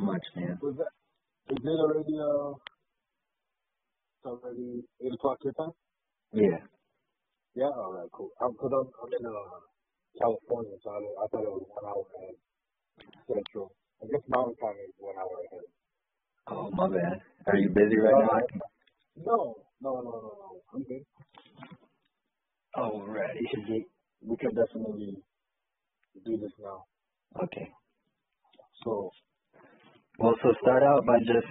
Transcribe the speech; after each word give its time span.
much, 0.00 0.24
man. 0.36 0.58
Was 0.62 0.76
that, 0.78 0.92
is 1.54 1.58
it 1.62 1.68
already, 1.68 2.16
uh, 2.18 2.52
it's 4.16 4.26
already 4.26 4.84
8 5.04 5.14
o'clock 5.14 5.38
your 5.44 5.54
time? 5.54 5.72
Yeah. 6.32 6.62
Yeah, 7.54 7.72
alright, 7.74 8.08
cool. 8.12 8.30
I'm, 8.42 8.54
cause 8.54 8.70
I'm, 8.72 8.88
I'm 9.02 9.12
in, 9.12 9.26
uh, 9.26 9.60
California, 10.20 10.76
so 10.84 10.90
I, 10.90 10.98
I 10.98 11.26
thought 11.28 11.44
it 11.44 11.52
was 11.52 11.66
one 11.68 11.86
hour 11.86 12.04
ahead. 12.18 12.36
Central. 13.28 13.72
I 14.02 14.06
guess 14.06 14.22
mountain 14.28 14.56
time 14.56 14.76
is 14.84 14.94
one 14.98 15.16
hour 15.16 15.36
ahead. 15.46 15.66
Oh, 16.48 16.70
my 16.72 16.88
bad. 16.88 17.20
Are 17.46 17.56
you 17.56 17.68
busy 17.70 17.98
right 17.98 18.14
now? 18.18 18.40
No, 19.26 19.56
no, 19.82 19.90
no, 20.02 20.02
no, 20.02 20.32
no. 20.38 20.62
I'm 20.74 20.82
good. 20.84 21.04
Alrighty. 22.76 23.40
We 23.40 23.48
can 23.52 23.66
do, 23.66 23.84
we 24.26 24.36
can 24.36 24.54
definitely 24.54 25.16
do 26.24 26.36
this 26.38 26.52
now. 26.62 26.84
Okay. 27.44 27.70
So, 28.84 29.10
Well, 30.20 30.34
so 30.42 30.52
start 30.60 30.82
out 30.82 31.06
by 31.06 31.18
just 31.20 31.48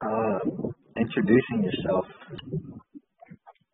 uh, 0.00 0.38
introducing 0.96 1.64
yourself. 1.64 2.04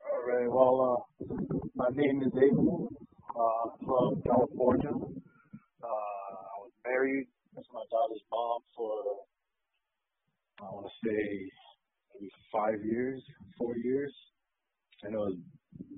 alright, 0.00 0.50
well, 0.50 1.04
uh, 1.20 1.26
my 1.74 1.88
name 1.92 2.22
is 2.22 2.32
Abel, 2.32 2.88
uh, 3.36 3.70
from 3.84 4.22
California. 4.22 4.92
Uh, 4.92 5.84
I 5.84 6.56
was 6.56 6.72
married 6.86 7.26
to 7.54 7.62
my 7.74 7.84
daughter's 7.90 8.22
mom 8.32 8.60
for, 8.74 9.02
I 10.62 10.72
want 10.72 10.86
to 10.86 11.06
say, 11.06 11.50
maybe 12.14 12.30
five 12.50 12.82
years, 12.82 13.22
four 13.58 13.76
years. 13.76 14.14
And 15.02 15.16
it 15.16 15.18
was 15.18 15.36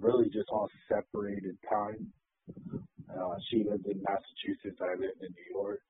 really 0.00 0.30
just 0.30 0.48
on 0.50 0.66
separated 0.88 1.56
time. 1.70 2.12
Uh, 3.08 3.36
she 3.50 3.58
lived 3.58 3.86
in 3.86 4.02
Massachusetts, 4.02 4.82
I 4.82 4.98
lived 4.98 5.22
in 5.22 5.30
New 5.30 5.62
York. 5.62 5.81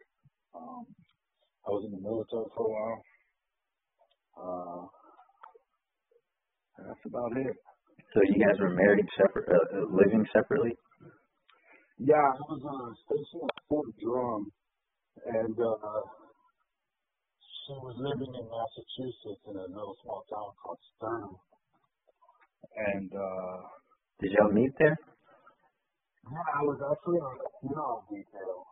Was 1.82 1.90
in 1.90 1.98
the 1.98 2.06
military 2.06 2.46
for 2.54 2.62
a 2.62 2.70
while. 2.70 3.02
Uh, 4.38 4.82
that's 6.78 7.04
about 7.10 7.34
it. 7.34 7.56
So 8.14 8.22
you 8.22 8.38
guys 8.38 8.54
were 8.62 8.70
married 8.70 9.06
separate, 9.18 9.50
uh, 9.50 9.90
living 9.90 10.22
separately? 10.30 10.78
Yeah, 11.98 12.22
I 12.22 12.38
was 12.46 12.62
uh, 12.62 12.94
stationed 13.02 13.50
at 13.50 13.58
Fort 13.66 13.90
Drum, 13.98 14.46
and 15.26 15.58
uh, 15.58 16.02
she 17.66 17.74
was 17.82 17.98
living 17.98 18.30
in 18.30 18.46
Massachusetts 18.46 19.42
in 19.50 19.58
a 19.58 19.66
little 19.66 19.98
small 20.06 20.22
town 20.30 20.54
called 20.62 20.78
Stern. 20.94 21.34
And 22.94 23.10
uh, 23.10 23.58
Did 24.22 24.38
y'all 24.38 24.54
meet 24.54 24.70
there? 24.78 24.94
yeah, 26.30 26.46
I 26.46 26.62
was 26.62 26.78
actually 26.78 27.18
on 27.18 27.34
the 27.42 27.50
funeral 27.58 28.06
detail 28.06 28.70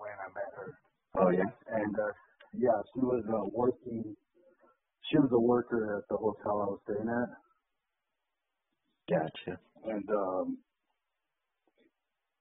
when 0.00 0.16
I 0.16 0.32
met 0.32 0.48
her. 0.56 0.72
Oh, 1.20 1.28
yeah. 1.28 1.52
And 1.76 1.92
uh, 1.92 2.12
yeah, 2.58 2.80
she 2.94 3.00
was 3.00 3.24
uh, 3.30 3.48
working. 3.54 4.16
She 5.10 5.18
was 5.18 5.30
a 5.32 5.40
worker 5.40 5.98
at 5.98 6.04
the 6.10 6.16
hotel 6.18 6.62
I 6.62 6.68
was 6.74 6.80
staying 6.84 7.08
at, 7.08 7.30
Gotcha. 9.10 9.60
and 9.92 10.08
um, 10.10 10.58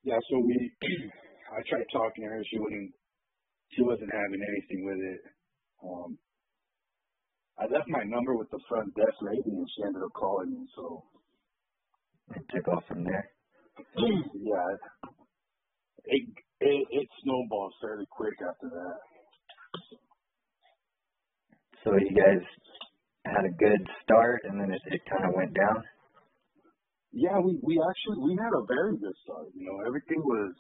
yeah, 0.04 0.20
so 0.30 0.40
we. 0.40 0.72
I 1.52 1.62
tried 1.70 1.86
talking 1.94 2.24
to 2.26 2.30
her. 2.30 2.44
She 2.52 2.60
wouldn't. 2.60 2.94
She 3.72 3.84
wasn't 3.84 4.12
having 4.14 4.42
anything 4.44 4.86
with 4.86 5.00
it. 5.00 5.22
Um, 5.84 6.20
I 7.60 7.64
left 7.66 7.88
my 7.90 8.04
number 8.06 8.36
with 8.38 8.50
the 8.52 8.60
front 8.70 8.94
desk 8.96 9.18
lady, 9.22 9.52
and 9.56 9.68
she 9.76 9.84
ended 9.84 10.04
up 10.04 10.14
calling 10.14 10.52
me. 10.54 10.68
So 10.76 11.06
It 12.36 12.44
took 12.54 12.68
off 12.70 12.84
from 12.88 13.04
there. 13.06 13.32
yeah, 13.98 14.70
it 16.06 16.24
it, 16.62 16.88
it 16.92 17.08
snowballed 17.24 17.74
fairly 17.82 18.08
quick 18.12 18.36
after 18.42 18.70
that. 18.70 18.98
So 21.88 21.96
you 21.96 22.12
guys 22.12 22.44
had 23.24 23.48
a 23.48 23.54
good 23.56 23.80
start, 24.04 24.44
and 24.44 24.60
then 24.60 24.76
it, 24.76 24.82
it 24.92 25.02
kind 25.08 25.24
of 25.24 25.32
went 25.40 25.56
down? 25.56 25.80
Yeah, 27.16 27.40
we 27.40 27.56
we 27.64 27.80
actually 27.80 28.28
we 28.28 28.36
had 28.36 28.52
a 28.52 28.68
very 28.68 29.00
good 29.00 29.16
start. 29.24 29.48
You 29.56 29.64
know, 29.64 29.80
everything 29.88 30.20
was 30.20 30.52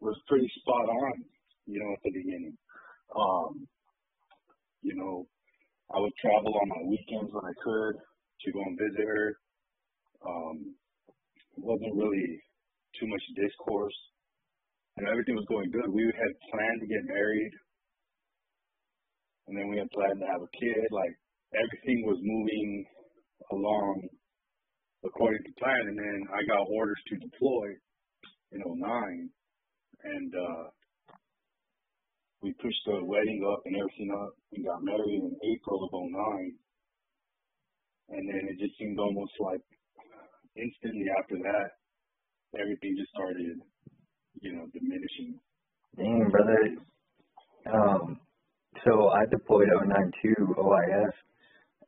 was 0.00 0.18
pretty 0.26 0.50
spot 0.58 0.90
on. 0.90 1.22
You 1.70 1.78
know, 1.78 1.92
at 1.94 2.02
the 2.02 2.10
beginning. 2.10 2.58
Um, 3.14 3.62
you 4.82 4.98
know, 4.98 5.30
I 5.94 6.02
would 6.02 6.18
travel 6.18 6.50
on 6.50 6.66
my 6.66 6.82
weekends 6.82 7.30
when 7.30 7.46
I 7.46 7.54
could 7.62 7.94
to 8.02 8.48
go 8.50 8.60
and 8.66 8.74
visit 8.74 9.06
her. 9.06 9.38
Um, 10.26 10.74
wasn't 11.62 11.94
really 11.94 12.42
too 12.98 13.06
much 13.06 13.22
discourse. 13.38 13.94
Know, 14.98 15.14
everything 15.14 15.36
was 15.38 15.46
going 15.46 15.70
good. 15.70 15.94
We 15.94 16.10
had 16.10 16.32
planned 16.50 16.80
to 16.82 16.90
get 16.90 17.06
married, 17.06 17.52
and 19.50 19.58
then 19.58 19.66
we 19.66 19.82
had 19.82 19.90
planned 19.90 20.22
to 20.22 20.30
have 20.30 20.46
a 20.46 20.54
kid. 20.54 20.86
Like 20.94 21.10
everything 21.58 22.06
was 22.06 22.22
moving 22.22 22.86
along 23.50 24.06
according 25.02 25.42
to 25.42 25.52
plan. 25.58 25.90
And 25.90 25.98
then 25.98 26.18
I 26.30 26.46
got 26.46 26.70
orders 26.70 27.02
to 27.10 27.14
deploy 27.18 27.74
in 28.54 28.62
'09, 28.62 29.28
and 30.06 30.30
uh, 30.34 30.64
we 32.42 32.54
pushed 32.62 32.84
the 32.86 33.02
wedding 33.02 33.42
up 33.50 33.66
and 33.66 33.74
everything 33.74 34.14
up. 34.22 34.38
We 34.54 34.62
got 34.62 34.86
married 34.86 35.18
in 35.18 35.34
April 35.34 35.82
of 35.82 35.90
'09, 35.90 36.54
and 38.14 38.22
then 38.30 38.42
it 38.54 38.56
just 38.62 38.78
seemed 38.78 39.02
almost 39.02 39.34
like 39.42 39.66
instantly 40.54 41.10
after 41.18 41.42
that, 41.42 41.74
everything 42.54 42.94
just 42.94 43.10
started, 43.10 43.58
you 44.42 44.52
know, 44.54 44.66
diminishing. 44.70 45.42
Dang, 45.98 46.30
brother. 46.30 46.58
Um, 47.66 48.20
so 48.84 49.08
I 49.10 49.26
deployed 49.30 49.68
09 49.68 50.12
to 50.22 50.54
OIF 50.58 51.12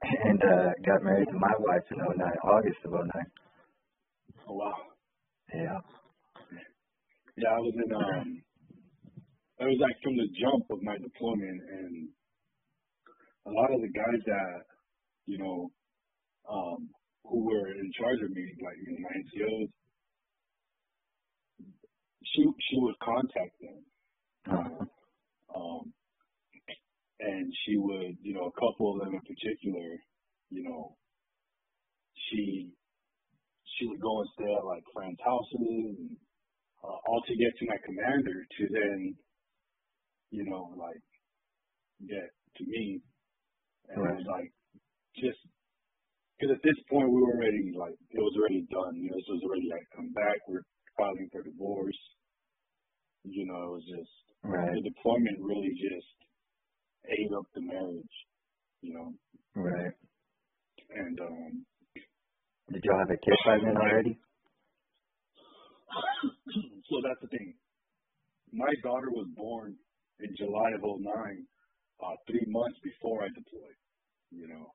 and 0.02 0.42
uh, 0.42 0.70
got 0.84 1.02
married 1.02 1.28
to 1.28 1.38
my 1.38 1.52
wife 1.58 1.82
in 1.90 1.98
09, 1.98 2.32
August 2.44 2.78
of 2.84 2.92
09. 2.92 3.08
Oh 4.48 4.54
wow. 4.54 4.74
Yeah. 5.54 5.78
Yeah, 7.36 7.48
I 7.48 7.60
was 7.60 7.74
in 7.74 7.92
um 7.94 8.42
it 9.60 9.64
was 9.64 9.78
like 9.80 9.96
from 10.02 10.16
the 10.16 10.26
jump 10.40 10.64
of 10.70 10.82
my 10.82 10.98
deployment 10.98 11.60
and 11.70 12.08
a 13.46 13.50
lot 13.50 13.72
of 13.72 13.80
the 13.80 13.88
guys 13.88 14.20
that, 14.26 14.62
you 15.26 15.38
know, 15.38 15.70
um, 16.50 16.88
who 17.24 17.44
were 17.44 17.68
in 17.68 17.90
charge 17.98 18.18
of 18.22 18.30
me, 18.30 18.42
like 18.62 18.76
you 18.84 18.92
know, 18.92 18.98
my 19.02 19.14
NCOs, 19.22 19.68
she 22.24 22.42
she 22.42 22.76
would 22.80 22.98
contact 22.98 23.54
them. 23.60 23.84
Uh-huh. 24.50 24.84
Um 25.54 25.92
and 27.22 27.52
she 27.64 27.76
would, 27.76 28.16
you 28.22 28.34
know, 28.34 28.50
a 28.50 28.58
couple 28.60 28.92
of 28.94 29.04
them 29.04 29.14
in 29.14 29.22
particular, 29.22 29.98
you 30.50 30.62
know, 30.64 30.96
she 32.28 32.70
she 33.78 33.86
would 33.86 34.00
go 34.00 34.20
and 34.20 34.28
stay 34.34 34.52
at 34.52 34.64
like 34.64 34.82
friends' 34.92 35.20
houses 35.24 35.56
and 35.58 36.16
uh, 36.84 36.98
all 37.08 37.22
to 37.26 37.34
get 37.36 37.52
to 37.58 37.66
my 37.66 37.78
commander 37.86 38.34
to 38.58 38.62
then, 38.70 39.14
you 40.30 40.44
know, 40.44 40.74
like 40.76 41.02
get 42.06 42.28
to 42.58 42.64
me. 42.66 43.00
And 43.88 43.98
it 44.04 44.14
was 44.16 44.26
like 44.28 44.50
just 45.16 45.38
because 46.38 46.56
at 46.56 46.62
this 46.64 46.78
point 46.90 47.08
we 47.10 47.20
were 47.22 47.38
already 47.38 47.70
like 47.78 47.94
it 48.10 48.18
was 48.20 48.34
already 48.38 48.66
done. 48.70 48.94
You 48.98 49.10
know, 49.10 49.16
this 49.16 49.30
was 49.30 49.42
already 49.46 49.68
like 49.70 49.86
come 49.94 50.10
back. 50.12 50.38
We're 50.48 50.66
filing 50.98 51.28
for 51.32 51.42
divorce. 51.42 52.02
You 53.24 53.46
know, 53.46 53.62
it 53.70 53.72
was 53.78 53.86
just 53.86 54.12
Right. 54.42 54.74
the 54.74 54.82
deployment 54.82 55.38
really 55.38 55.70
just 55.78 56.18
ate 57.08 57.32
up 57.36 57.46
the 57.54 57.62
marriage. 57.62 58.16
You 58.82 58.94
know, 58.94 59.14
Right. 59.54 59.92
and 60.90 61.20
um 61.20 61.66
Did 62.72 62.84
y'all 62.84 62.98
have 63.00 63.10
a 63.10 63.16
kid 63.18 63.34
by 63.44 63.58
then 63.64 63.76
already? 63.76 64.18
so 66.90 66.96
that's 67.04 67.20
the 67.22 67.28
thing. 67.28 67.54
My 68.52 68.72
daughter 68.82 69.10
was 69.10 69.28
born 69.36 69.76
in 70.20 70.36
July 70.36 70.70
of 70.76 70.82
'09, 70.82 71.46
uh, 72.02 72.16
three 72.28 72.44
months 72.48 72.78
before 72.84 73.24
I 73.24 73.28
deployed. 73.28 73.78
You 74.30 74.48
know, 74.48 74.66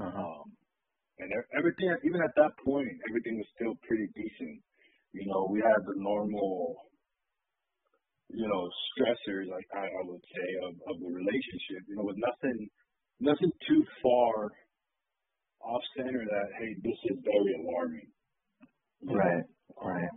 Uh-huh. 0.00 0.24
um, 0.24 0.52
and 1.18 1.30
everything, 1.56 1.96
even 2.04 2.20
at 2.22 2.34
that 2.36 2.52
point, 2.64 2.88
everything 3.08 3.38
was 3.38 3.46
still 3.56 3.76
pretty 3.88 4.08
decent. 4.14 4.62
You 5.12 5.26
know, 5.26 5.48
we 5.50 5.60
had 5.60 5.84
the 5.86 5.94
normal, 5.96 6.76
you 8.30 8.46
know, 8.48 8.68
stressors, 8.94 9.48
like 9.48 9.66
I, 9.74 9.86
I 9.86 10.02
would 10.04 10.22
say, 10.22 10.48
of, 10.66 10.74
of 10.90 10.96
the 11.00 11.10
relationship. 11.10 11.82
You 11.88 11.96
know, 11.96 12.04
with 12.04 12.18
nothing, 12.18 12.68
nothing 13.20 13.52
too 13.68 13.82
far 14.02 14.50
off 15.62 15.82
center 15.96 16.24
that 16.24 16.48
hey, 16.58 16.74
this 16.82 16.98
is 17.10 17.18
very 17.24 17.52
alarming. 17.62 18.10
Right. 19.02 19.44
Right. 19.82 20.14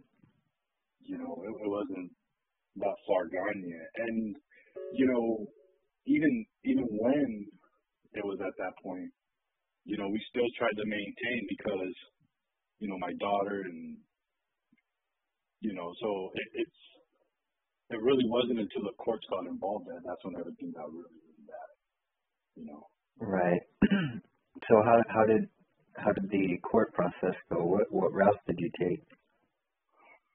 You 1.01 1.17
know, 1.17 1.41
it, 1.43 1.53
it 1.53 1.69
wasn't 1.69 2.11
that 2.77 2.97
far 3.07 3.25
gone 3.27 3.61
yet, 3.65 3.89
and 4.07 4.35
you 4.93 5.05
know, 5.07 5.45
even 6.05 6.45
even 6.65 6.85
when 6.89 7.45
it 8.13 8.25
was 8.25 8.39
at 8.41 8.57
that 8.57 8.73
point, 8.83 9.09
you 9.85 9.97
know, 9.97 10.09
we 10.09 10.21
still 10.29 10.49
tried 10.57 10.77
to 10.77 10.85
maintain 10.85 11.41
because, 11.49 11.95
you 12.79 12.89
know, 12.89 12.97
my 12.97 13.13
daughter 13.19 13.61
and, 13.65 13.97
you 15.61 15.73
know, 15.73 15.93
so 16.01 16.29
it, 16.33 16.47
it's, 16.61 16.81
it 17.89 18.01
really 18.01 18.25
wasn't 18.29 18.59
until 18.59 18.85
the 18.85 18.95
courts 18.97 19.25
got 19.29 19.49
involved 19.49 19.87
that 19.87 20.01
that's 20.05 20.23
when 20.23 20.37
everything 20.37 20.71
got 20.71 20.89
really, 20.93 21.17
really 21.25 21.45
bad, 21.49 21.69
you 22.55 22.65
know. 22.69 22.85
Right. 23.17 23.61
so 24.69 24.75
how 24.85 25.01
how 25.09 25.25
did 25.25 25.49
how 25.97 26.13
did 26.13 26.29
the 26.29 26.57
court 26.63 26.93
process 26.93 27.35
go? 27.51 27.65
What 27.65 27.91
what 27.91 28.13
routes 28.13 28.39
did 28.47 28.57
you 28.59 28.69
take? 28.79 29.03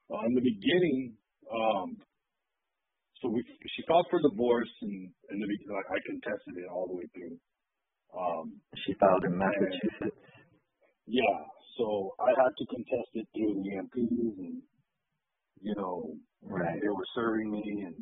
Well, 0.09 0.27
in 0.27 0.35
the 0.35 0.45
beginning, 0.45 1.17
um, 1.49 1.97
so 3.23 3.31
we 3.31 3.41
she 3.41 3.83
filed 3.89 4.07
for 4.11 4.21
divorce, 4.21 4.71
and 4.83 5.09
in 5.31 5.39
the 5.41 5.49
beginning, 5.49 5.79
I 5.79 5.99
contested 6.05 6.59
it 6.59 6.69
all 6.69 6.89
the 6.89 6.97
way 6.99 7.09
through. 7.15 7.39
Um, 8.13 8.61
she 8.85 8.95
filed 9.01 9.25
in 9.25 9.39
Massachusetts. 9.39 10.21
Yeah, 11.07 11.39
so 11.79 12.15
I 12.21 12.31
had 12.37 12.53
to 12.53 12.65
contest 12.69 13.11
it 13.15 13.27
through 13.33 13.63
the 13.63 13.73
MPs, 13.81 14.37
and 14.39 14.63
you 15.61 15.75
know, 15.77 16.15
right. 16.43 16.81
they 16.81 16.89
were 16.89 17.09
serving 17.15 17.51
me, 17.51 17.63
and 17.87 17.97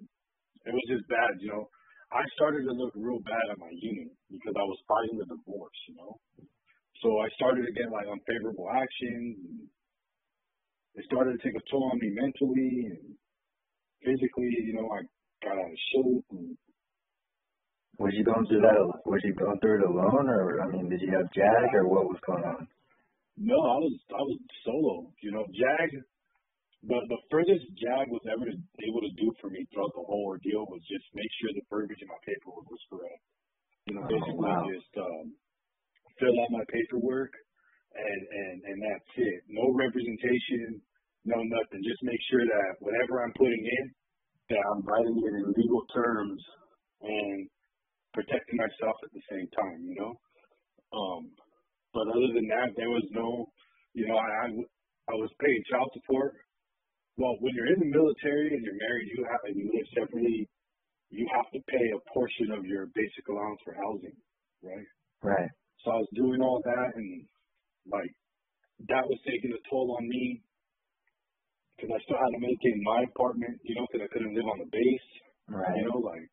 it 0.65 0.73
was 0.73 0.87
just 0.89 1.09
bad. 1.09 1.41
You 1.41 1.49
know, 1.49 1.65
I 2.13 2.23
started 2.37 2.65
to 2.69 2.73
look 2.73 2.93
real 2.95 3.21
bad 3.25 3.53
at 3.53 3.59
my 3.59 3.73
unit 3.73 4.13
because 4.31 4.55
I 4.57 4.67
was 4.67 4.79
fighting 4.89 5.19
the 5.19 5.29
divorce. 5.29 5.81
You 5.89 5.97
know, 5.97 6.13
so 7.03 7.09
I 7.21 7.29
started 7.35 7.67
to 7.67 7.73
get 7.73 7.91
like 7.91 8.07
unfavorable 8.07 8.69
actions. 8.71 9.37
And 9.43 9.69
it 10.95 11.05
started 11.09 11.37
to 11.37 11.43
take 11.43 11.57
a 11.57 11.65
toll 11.71 11.91
on 11.91 11.99
me 11.99 12.13
mentally 12.13 12.93
and 12.93 13.17
physically. 14.05 14.53
You 14.69 14.75
know, 14.77 14.89
I 14.93 15.01
got 15.43 15.59
out 15.59 15.73
of 15.73 15.81
shape 15.91 16.27
and 16.31 16.57
was 17.99 18.13
you 18.17 18.25
going 18.25 18.47
through 18.47 18.63
that? 18.63 18.81
Was 19.05 19.21
you 19.23 19.35
going 19.35 19.59
through 19.61 19.79
it 19.79 19.89
alone, 19.89 20.27
or 20.29 20.61
I 20.63 20.67
mean, 20.73 20.89
did 20.89 21.01
you 21.03 21.13
have 21.13 21.31
Jag, 21.33 21.75
or 21.75 21.89
what 21.89 22.09
was 22.09 22.19
going 22.27 22.43
on? 22.43 22.67
No, 23.37 23.55
I 23.55 23.79
was 23.79 23.95
I 24.11 24.23
was 24.23 24.39
solo. 24.65 25.13
You 25.23 25.33
know, 25.33 25.45
Jag. 25.53 26.03
The 26.83 26.99
the 27.09 27.21
furthest 27.31 27.67
Jag 27.79 28.07
was 28.11 28.25
ever 28.31 28.47
able 28.51 29.03
to 29.07 29.13
do 29.19 29.29
for 29.41 29.51
me 29.51 29.63
throughout 29.71 29.95
the 29.95 30.07
whole 30.07 30.27
ordeal 30.35 30.67
was 30.67 30.83
just 30.91 31.07
make 31.15 31.31
sure 31.39 31.51
the 31.55 31.67
verbiage 31.71 32.03
in 32.03 32.09
my 32.11 32.19
paperwork 32.27 32.67
was 32.71 32.83
correct. 32.91 33.23
You 33.87 33.95
know, 33.99 34.05
Oh, 34.05 34.11
basically 34.11 34.39
wow. 34.43 34.67
just 34.67 34.93
um, 34.99 35.27
fill 36.19 36.37
out 36.43 36.51
my 36.55 36.65
paperwork, 36.71 37.33
and 37.95 38.23
and 38.31 38.57
and 38.67 38.79
that's 38.83 39.13
it. 39.19 39.41
No 39.49 39.71
representation, 39.75 40.83
no 41.25 41.39
nothing. 41.39 41.83
Just 41.87 42.03
make 42.03 42.21
sure 42.31 42.45
that 42.47 42.71
whatever 42.83 43.23
I'm 43.23 43.35
putting 43.39 43.65
in, 43.65 43.87
that 44.51 44.63
I'm 44.75 44.83
writing 44.87 45.17
it 45.19 45.35
in 45.39 45.55
legal 45.57 45.85
terms 45.95 46.41
and 47.03 47.49
protecting 48.15 48.59
myself 48.59 48.97
at 49.05 49.13
the 49.15 49.25
same 49.31 49.49
time, 49.57 49.81
you 49.87 49.97
know. 49.97 50.15
Um, 50.93 51.33
but 51.95 52.09
other 52.09 52.31
than 52.35 52.49
that, 52.53 52.75
there 52.77 52.91
was 52.91 53.05
no, 53.13 53.49
you 53.95 54.07
know, 54.09 54.17
I 54.17 54.29
I, 54.45 54.49
I 55.13 55.15
was 55.17 55.31
paying 55.41 55.63
child 55.71 55.91
support. 55.95 56.35
Well, 57.17 57.37
when 57.41 57.53
you're 57.55 57.69
in 57.73 57.81
the 57.81 57.91
military 57.93 58.57
and 58.57 58.65
you're 58.65 58.79
married, 58.81 59.09
you 59.13 59.21
have 59.29 59.43
and 59.45 59.57
you 59.57 59.69
live 59.69 59.89
separately, 59.93 60.49
you 61.13 61.29
have 61.37 61.49
to 61.53 61.61
pay 61.69 61.87
a 61.93 62.01
portion 62.13 62.51
of 62.57 62.65
your 62.65 62.89
basic 62.97 63.29
allowance 63.29 63.61
for 63.65 63.77
housing, 63.77 64.17
right? 64.65 64.89
Right. 65.21 65.51
So 65.85 65.93
I 65.93 65.99
was 66.01 66.09
doing 66.17 66.41
all 66.41 66.63
that, 66.65 66.97
and 66.97 67.27
like 67.91 68.09
that 68.89 69.05
was 69.05 69.21
taking 69.29 69.53
a 69.53 69.61
toll 69.69 69.97
on 70.01 70.09
me 70.09 70.41
because 71.77 71.93
I 71.93 71.99
still 72.07 72.17
had 72.17 72.33
to 72.33 72.41
maintain 72.41 72.81
my 72.87 73.05
apartment, 73.13 73.61
you 73.67 73.75
know, 73.77 73.85
because 73.91 74.09
I 74.09 74.13
couldn't 74.15 74.33
live 74.35 74.49
on 74.49 74.59
the 74.65 74.71
base, 74.73 75.09
Right. 75.53 75.77
you 75.77 75.85
know, 75.91 75.99
like 76.01 76.25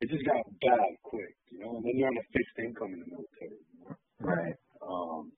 it 0.00 0.10
just 0.10 0.24
got 0.26 0.42
bad 0.64 0.90
quick, 1.06 1.34
you 1.52 1.62
know. 1.62 1.78
And 1.78 1.84
then 1.86 1.94
you're 1.94 2.08
on 2.10 2.18
a 2.18 2.26
fixed 2.34 2.58
income 2.58 2.90
in 2.96 3.00
the 3.06 3.10
military. 3.12 3.58
You 3.70 3.78
know? 3.86 3.94
Right. 4.18 4.56
Um, 4.82 5.30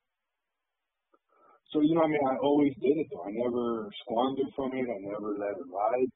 so 1.72 1.80
you 1.80 1.94
know, 1.94 2.02
I 2.02 2.08
mean, 2.08 2.20
I 2.26 2.36
always 2.42 2.74
did 2.82 2.98
it 2.98 3.06
though. 3.10 3.22
I 3.22 3.30
never 3.30 3.90
squandered 4.02 4.50
from 4.56 4.72
it. 4.74 4.86
I 4.90 4.98
never 5.00 5.34
let 5.38 5.54
it 5.54 5.70
ride. 5.70 6.10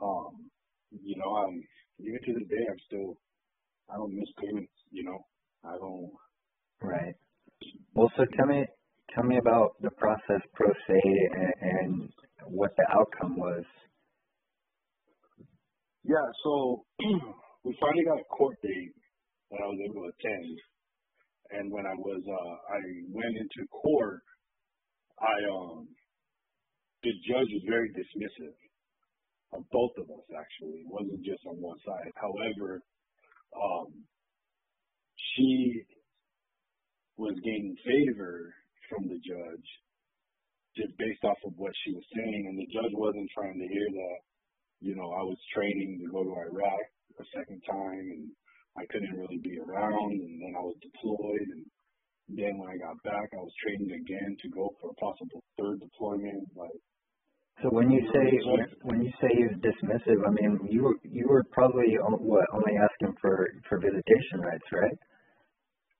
Um, 0.00 0.48
you 0.90 1.16
know, 1.16 1.36
I'm 1.36 1.62
even 2.00 2.20
to 2.24 2.32
this 2.34 2.48
day, 2.48 2.64
I'm 2.70 2.78
still, 2.86 3.18
I 3.90 3.96
don't 3.96 4.14
miss 4.14 4.28
payments. 4.40 4.72
You 4.90 5.04
know, 5.04 5.18
I 5.64 5.76
don't. 5.76 6.10
Right. 6.80 7.14
Well, 7.94 8.10
so 8.16 8.24
tell 8.36 8.46
me, 8.46 8.64
tell 9.14 9.24
me 9.24 9.38
about 9.38 9.74
the 9.82 9.90
process 9.90 10.40
pro 10.54 10.68
se 10.86 11.00
and, 11.34 11.52
and 11.60 12.10
what 12.46 12.70
the 12.76 12.86
outcome 12.92 13.36
was. 13.36 13.64
Yeah. 16.04 16.28
So 16.44 16.84
we 17.64 17.76
finally 17.80 18.04
got 18.04 18.20
a 18.20 18.24
court 18.24 18.56
date 18.62 18.94
that 19.50 19.60
I 19.62 19.66
was 19.66 19.80
able 19.84 20.02
to 20.04 20.12
attend, 20.16 20.58
and 21.50 21.72
when 21.72 21.84
I 21.86 21.94
was, 21.94 22.22
uh, 22.24 22.72
I 22.72 22.80
went 23.12 23.36
into 23.36 23.66
court. 23.68 24.22
I 25.20 25.36
um, 25.50 25.88
the 27.02 27.12
judge 27.26 27.50
was 27.50 27.64
very 27.66 27.90
dismissive 27.90 28.56
of 29.52 29.64
both 29.70 29.92
of 29.98 30.10
us. 30.10 30.26
Actually, 30.34 30.84
it 30.84 30.90
wasn't 30.90 31.24
just 31.24 31.42
on 31.46 31.56
one 31.60 31.78
side. 31.86 32.12
However, 32.16 32.82
um, 33.56 33.92
she 35.34 35.82
was 37.16 37.34
gaining 37.44 37.76
favor 37.84 38.54
from 38.88 39.08
the 39.08 39.18
judge 39.20 39.68
just 40.76 40.94
based 40.98 41.24
off 41.24 41.38
of 41.44 41.52
what 41.58 41.72
she 41.82 41.90
was 41.90 42.06
saying, 42.14 42.46
and 42.46 42.58
the 42.58 42.70
judge 42.70 42.94
wasn't 42.94 43.28
trying 43.34 43.58
to 43.58 43.66
hear 43.66 43.88
that. 43.90 44.20
You 44.80 44.94
know, 44.94 45.10
I 45.10 45.26
was 45.26 45.38
training 45.54 45.98
to 45.98 46.12
go 46.12 46.22
to 46.22 46.30
Iraq 46.30 46.86
a 47.18 47.26
second 47.34 47.60
time, 47.66 48.06
and 48.14 48.30
I 48.78 48.86
couldn't 48.86 49.18
really 49.18 49.42
be 49.42 49.58
around, 49.58 50.22
and 50.22 50.38
then 50.38 50.54
I 50.54 50.62
was 50.62 50.78
deployed, 50.78 51.48
and 51.50 51.66
then 52.28 52.58
when 52.58 52.68
I 52.70 52.76
got 52.78 53.02
back, 53.02 53.28
I 53.32 53.40
was 53.40 53.52
training 53.62 53.92
again 53.92 54.36
to 54.42 54.48
go 54.50 54.70
for 54.80 54.90
a 54.90 54.94
possible 55.00 55.42
third 55.58 55.80
deployment. 55.80 56.48
Like, 56.56 56.80
So 57.62 57.68
when 57.70 57.90
you 57.90 58.00
say 58.14 58.26
when, 58.84 59.02
you 59.02 59.12
say 59.20 59.28
he 59.36 59.44
was 59.44 59.58
dismissive, 59.60 60.20
I 60.26 60.30
mean 60.30 60.68
you 60.70 60.82
were 60.84 60.96
you 61.04 61.26
were 61.28 61.44
probably 61.52 61.96
what 62.02 62.46
only 62.54 62.78
asking 62.78 63.16
for 63.20 63.48
for 63.68 63.78
visitation 63.80 64.40
rights, 64.40 64.64
right? 64.72 64.98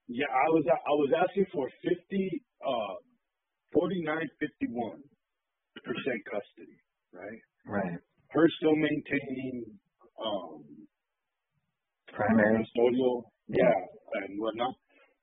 yeah, 0.08 0.30
I 0.30 0.48
was 0.50 0.64
I 0.68 0.94
was 1.02 1.10
asking 1.28 1.46
for 1.52 1.68
fifty, 1.82 2.44
uh, 2.64 2.94
forty 3.72 4.02
nine 4.02 4.28
fifty 4.40 4.68
one 4.72 5.02
percent 5.84 6.20
custody, 6.26 6.78
right? 7.12 7.42
Right. 7.66 7.98
Her 8.30 8.48
still 8.58 8.76
maintaining 8.76 9.78
um 10.24 10.64
Primary. 12.12 12.66
custodial, 12.76 13.24
yeah, 13.48 13.74
and 14.24 14.40
whatnot. 14.40 14.74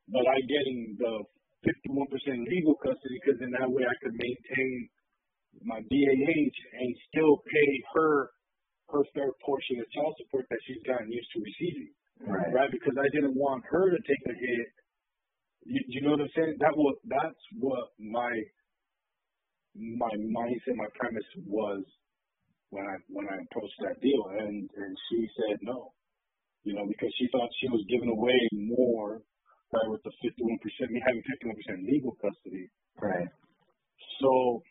But 0.10 0.26
I 0.28 0.38
getting 0.46 0.96
the 1.00 1.14
51% 1.66 2.46
legal 2.46 2.76
custody 2.78 3.18
because 3.24 3.42
in 3.42 3.52
that 3.58 3.70
way 3.70 3.84
I 3.84 3.96
could 4.04 4.14
maintain 4.14 4.90
my 5.64 5.80
BAH 5.82 6.56
and 6.78 6.90
still 7.10 7.42
pay 7.42 7.70
her 7.96 8.30
her 8.94 9.02
fair 9.18 9.32
portion 9.42 9.82
of 9.82 9.90
child 9.98 10.14
support 10.22 10.46
that 10.50 10.62
she's 10.68 10.84
gotten 10.86 11.10
used 11.10 11.32
to 11.34 11.42
receiving, 11.42 11.90
Right. 12.22 12.54
right? 12.54 12.70
Because 12.72 12.94
I 13.02 13.10
didn't 13.10 13.34
want 13.34 13.66
her 13.66 13.90
to 13.90 13.98
take 13.98 14.24
a 14.30 14.36
hit. 14.38 14.68
You, 15.66 15.82
you 15.90 16.02
know 16.06 16.12
what 16.12 16.22
I'm 16.22 16.30
saying? 16.38 16.56
That 16.62 16.78
was 16.78 16.96
that's 17.10 17.44
what 17.58 17.90
my 17.98 18.30
my 19.74 20.14
mindset, 20.14 20.76
my 20.78 20.88
premise 20.94 21.26
was 21.48 21.84
when 22.70 22.86
I 22.86 22.96
when 23.10 23.26
I 23.26 23.42
approached 23.42 23.80
that 23.82 23.98
deal, 24.06 24.22
and 24.38 24.70
and 24.70 24.92
she 25.10 25.28
said 25.40 25.58
no 25.64 25.92
you 26.66 26.74
know, 26.74 26.86
because 26.88 27.14
she 27.22 27.28
thought 27.32 27.48
she 27.62 27.70
was 27.70 27.86
giving 27.90 28.10
away 28.10 28.34
more 28.52 29.22
right, 29.74 29.90
with 29.90 30.04
the 30.04 30.14
51%, 30.22 30.90
me 30.92 31.02
having 31.06 31.24
51% 31.42 31.90
legal 31.90 32.14
custody. 32.22 32.70
Right. 33.02 33.28
So 34.22 34.62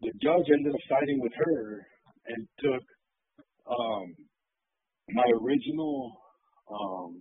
the 0.00 0.12
judge 0.22 0.46
ended 0.50 0.74
up 0.74 0.80
siding 0.88 1.20
with 1.20 1.32
her 1.36 1.86
and 2.26 2.40
took 2.58 2.84
um, 3.66 4.14
my 5.10 5.28
original 5.42 6.12
um, 6.70 7.20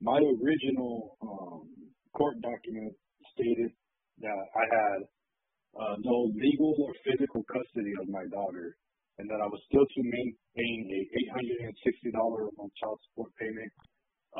my 0.00 0.18
original 0.42 1.16
um, 1.22 1.64
court 2.12 2.36
document 2.42 2.92
stated 3.32 3.70
that 4.20 4.36
I 4.36 4.64
had 4.68 4.98
uh, 5.74 5.96
no 6.04 6.30
legal 6.34 6.74
or 6.78 6.92
physical 7.02 7.42
custody 7.48 7.92
of 8.00 8.08
my 8.08 8.24
daughter, 8.30 8.76
and 9.18 9.26
that 9.30 9.40
I 9.40 9.48
was 9.48 9.60
still 9.66 9.86
to 9.86 10.00
maintain 10.02 10.78
a 10.92 11.00
eight 11.02 11.30
hundred 11.32 11.58
and 11.66 11.74
sixty 11.84 12.10
dollar 12.12 12.46
a 12.46 12.52
month 12.58 12.74
child 12.78 12.98
support 13.10 13.32
payment, 13.40 13.70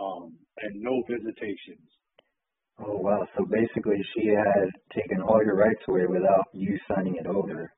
um, 0.01 0.35
and 0.63 0.73
no 0.83 1.03
visitations. 1.09 1.89
Oh 2.79 2.99
wow. 2.99 3.27
So 3.37 3.45
basically, 3.47 3.99
she 4.15 4.29
had 4.29 4.69
taken 4.95 5.23
all 5.23 5.43
your 5.45 5.57
rights 5.57 5.83
away 5.89 6.07
without 6.07 6.47
you 6.53 6.79
signing 6.89 7.17
it 7.17 7.27
over. 7.27 7.71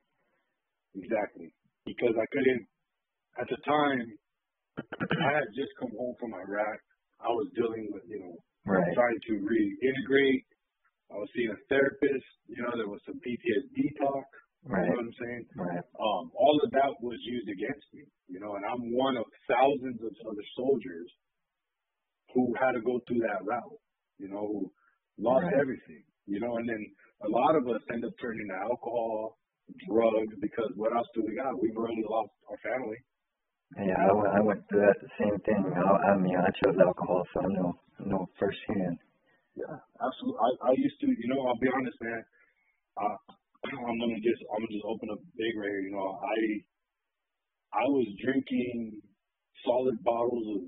Exactly, 0.96 1.52
because 1.84 2.14
I 2.16 2.24
couldn't 2.32 2.64
at 3.36 3.48
the 3.52 3.60
time, 3.68 4.00
I 4.80 5.30
had 5.36 5.48
just 5.52 5.68
come 5.76 5.92
home 5.92 6.16
from 6.16 6.32
Iraq. 6.32 6.80
I 7.20 7.28
was 7.28 7.52
dealing 7.52 7.88
with, 7.92 8.04
you 8.08 8.20
know, 8.20 8.36
Right. 8.64 8.82
trying 8.96 9.20
to 9.28 9.32
reintegrate. 9.44 10.44
I 11.12 11.14
was 11.20 11.28
seeing 11.36 11.50
a 11.52 11.60
therapist. 11.68 12.26
You 12.48 12.62
know, 12.64 12.72
there 12.74 12.88
was 12.88 13.00
some 13.04 13.20
PTSD 13.20 13.92
talk. 14.00 14.24
Right. 14.64 14.82
You 14.88 14.90
know 14.90 14.96
what 14.96 15.04
I'm 15.06 15.12
saying? 15.20 15.44
Right. 15.54 15.84
Um, 16.00 16.32
all 16.34 16.56
of 16.64 16.70
that 16.72 16.90
was 17.00 17.18
used 17.22 17.48
against 17.48 17.86
me. 17.94 18.02
You 18.28 18.40
know, 18.40 18.56
and 18.56 18.64
I'm 18.64 18.82
one 18.96 19.16
of 19.16 19.24
thousands 19.46 20.00
of 20.02 20.12
other 20.26 20.46
soldiers 20.56 21.08
who 22.36 22.52
had 22.60 22.72
to 22.76 22.82
go 22.84 23.00
through 23.08 23.24
that 23.24 23.40
route. 23.48 23.80
You 24.20 24.28
know, 24.28 24.44
who 24.44 24.60
lost 25.18 25.44
Right. 25.48 25.56
everything. 25.60 26.04
You 26.28 26.40
know, 26.40 26.56
and 26.60 26.68
then 26.68 26.82
a 27.24 27.28
lot 27.32 27.56
of 27.56 27.64
us 27.68 27.80
end 27.92 28.04
up 28.04 28.12
turning 28.20 28.48
to 28.52 28.56
alcohol, 28.68 29.38
drugs, 29.88 30.34
because 30.40 30.70
what 30.76 30.92
else 30.92 31.08
do 31.14 31.24
we 31.24 31.34
got? 31.34 31.56
We've 31.60 31.76
already 31.76 32.04
lost 32.04 32.30
our 32.50 32.58
family. 32.60 32.98
Yeah, 33.76 33.98
I 33.98 34.12
went, 34.12 34.32
I 34.36 34.40
went 34.40 34.60
through 34.68 34.86
that 34.86 35.00
the 35.02 35.10
same 35.18 35.38
thing. 35.42 35.62
I, 35.74 36.12
I 36.12 36.16
mean, 36.16 36.36
I 36.36 36.50
chose 36.62 36.76
alcohol, 36.78 37.24
so 37.34 37.40
I 37.40 37.48
know 37.56 37.80
know 38.04 38.28
firsthand. 38.38 38.98
Yeah, 39.56 39.76
absolutely. 39.98 40.38
I, 40.38 40.70
I 40.70 40.72
used 40.76 41.00
to, 41.00 41.08
you 41.08 41.28
know, 41.32 41.40
I'll 41.48 41.58
be 41.58 41.68
honest, 41.72 41.96
man. 42.02 42.22
Uh, 43.00 43.16
I'm 43.88 43.98
gonna 43.98 44.20
just, 44.22 44.42
I'm 44.52 44.60
gonna 44.62 44.76
just 44.76 44.86
open 44.86 45.08
up 45.10 45.18
big 45.34 45.54
right 45.56 45.70
here. 45.72 45.80
You 45.88 45.92
know, 45.96 46.20
I, 46.22 46.36
I 47.82 47.84
was 47.90 48.06
drinking 48.22 49.00
solid 49.64 49.98
bottles 50.04 50.46
of 50.56 50.60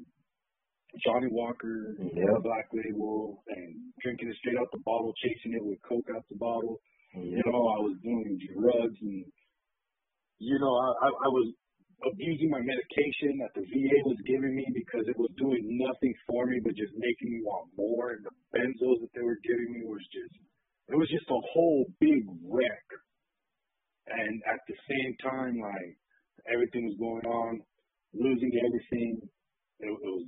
Johnnie 1.05 1.31
Walker, 1.31 1.95
Yep. 1.99 2.43
Black 2.43 2.69
Label, 2.73 3.45
and 3.49 3.77
drinking 4.03 4.29
it 4.29 4.37
straight 4.41 4.57
out 4.59 4.69
the 4.73 4.83
bottle, 4.85 5.13
chasing 5.23 5.55
it 5.55 5.65
with 5.65 5.79
Coke 5.89 6.09
out 6.15 6.25
the 6.31 6.37
bottle. 6.37 6.81
You 7.15 7.43
know, 7.45 7.61
I 7.77 7.79
was 7.85 7.97
doing 8.03 8.39
drugs, 8.57 8.99
and 9.03 9.25
you 10.39 10.59
know, 10.59 10.75
I, 10.75 10.89
I, 11.07 11.09
I 11.09 11.29
was 11.29 11.53
abusing 12.13 12.51
my 12.51 12.63
medication 12.63 13.43
that 13.43 13.51
the 13.59 13.67
VA 13.67 13.99
was 14.07 14.19
giving 14.27 14.55
me 14.55 14.65
because 14.71 15.03
it 15.09 15.19
was 15.19 15.31
doing 15.37 15.67
nothing 15.83 16.15
for 16.31 16.47
me 16.47 16.61
but 16.63 16.77
just 16.79 16.95
making 16.95 17.33
me 17.35 17.41
want 17.43 17.67
more. 17.77 18.15
And 18.15 18.23
the 18.23 18.31
benzos 18.55 19.03
that 19.03 19.11
they 19.19 19.23
were 19.27 19.39
giving 19.43 19.75
me 19.75 19.83
was 19.83 19.99
just, 20.15 20.31
it 20.89 20.95
was 20.95 21.11
just 21.11 21.27
a 21.29 21.43
whole 21.53 21.87
big 21.99 22.23
wreck. 22.47 22.87
And 24.07 24.41
at 24.47 24.63
the 24.71 24.77
same 24.89 25.13
time, 25.21 25.59
like 25.59 25.99
everything 26.47 26.87
was 26.87 26.97
going 27.03 27.27
on, 27.27 27.61
losing 28.15 28.53
everything. 28.63 29.19
It, 29.81 29.91
it 29.91 30.13
was 30.15 30.27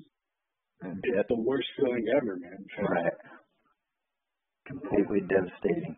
And 0.83 1.01
it's 1.05 1.29
the 1.29 1.37
worst 1.41 1.69
feeling 1.77 2.05
ever, 2.17 2.37
man. 2.37 2.65
Right. 2.89 3.13
Completely 4.67 5.21
devastating. 5.29 5.97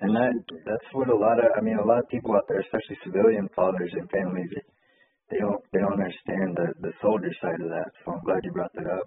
And 0.00 0.16
that 0.16 0.32
that's 0.66 0.88
what 0.92 1.08
a 1.08 1.16
lot 1.16 1.38
of 1.38 1.46
I 1.56 1.60
mean 1.62 1.78
a 1.78 1.86
lot 1.86 2.00
of 2.00 2.08
people 2.08 2.34
out 2.34 2.46
there, 2.48 2.60
especially 2.60 2.98
civilian 3.04 3.48
fathers 3.56 3.92
and 3.94 4.10
families, 4.10 4.50
they 5.30 5.38
don't 5.38 5.62
they 5.72 5.80
don't 5.80 5.94
understand 6.00 6.56
the 6.56 6.68
the 6.80 6.92
soldier 7.02 7.32
side 7.42 7.60
of 7.60 7.70
that. 7.70 7.90
So 8.04 8.12
I'm 8.12 8.24
glad 8.24 8.44
you 8.44 8.52
brought 8.52 8.72
that 8.74 8.88
up. 8.88 9.06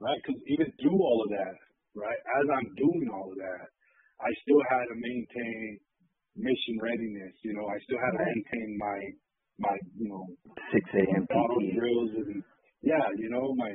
right? 0.00 0.18
Because 0.22 0.40
even 0.48 0.68
through 0.80 1.00
all 1.00 1.22
of 1.24 1.30
that, 1.36 1.56
right, 1.96 2.20
as 2.40 2.46
I'm 2.52 2.70
doing 2.76 3.08
all 3.12 3.30
of 3.32 3.38
that, 3.38 3.66
I 4.20 4.30
still 4.42 4.62
had 4.70 4.86
to 4.90 4.96
maintain 4.98 5.78
mission 6.36 6.76
readiness. 6.82 7.34
You 7.44 7.54
know, 7.54 7.66
I 7.68 7.78
still 7.86 8.00
had 8.00 8.12
to 8.18 8.22
maintain 8.24 8.68
my 8.78 8.98
my 9.60 9.76
you 9.96 10.08
know 10.10 10.24
Six 10.72 10.84
AM 10.94 11.26
PT. 11.28 11.76
drills 11.78 12.12
and 12.28 12.42
yeah, 12.82 13.06
you 13.16 13.30
know 13.30 13.54
my 13.54 13.70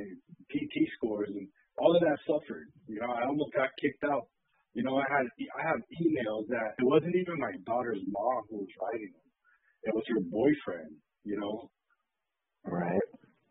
PT 0.52 0.76
scores 0.98 1.30
and 1.34 1.48
all 1.78 1.96
of 1.96 2.02
that 2.02 2.18
suffered. 2.28 2.68
You 2.88 3.00
know, 3.00 3.12
I 3.12 3.26
almost 3.26 3.54
got 3.54 3.70
kicked 3.82 4.04
out. 4.04 4.28
You 4.74 4.84
know, 4.84 4.98
I 4.98 5.06
had 5.10 5.26
I 5.58 5.62
have 5.68 5.82
emails 6.02 6.48
that 6.50 6.76
it 6.80 6.86
wasn't 6.86 7.16
even 7.16 7.40
my 7.40 7.54
daughter's 7.66 8.02
mom 8.08 8.44
who 8.50 8.58
was 8.58 8.74
writing 8.82 9.12
them. 9.14 9.28
It 9.84 9.94
was 9.96 10.04
her 10.10 10.22
boyfriend. 10.30 10.96
You 11.24 11.40
know, 11.40 11.70
Right. 12.66 13.00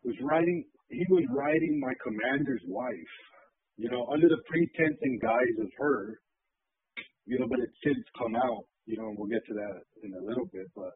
was 0.03 0.15
writing 0.21 0.63
he 0.89 1.05
was 1.09 1.25
writing 1.35 1.79
my 1.81 1.93
commander's 2.03 2.61
wife, 2.67 3.13
you 3.77 3.89
know, 3.89 4.07
under 4.13 4.29
the 4.29 4.37
pretense 4.47 4.97
and 5.01 5.19
guise 5.19 5.57
of 5.59 5.69
her, 5.79 6.19
you 7.25 7.37
know, 7.39 7.47
but 7.49 7.59
it's 7.59 7.75
since 7.83 7.99
come 8.17 8.35
out, 8.35 8.63
you 8.85 8.95
know, 8.97 9.09
and 9.09 9.17
we'll 9.17 9.27
get 9.27 9.45
to 9.47 9.53
that 9.53 9.81
in 10.03 10.13
a 10.13 10.23
little 10.23 10.45
bit, 10.53 10.67
but 10.75 10.91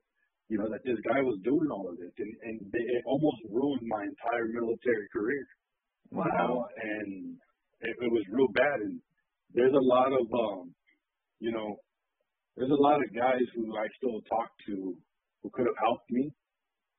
you 0.51 0.57
know, 0.59 0.67
that 0.67 0.83
this 0.83 0.99
guy 1.07 1.21
was 1.23 1.39
doing 1.47 1.69
all 1.71 1.87
of 1.87 1.95
this 1.95 2.11
and, 2.19 2.33
and 2.43 2.55
it 2.75 3.03
almost 3.07 3.39
ruined 3.47 3.87
my 3.87 4.03
entire 4.03 4.47
military 4.51 5.07
career. 5.15 5.45
You 6.11 6.19
Wow. 6.19 6.27
know, 6.27 6.55
and 6.75 7.39
it, 7.87 7.95
it 8.05 8.11
was 8.11 8.25
real 8.35 8.51
bad 8.51 8.83
and 8.83 8.99
there's 9.55 9.71
a 9.73 9.85
lot 9.95 10.11
of 10.11 10.27
um 10.45 10.75
you 11.39 11.51
know, 11.55 11.79
there's 12.57 12.69
a 12.69 12.81
lot 12.83 12.99
of 13.01 13.07
guys 13.15 13.45
who 13.55 13.63
I 13.79 13.87
still 13.97 14.19
talk 14.27 14.49
to 14.67 14.75
who 15.41 15.47
could 15.55 15.65
have 15.71 15.79
helped 15.79 16.11
me 16.11 16.29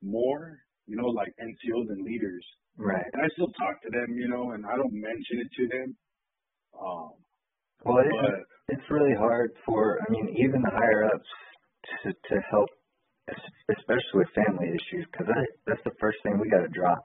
more, 0.02 0.59
you 0.88 0.97
know, 0.97 1.06
like 1.12 1.30
NCOs 1.38 1.88
and 1.92 2.02
leaders. 2.04 2.44
Right. 2.78 3.04
And 3.12 3.21
I 3.23 3.28
still 3.37 3.52
talk 3.61 3.82
to 3.85 3.90
them, 3.92 4.16
you 4.16 4.28
know, 4.32 4.52
and 4.52 4.64
I 4.64 4.75
don't 4.80 4.97
mention 4.97 5.37
it 5.44 5.50
to 5.61 5.64
them. 5.76 5.88
Um, 6.75 7.11
Well, 7.85 7.99
it, 8.00 8.09
but 8.11 8.75
it's 8.75 8.88
really 8.90 9.14
hard 9.18 9.50
for 9.66 9.99
I 10.00 10.11
mean 10.11 10.35
even 10.40 10.62
the 10.62 10.73
higher 10.73 11.04
ups 11.04 11.30
to 12.02 12.12
to 12.12 12.40
help, 12.50 12.71
especially 13.71 14.14
with 14.14 14.29
family 14.35 14.69
issues, 14.69 15.07
because 15.11 15.26
that, 15.29 15.47
that's 15.67 15.85
the 15.85 15.97
first 16.00 16.19
thing 16.23 16.38
we 16.41 16.50
got 16.50 16.62
to 16.62 16.69
drop, 16.69 17.02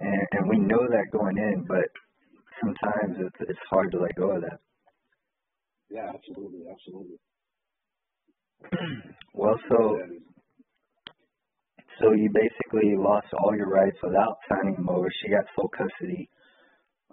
and 0.00 0.22
and 0.32 0.48
we 0.48 0.58
know 0.58 0.86
that 0.88 1.12
going 1.12 1.38
in, 1.38 1.64
but 1.68 1.88
sometimes 2.60 3.16
it's 3.20 3.50
it's 3.50 3.68
hard 3.70 3.92
to 3.92 3.98
let 4.00 4.14
go 4.16 4.36
of 4.36 4.42
that. 4.42 4.60
yeah, 5.90 6.10
absolutely, 6.14 6.64
absolutely. 6.70 7.18
Well, 9.34 9.60
so 9.68 9.98
so 12.00 12.12
you 12.12 12.30
basically 12.32 12.96
lost 12.96 13.26
all 13.34 13.54
your 13.56 13.68
rights 13.68 13.98
without 14.02 14.38
signing 14.48 14.74
them 14.76 14.88
over. 14.88 15.08
She 15.22 15.30
got 15.30 15.44
full 15.54 15.68
custody. 15.68 16.30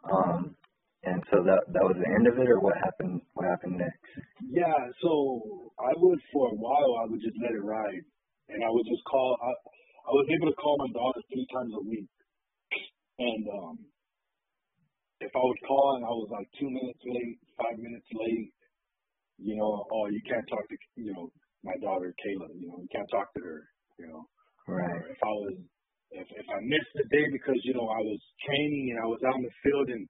Um, 0.03 0.56
and 1.03 1.24
so 1.31 1.43
that 1.43 1.62
that 1.74 1.83
was 1.83 1.98
the 2.00 2.10
end 2.15 2.27
of 2.27 2.39
it, 2.39 2.50
or 2.50 2.60
what 2.60 2.75
happened? 2.79 3.22
What 3.33 3.48
happened 3.48 3.77
next? 3.77 4.00
Yeah, 4.50 4.75
so 5.01 5.72
I 5.79 5.91
would 5.95 6.19
for 6.31 6.50
a 6.51 6.57
while 6.57 7.03
I 7.03 7.05
would 7.12 7.22
just 7.22 7.38
let 7.41 7.51
it 7.51 7.63
ride, 7.63 8.03
and 8.50 8.63
I 8.63 8.69
would 8.72 8.88
just 8.88 9.03
call. 9.10 9.38
I 9.41 9.51
I 10.07 10.12
was 10.12 10.27
able 10.31 10.51
to 10.51 10.57
call 10.60 10.75
my 10.79 10.91
daughter 10.91 11.22
three 11.31 11.48
times 11.51 11.74
a 11.75 11.83
week, 11.83 12.07
and 13.19 13.43
um, 13.51 13.75
if 15.19 15.31
I 15.36 15.43
would 15.43 15.62
call 15.67 15.95
and 15.95 16.05
I 16.05 16.12
was 16.12 16.29
like 16.31 16.48
two 16.60 16.67
minutes 16.69 17.00
late, 17.07 17.39
five 17.55 17.79
minutes 17.79 18.07
late, 18.12 18.51
you 19.39 19.55
know, 19.55 19.88
oh 19.91 20.07
you 20.07 20.22
can't 20.27 20.48
talk 20.48 20.67
to 20.67 20.77
you 20.95 21.13
know 21.13 21.31
my 21.63 21.75
daughter 21.81 22.13
Kayla, 22.19 22.51
you 22.55 22.67
know 22.67 22.79
you 22.79 22.91
can't 22.91 23.10
talk 23.12 23.33
to 23.36 23.41
her, 23.41 23.67
you 24.00 24.07
know. 24.07 24.27
Right. 24.67 24.88
Or 24.88 25.07
if 25.12 25.19
I 25.24 25.33
was 25.48 25.55
if 26.12 26.27
if 26.31 26.48
I 26.51 26.60
missed 26.63 26.93
the 26.95 27.07
day 27.12 27.25
because 27.31 27.60
you 27.63 27.74
know 27.74 27.88
I 27.88 28.01
was 28.03 28.19
training 28.45 28.95
and 28.95 29.00
I 29.03 29.07
was 29.07 29.19
out 29.27 29.39
in 29.39 29.43
the 29.48 29.55
field 29.63 29.89
and 29.89 30.07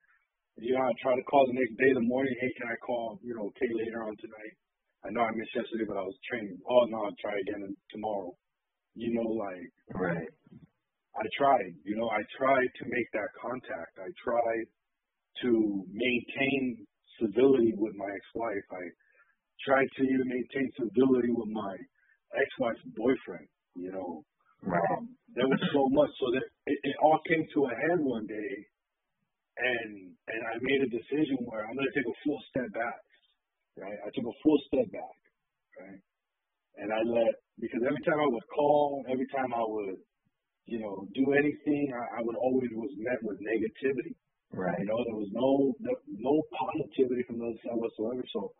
you 0.57 0.73
know 0.75 0.83
I 0.85 0.93
try 1.01 1.15
to 1.15 1.23
call 1.29 1.45
the 1.47 1.53
next 1.57 1.75
day 1.77 1.89
in 1.89 1.95
the 2.01 2.07
morning, 2.07 2.33
hey 2.41 2.51
can 2.57 2.67
I 2.69 2.77
call 2.85 3.19
you 3.23 3.35
know 3.35 3.51
Kay 3.59 3.69
later 3.73 4.03
on 4.03 4.15
tonight? 4.21 4.55
I 5.05 5.09
know 5.11 5.21
I 5.21 5.31
missed 5.35 5.55
yesterday 5.55 5.85
but 5.87 5.97
I 5.97 6.05
was 6.05 6.15
training. 6.29 6.57
Oh 6.69 6.85
no, 6.89 7.05
I'll 7.09 7.19
try 7.21 7.35
again 7.39 7.75
tomorrow. 7.91 8.31
You 8.95 9.13
know 9.15 9.29
like 9.29 9.71
Right. 9.93 10.29
I 11.15 11.25
tried, 11.37 11.73
you 11.85 11.95
know, 11.95 12.09
I 12.09 12.21
tried 12.37 12.69
to 12.81 12.83
make 12.89 13.05
that 13.13 13.29
contact. 13.37 14.01
I 14.01 14.09
tried 14.17 14.65
to 15.43 15.85
maintain 15.93 16.85
civility 17.21 17.73
with 17.77 17.93
my 17.95 18.09
ex-wife. 18.09 18.65
I 18.73 18.83
tried 19.65 19.89
to 19.97 20.03
even 20.03 20.25
maintain 20.27 20.71
civility 20.73 21.29
with 21.29 21.49
my 21.53 21.75
ex-wife's 22.33 22.81
boyfriend, 22.97 23.45
you 23.75 23.91
know. 23.91 24.25
Right. 24.63 24.81
Um, 24.97 25.13
there 25.35 25.47
was 25.47 25.61
so 25.73 25.85
much, 25.91 26.09
so 26.19 26.25
that 26.33 26.45
it, 26.65 26.79
it 26.81 26.95
all 27.03 27.19
came 27.29 27.45
to 27.53 27.65
a 27.65 27.73
head 27.75 27.99
one 28.01 28.25
day, 28.25 28.51
and 29.57 29.91
and 30.29 30.41
I 30.49 30.53
made 30.61 30.81
a 30.81 30.89
decision 30.89 31.37
where 31.45 31.61
I'm 31.61 31.75
going 31.77 31.85
to 31.85 31.95
take 31.95 32.09
a 32.09 32.17
full 32.25 32.41
step 32.49 32.69
back, 32.73 32.99
right? 33.77 33.99
I 34.01 34.09
took 34.09 34.25
a 34.25 34.37
full 34.41 34.59
step 34.69 34.87
back, 34.89 35.17
right? 35.77 36.01
And 36.81 36.89
I 36.89 36.99
let 37.05 37.33
because 37.61 37.85
every 37.85 38.01
time 38.01 38.17
I 38.17 38.29
would 38.29 38.47
call, 38.49 39.05
every 39.05 39.29
time 39.29 39.53
I 39.53 39.61
would, 39.61 39.97
you 40.65 40.81
know, 40.81 41.05
do 41.13 41.25
anything, 41.37 41.93
I, 41.93 42.17
I 42.17 42.19
would 42.25 42.37
always 42.37 42.71
was 42.73 42.93
met 42.97 43.21
with 43.21 43.37
negativity. 43.45 44.17
Right. 44.53 44.77
You 44.81 44.85
know, 44.85 45.01
there 45.01 45.17
was 45.17 45.29
no 45.33 45.73
no, 45.81 45.93
no 46.17 46.33
positivity 46.53 47.25
from 47.29 47.41
the 47.41 47.53
other 47.53 47.61
side 47.61 47.77
whatsoever. 47.77 48.25
So 48.33 48.53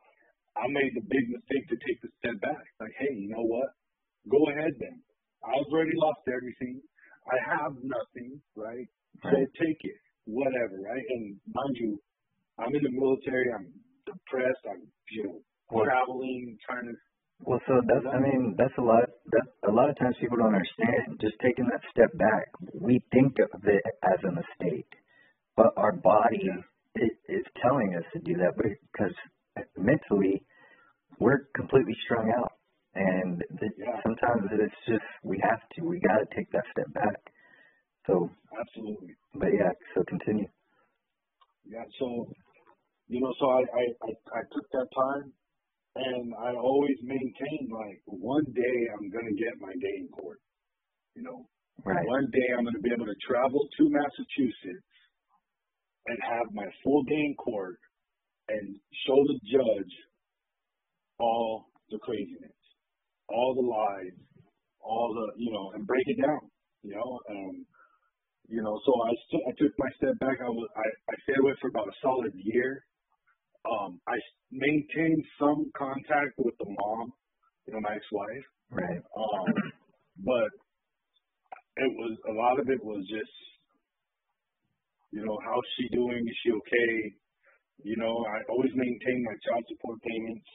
I 0.57 0.69
made 0.69 0.93
the 0.93 1.05
big 1.09 1.25
mistake 1.29 1.65
to 1.73 1.77
take 1.81 1.99
the 2.05 2.11
step 2.21 2.37
back. 2.41 2.63
Like, 2.77 2.93
hey, 3.01 3.13
you 3.17 3.29
know 3.29 3.45
what? 3.45 3.73
Go 4.29 4.41
ahead 4.53 4.73
then. 4.77 5.01
I've 5.41 5.67
already 5.69 5.97
lost 5.97 6.21
everything. 6.29 6.79
I 7.25 7.37
have 7.57 7.73
nothing, 7.81 8.39
right? 8.55 8.87
So 9.21 9.29
take 9.31 9.81
it, 9.81 10.01
whatever, 10.25 10.77
right? 10.85 11.03
And 11.09 11.37
mind 11.53 11.75
you, 11.79 11.99
I'm 12.59 12.73
in 12.75 12.83
the 12.83 12.91
military. 12.91 13.51
I'm 13.53 13.67
depressed. 14.05 14.63
I'm, 14.69 14.81
you 15.11 15.23
know, 15.23 15.39
Well, 15.71 15.85
traveling, 15.85 16.57
trying 16.65 16.85
to. 16.87 16.93
well, 17.45 17.59
so 17.67 17.81
that's 17.87 18.05
I 18.13 18.19
mean 18.19 18.55
that's 18.57 18.77
a 18.77 18.81
lot. 18.81 19.09
That 19.31 19.45
a 19.69 19.71
lot 19.73 19.89
of 19.89 19.97
times 19.97 20.15
people 20.19 20.37
don't 20.37 20.53
understand. 20.55 21.19
Just 21.21 21.35
taking 21.41 21.65
that 21.71 21.81
step 21.91 22.11
back, 22.17 22.49
we 22.79 23.01
think 23.11 23.37
of 23.53 23.61
it 23.65 23.83
as 24.03 24.19
a 24.23 24.31
mistake, 24.31 24.89
but 25.57 25.73
our 25.77 25.91
body 25.93 26.49
is, 26.95 27.11
is 27.27 27.45
telling 27.61 27.95
us 27.97 28.05
to 28.13 28.19
do 28.19 28.35
that 28.37 28.53
because 28.57 29.15
mentally 29.77 30.43
we're 31.19 31.47
completely 31.55 31.95
strung 32.05 32.31
out. 32.37 32.53
And 32.95 33.43
th- 33.59 33.71
Yeah. 33.77 33.99
sometimes 34.03 34.49
it's 34.53 34.75
just 34.87 35.03
we 35.23 35.39
have 35.41 35.59
to. 35.75 35.81
We 35.83 35.99
got 35.99 36.17
to 36.19 36.27
take 36.35 36.51
that 36.51 36.63
step 36.71 36.93
back. 36.93 37.17
So, 38.07 38.29
Absolutely. 38.59 39.15
but 39.33 39.49
yeah. 39.53 39.71
So 39.95 40.03
continue. 40.07 40.47
Yeah. 41.65 41.83
So, 41.99 42.27
you 43.07 43.21
know, 43.21 43.33
so 43.39 43.45
I, 43.49 43.61
I, 43.63 43.83
I, 44.07 44.11
I 44.11 44.41
took 44.51 44.65
that 44.71 44.87
time 44.95 45.31
and 45.95 46.33
I 46.35 46.53
always 46.55 46.97
maintained 47.03 47.69
like 47.71 48.01
one 48.05 48.43
day 48.53 48.77
I'm 48.93 49.09
going 49.09 49.27
to 49.29 49.37
get 49.37 49.53
my 49.61 49.71
day 49.79 49.95
in 50.01 50.07
court. 50.09 50.39
You 51.15 51.23
know, 51.23 51.45
Right. 51.85 52.05
one 52.07 52.27
day 52.31 52.47
I'm 52.57 52.63
going 52.63 52.75
to 52.75 52.81
be 52.81 52.91
able 52.93 53.05
to 53.07 53.19
travel 53.27 53.59
to 53.77 53.83
Massachusetts 53.89 54.87
and 56.07 56.17
have 56.23 56.47
my 56.53 56.65
full 56.83 57.03
day 57.03 57.19
in 57.27 57.35
court 57.35 57.77
and 58.47 58.75
show 59.07 59.15
the 59.27 59.39
judge 59.51 59.93
all 61.19 61.65
the 61.89 61.97
craziness, 61.99 62.55
all 63.29 63.55
the 63.55 63.67
lies, 63.67 64.15
all 64.81 65.13
the, 65.13 65.41
you 65.43 65.51
know, 65.51 65.71
and 65.75 65.85
break 65.87 66.03
it 66.07 66.21
down, 66.21 66.39
you 66.83 66.95
know, 66.95 67.19
um, 67.29 67.65
you 68.49 68.61
know, 68.61 68.75
so 68.85 68.91
I 69.03 69.11
st- 69.27 69.45
I 69.47 69.51
took 69.57 69.73
my 69.79 69.89
step 69.97 70.19
back. 70.19 70.37
I 70.41 70.49
was 70.49 70.69
I, 70.75 70.87
I 71.11 71.15
stayed 71.23 71.39
away 71.39 71.53
for 71.61 71.69
about 71.69 71.87
a 71.87 71.95
solid 72.01 72.33
year. 72.35 72.83
Um, 73.63 73.99
I 74.07 74.19
maintained 74.51 75.23
some 75.39 75.71
contact 75.77 76.35
with 76.37 76.53
the 76.59 76.67
mom, 76.67 77.13
you 77.65 77.73
know, 77.73 77.79
my 77.79 77.95
ex-wife. 77.95 78.47
Right. 78.71 78.99
Um, 79.15 79.47
but 80.19 80.51
it 81.77 81.91
was 81.95 82.13
a 82.29 82.33
lot 82.33 82.59
of 82.59 82.67
it 82.69 82.83
was 82.83 83.07
just, 83.07 83.35
you 85.11 85.23
know, 85.25 85.37
how's 85.47 85.63
she 85.79 85.87
doing? 85.95 86.19
Is 86.27 86.37
she 86.43 86.51
okay? 86.51 86.93
You 87.83 87.95
know, 87.97 88.25
I 88.27 88.43
always 88.51 88.71
maintain 88.75 89.23
my 89.23 89.35
child 89.47 89.63
support 89.71 89.99
payments. 90.03 90.49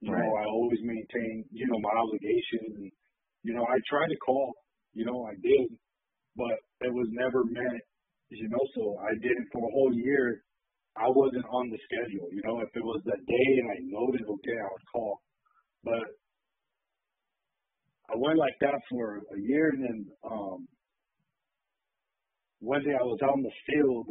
You 0.00 0.12
know, 0.12 0.30
I 0.38 0.44
always 0.46 0.78
maintain, 0.82 1.44
you 1.50 1.66
know, 1.66 1.78
my 1.82 1.90
obligations. 1.98 2.94
You 3.42 3.54
know, 3.54 3.66
I 3.66 3.76
tried 3.90 4.08
to 4.14 4.18
call. 4.24 4.54
You 4.94 5.04
know, 5.06 5.26
I 5.26 5.34
did, 5.42 5.74
but 6.38 6.56
it 6.86 6.94
was 6.94 7.08
never 7.10 7.44
met. 7.44 7.82
You 8.30 8.48
know, 8.48 8.64
so 8.76 8.96
I 9.02 9.12
did 9.18 9.34
it 9.34 9.48
for 9.52 9.58
a 9.66 9.72
whole 9.72 9.92
year. 9.92 10.44
I 10.96 11.08
wasn't 11.10 11.44
on 11.50 11.70
the 11.70 11.78
schedule. 11.84 12.28
You 12.30 12.42
know, 12.46 12.60
if 12.60 12.70
it 12.74 12.84
was 12.84 13.02
that 13.04 13.26
day 13.26 13.48
and 13.58 13.70
I 13.70 13.78
noted, 13.82 14.22
okay, 14.22 14.56
I 14.58 14.68
would 14.70 14.86
call. 14.92 15.20
But 15.82 16.06
I 18.08 18.14
went 18.16 18.38
like 18.38 18.56
that 18.60 18.80
for 18.90 19.18
a 19.18 19.38
year, 19.40 19.70
and 19.70 19.82
then 19.84 19.98
um, 20.24 20.68
one 22.60 22.82
day 22.84 22.96
I 22.98 23.04
was 23.04 23.20
out 23.22 23.36
in 23.36 23.42
the 23.42 23.58
field, 23.68 24.08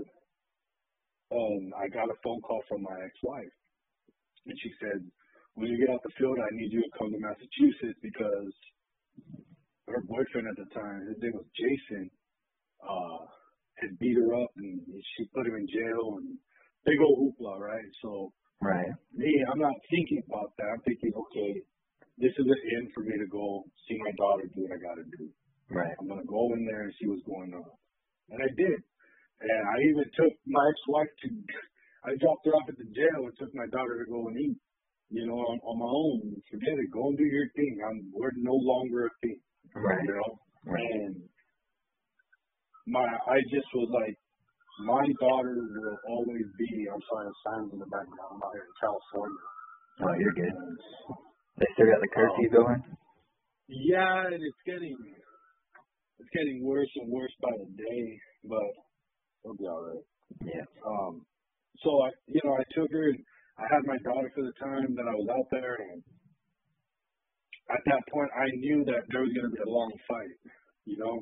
and 1.31 1.73
I 1.73 1.87
got 1.89 2.09
a 2.09 2.17
phone 2.23 2.41
call 2.41 2.61
from 2.69 2.83
my 2.83 2.97
ex-wife, 3.03 3.55
and 4.45 4.55
she 4.61 4.71
said, 4.79 5.01
"When 5.55 5.67
you 5.67 5.77
get 5.81 5.93
out 5.93 6.03
the 6.03 6.13
field, 6.17 6.37
I 6.39 6.53
need 6.53 6.71
you 6.71 6.81
to 6.81 6.97
come 6.97 7.11
to 7.11 7.19
Massachusetts 7.19 7.99
because 8.01 8.53
boyfriend 10.17 10.49
at 10.49 10.57
the 10.57 10.65
time, 10.73 11.05
his 11.05 11.21
name 11.21 11.37
was 11.37 11.45
Jason, 11.53 12.09
uh, 12.81 13.21
had 13.77 13.93
beat 14.01 14.17
her 14.17 14.33
up, 14.33 14.49
and 14.57 14.81
she 15.13 15.29
put 15.29 15.45
him 15.45 15.53
in 15.53 15.69
jail, 15.69 16.17
and 16.17 16.33
big 16.85 16.97
old 17.05 17.21
hoopla, 17.21 17.61
right? 17.61 17.85
So." 18.01 18.33
Right. 18.57 18.89
me, 19.13 19.29
I'm 19.45 19.61
not 19.61 19.77
thinking 19.85 20.23
about 20.25 20.49
that. 20.57 20.65
I'm 20.73 20.81
thinking, 20.81 21.13
okay, 21.13 21.61
this 22.17 22.33
is 22.33 22.47
an 22.49 22.61
end 22.73 22.89
for 22.89 23.05
me 23.05 23.13
to 23.21 23.29
go 23.29 23.61
see 23.85 24.01
my 24.01 24.09
daughter 24.17 24.49
do 24.49 24.65
what 24.65 24.73
I 24.73 24.81
got 24.81 24.97
to 24.97 25.05
do. 25.05 25.29
Right. 25.69 25.93
I'm 26.01 26.09
gonna 26.09 26.25
go 26.25 26.53
in 26.57 26.65
there 26.65 26.89
and 26.89 26.93
see 26.97 27.05
what's 27.05 27.21
going 27.27 27.53
on, 27.53 27.69
and 28.33 28.41
I 28.41 28.49
did. 28.57 28.79
And 29.45 29.61
I 29.69 29.77
even 29.93 30.09
took 30.17 30.33
my 30.47 30.63
ex-wife 30.73 31.13
to. 31.21 31.27
I 32.09 32.17
dropped 32.17 32.49
her 32.49 32.55
off 32.57 32.65
at 32.71 32.81
the 32.81 32.89
jail 32.95 33.29
and 33.29 33.35
took 33.37 33.53
my 33.53 33.67
daughter 33.69 34.01
to 34.01 34.09
go 34.09 34.25
and 34.25 34.37
eat. 34.39 34.57
You 35.11 35.27
know, 35.27 35.37
on, 35.37 35.59
on 35.61 35.77
my 35.77 35.91
own. 35.91 36.41
Forget 36.49 36.81
it. 36.81 36.89
Go 36.89 37.13
and 37.13 37.17
do 37.17 37.27
your 37.29 37.45
thing. 37.53 37.77
I'm. 37.83 38.09
We're 38.15 38.33
no 38.41 38.55
longer 38.57 39.05
a 39.05 39.13
thing. 39.21 39.37
Right. 39.75 40.03
You 40.03 40.13
know. 40.15 40.29
Right. 40.65 40.91
And 41.05 41.15
my, 42.87 43.03
I 43.03 43.37
just 43.51 43.67
was 43.75 43.89
like, 43.91 44.15
my 44.85 45.05
daughter 45.19 45.55
will 45.57 45.97
always 46.09 46.45
be. 46.57 46.69
I'm 46.91 47.01
sorry, 47.09 47.27
sounds 47.45 47.73
in 47.73 47.79
the 47.79 47.89
background. 47.89 48.37
I'm 48.37 48.43
out 48.43 48.53
here 48.53 48.65
in 48.67 48.75
California. 48.77 49.43
Oh, 50.05 50.13
you're 50.21 50.37
good. 50.37 50.53
They 51.57 51.65
still 51.73 51.89
got 51.89 52.01
the 52.01 52.11
curfew 52.13 52.49
going. 52.53 52.83
Yeah, 53.67 54.27
and 54.29 54.37
it's 54.37 54.61
getting 54.65 54.95
it's 56.19 56.29
getting 56.33 56.63
worse 56.63 56.89
and 56.97 57.11
worse 57.11 57.33
by 57.41 57.51
the 57.57 57.69
day, 57.73 58.03
but 58.45 58.71
it'll 59.43 59.57
be 59.57 59.65
all 59.65 59.83
right. 59.83 60.05
Yeah. 60.45 60.65
Um, 60.85 61.25
so 61.83 61.89
I, 62.05 62.09
you 62.27 62.41
know, 62.43 62.53
I 62.53 62.63
took 62.73 62.91
her. 62.91 63.09
and 63.09 63.19
I 63.57 63.65
had 63.73 63.81
my 63.85 63.97
daughter 64.05 64.31
for 64.35 64.43
the 64.45 64.53
time 64.61 64.93
that 64.95 65.07
I 65.09 65.15
was 65.17 65.29
out 65.33 65.49
there, 65.51 65.77
and 65.91 66.01
at 67.69 67.81
that 67.85 68.01
point, 68.11 68.29
I 68.35 68.47
knew 68.55 68.83
that 68.85 69.03
there 69.11 69.21
was 69.21 69.33
going 69.35 69.49
to 69.51 69.55
be 69.55 69.63
a 69.65 69.69
long 69.69 69.91
fight, 70.07 70.35
you 70.85 70.97
know, 70.97 71.19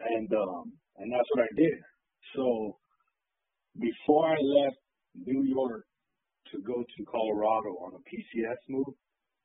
and 0.00 0.28
um, 0.34 0.72
and 0.98 1.12
that's 1.12 1.28
what 1.34 1.44
I 1.44 1.52
did. 1.56 1.76
So 2.36 2.76
before 3.80 4.28
I 4.28 4.38
left 4.40 4.78
New 5.14 5.42
York 5.44 5.84
to 6.52 6.60
go 6.62 6.82
to 6.82 6.98
Colorado 7.10 7.70
on 7.86 7.92
a 7.96 8.02
PCS 8.06 8.60
move, 8.68 8.94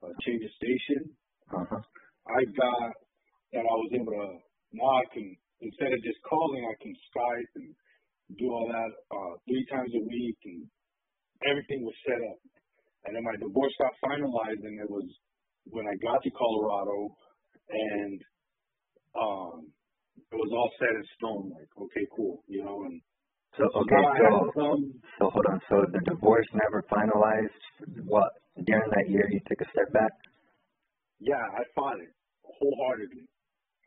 a 0.04 0.10
change 0.26 0.44
of 0.44 0.52
station, 0.60 1.02
Uh 1.50 1.66
huh. 1.70 1.82
I 2.30 2.46
got 2.46 2.92
that 3.54 3.66
I 3.66 3.76
was 3.82 3.92
able 3.96 4.14
to 4.14 4.28
now 4.74 4.92
I 5.02 5.06
can 5.14 5.36
instead 5.62 5.92
of 5.94 6.00
just 6.04 6.20
calling 6.30 6.62
I 6.68 6.76
can 6.82 6.94
Skype 7.10 7.52
and 7.56 7.74
do 8.38 8.46
all 8.54 8.68
that 8.70 8.92
uh 9.10 9.34
three 9.48 9.66
times 9.72 9.92
a 9.96 10.04
week 10.06 10.38
and 10.46 10.62
everything 11.50 11.82
was 11.86 11.96
set 12.06 12.22
up. 12.30 12.40
And 13.06 13.16
then 13.16 13.24
my 13.24 13.36
divorce 13.40 13.74
got 13.80 13.96
finalized 14.06 14.62
and 14.62 14.78
it 14.80 14.90
was 14.90 15.08
when 15.72 15.86
I 15.88 15.96
got 16.02 16.22
to 16.24 16.32
Colorado 16.32 17.16
and 17.70 18.22
um 19.16 19.72
it 20.32 20.36
was 20.36 20.52
all 20.54 20.70
set 20.78 20.94
in 20.94 21.04
stone, 21.18 21.52
like, 21.58 21.70
okay, 21.78 22.06
cool, 22.16 22.44
you 22.48 22.64
know, 22.64 22.84
and 22.86 23.02
So 23.58 23.66
okay. 23.66 24.04
So 24.22 24.52
some 24.56 24.94
so 25.18 25.30
hold 25.30 25.46
on. 25.50 25.60
So 25.70 25.86
the 25.92 26.02
divorce 26.06 26.48
never 26.54 26.84
finalized. 26.92 28.06
What 28.06 28.30
during 28.66 28.90
that 28.92 29.10
year 29.10 29.26
you 29.32 29.40
took 29.48 29.62
a 29.62 29.70
step 29.72 29.92
back? 29.94 30.12
yeah, 31.20 31.42
I 31.42 31.64
fought 31.76 32.00
it 32.00 32.14
wholeheartedly. 32.44 33.26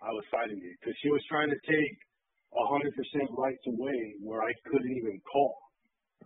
I 0.02 0.10
was 0.10 0.24
fighting 0.30 0.58
it 0.58 0.76
because 0.80 0.96
she 1.02 1.08
was 1.10 1.22
trying 1.28 1.50
to 1.50 1.60
take 1.62 1.94
a 2.52 2.64
hundred 2.68 2.92
percent 2.98 3.30
rights 3.38 3.62
away 3.66 4.14
where 4.20 4.42
I 4.42 4.52
couldn't 4.66 4.92
even 4.98 5.20
call. 5.30 5.56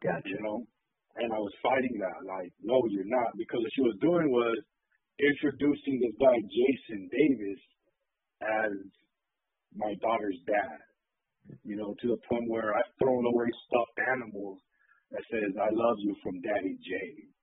Gotcha. 0.02 0.28
you 0.28 0.40
know. 0.42 0.66
And 1.16 1.32
I 1.32 1.40
was 1.40 1.52
fighting 1.64 1.96
that, 2.04 2.28
like, 2.28 2.52
no, 2.60 2.76
you're 2.92 3.08
not, 3.08 3.32
because 3.40 3.60
what 3.64 3.72
she 3.72 3.80
was 3.80 3.96
doing 4.04 4.28
was 4.28 4.56
introducing 5.20 6.00
this 6.00 6.16
guy 6.20 6.36
Jason 6.44 7.08
Davis 7.08 7.62
as 8.42 8.72
my 9.74 9.94
daughter's 10.00 10.40
dad. 10.46 10.78
You 11.62 11.76
know, 11.78 11.94
to 12.02 12.06
the 12.10 12.20
point 12.26 12.50
where 12.50 12.74
I've 12.74 12.90
thrown 12.98 13.22
away 13.22 13.46
stuffed 13.70 13.98
animals 14.10 14.58
that 15.14 15.22
says 15.30 15.54
"I 15.54 15.70
love 15.70 15.96
you" 16.02 16.16
from 16.22 16.40
Daddy 16.42 16.74
J. 16.82 16.90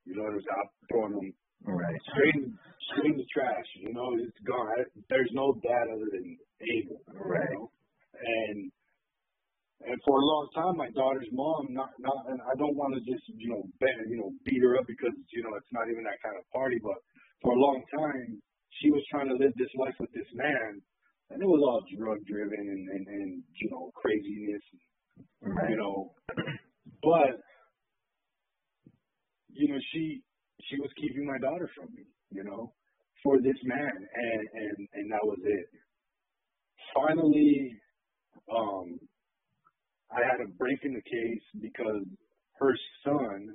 You 0.04 0.20
know 0.20 0.28
what 0.28 0.36
I'm 0.36 0.44
saying? 0.44 0.60
I'm 0.60 0.72
throwing 0.92 1.14
them 1.16 1.30
Right. 1.64 1.96
straight 2.12 2.36
in, 2.44 2.52
straight 2.92 3.16
in 3.16 3.18
the 3.18 3.30
trash. 3.32 3.70
You 3.80 3.96
know, 3.96 4.12
it's 4.20 4.36
gone. 4.44 4.68
I, 4.76 4.84
there's 5.08 5.32
no 5.32 5.56
dad 5.64 5.88
other 5.88 6.10
than 6.12 6.36
Abel. 6.60 7.00
Right. 7.16 7.48
You 7.48 7.56
know? 7.56 7.72
And 8.20 8.58
and 9.88 9.98
for 10.04 10.20
a 10.20 10.26
long 10.28 10.48
time, 10.56 10.76
my 10.76 10.92
daughter's 10.92 11.28
mom, 11.32 11.72
not 11.72 11.92
not, 12.00 12.28
and 12.28 12.40
I 12.44 12.56
don't 12.60 12.76
want 12.76 12.96
to 12.96 13.02
just 13.08 13.24
you 13.40 13.48
know 13.48 13.64
bet, 13.80 13.96
you 14.12 14.20
know 14.20 14.32
beat 14.44 14.60
her 14.60 14.76
up 14.76 14.88
because 14.88 15.16
you 15.32 15.44
know 15.44 15.56
it's 15.56 15.72
not 15.72 15.88
even 15.88 16.04
that 16.04 16.20
kind 16.20 16.36
of 16.36 16.44
party, 16.52 16.80
but 16.84 17.00
for 17.44 17.54
a 17.54 17.60
long 17.60 17.84
time, 18.00 18.42
she 18.82 18.90
was 18.90 19.04
trying 19.12 19.28
to 19.28 19.36
live 19.36 19.52
this 19.58 19.70
life 19.78 19.94
with 20.00 20.12
this 20.14 20.28
man, 20.34 20.82
and 21.30 21.42
it 21.42 21.46
was 21.46 21.62
all 21.62 21.84
drug 21.96 22.18
driven 22.26 22.60
and, 22.60 22.90
and 22.90 23.08
and 23.08 23.44
you 23.62 23.70
know 23.70 23.92
craziness, 23.96 24.64
Right. 25.42 25.70
you 25.72 25.78
know, 25.78 26.14
but 27.04 27.38
you 29.50 29.68
know 29.68 29.80
she 29.92 30.22
she 30.70 30.78
was 30.80 30.90
keeping 31.00 31.26
my 31.26 31.38
daughter 31.38 31.70
from 31.76 31.94
me, 31.94 32.04
you 32.32 32.44
know, 32.44 32.74
for 33.22 33.38
this 33.42 33.58
man, 33.64 33.92
and 33.92 34.48
and 34.54 34.88
and 34.94 35.12
that 35.12 35.24
was 35.24 35.40
it. 35.44 35.68
Finally, 36.96 37.76
um, 38.56 39.00
I 40.12 40.22
had 40.24 40.40
a 40.46 40.50
break 40.58 40.80
in 40.84 40.94
the 40.94 41.02
case 41.02 41.44
because 41.62 42.06
her 42.60 42.74
son, 43.04 43.50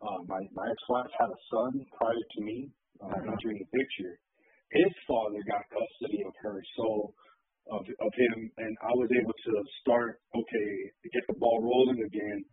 uh, 0.00 0.22
my 0.26 0.40
my 0.54 0.66
ex-wife 0.70 1.10
had 1.18 1.28
a 1.28 1.40
son 1.50 1.84
prior 1.98 2.14
to 2.36 2.40
me 2.42 2.70
uh, 3.02 3.20
entering 3.30 3.58
the 3.60 3.70
picture. 3.72 4.14
His 4.72 4.92
father 5.06 5.40
got 5.46 5.62
custody 5.70 6.20
of 6.26 6.34
her, 6.42 6.58
so 6.76 7.14
of 7.70 7.82
of 7.82 8.12
him, 8.14 8.38
and 8.58 8.72
I 8.82 8.92
was 8.94 9.10
able 9.14 9.34
to 9.34 9.54
start 9.82 10.18
okay, 10.34 10.68
get 11.12 11.24
the 11.26 11.38
ball 11.38 11.62
rolling 11.62 12.02
again 12.02 12.44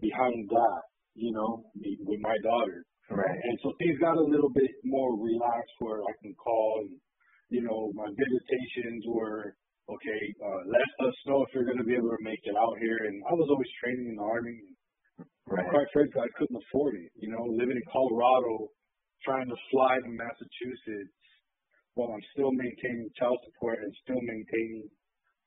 behind 0.00 0.48
that, 0.48 0.82
you 1.14 1.32
know, 1.32 1.64
with 1.76 2.20
my 2.20 2.36
daughter. 2.42 2.84
Right. 3.10 3.40
And 3.44 3.56
so 3.62 3.72
things 3.76 3.98
got 4.00 4.16
a 4.16 4.24
little 4.24 4.52
bit 4.54 4.72
more 4.84 5.12
relaxed 5.20 5.76
where 5.80 6.00
I 6.00 6.12
can 6.22 6.32
call 6.34 6.86
and, 6.86 6.96
you 7.50 7.60
know, 7.60 7.92
my 7.92 8.08
visitations 8.08 9.04
were, 9.04 9.52
okay, 9.90 10.22
uh, 10.40 10.60
let 10.70 10.88
us 11.04 11.16
know 11.28 11.44
if 11.44 11.52
you're 11.52 11.68
going 11.68 11.82
to 11.82 11.84
be 11.84 11.98
able 11.98 12.08
to 12.08 12.24
make 12.24 12.40
it 12.44 12.56
out 12.56 12.76
here. 12.80 12.96
And 13.04 13.20
I 13.28 13.34
was 13.36 13.48
always 13.52 13.68
training 13.84 14.08
in 14.08 14.16
the 14.16 14.24
Army. 14.24 14.56
Right. 15.44 15.68
Quite 15.68 15.90
frankly, 15.92 16.22
I 16.24 16.30
couldn't 16.38 16.56
afford 16.56 16.94
it. 16.96 17.10
You 17.20 17.36
know, 17.36 17.44
living 17.52 17.76
in 17.76 17.86
Colorado 17.92 18.72
trying 19.24 19.48
to 19.48 19.58
fly 19.70 19.98
to 20.02 20.10
Massachusetts 20.10 21.14
while 21.94 22.12
I'm 22.12 22.24
still 22.32 22.52
maintaining 22.52 23.10
child 23.18 23.38
support 23.46 23.78
and 23.82 23.92
still 24.02 24.20
maintaining, 24.22 24.88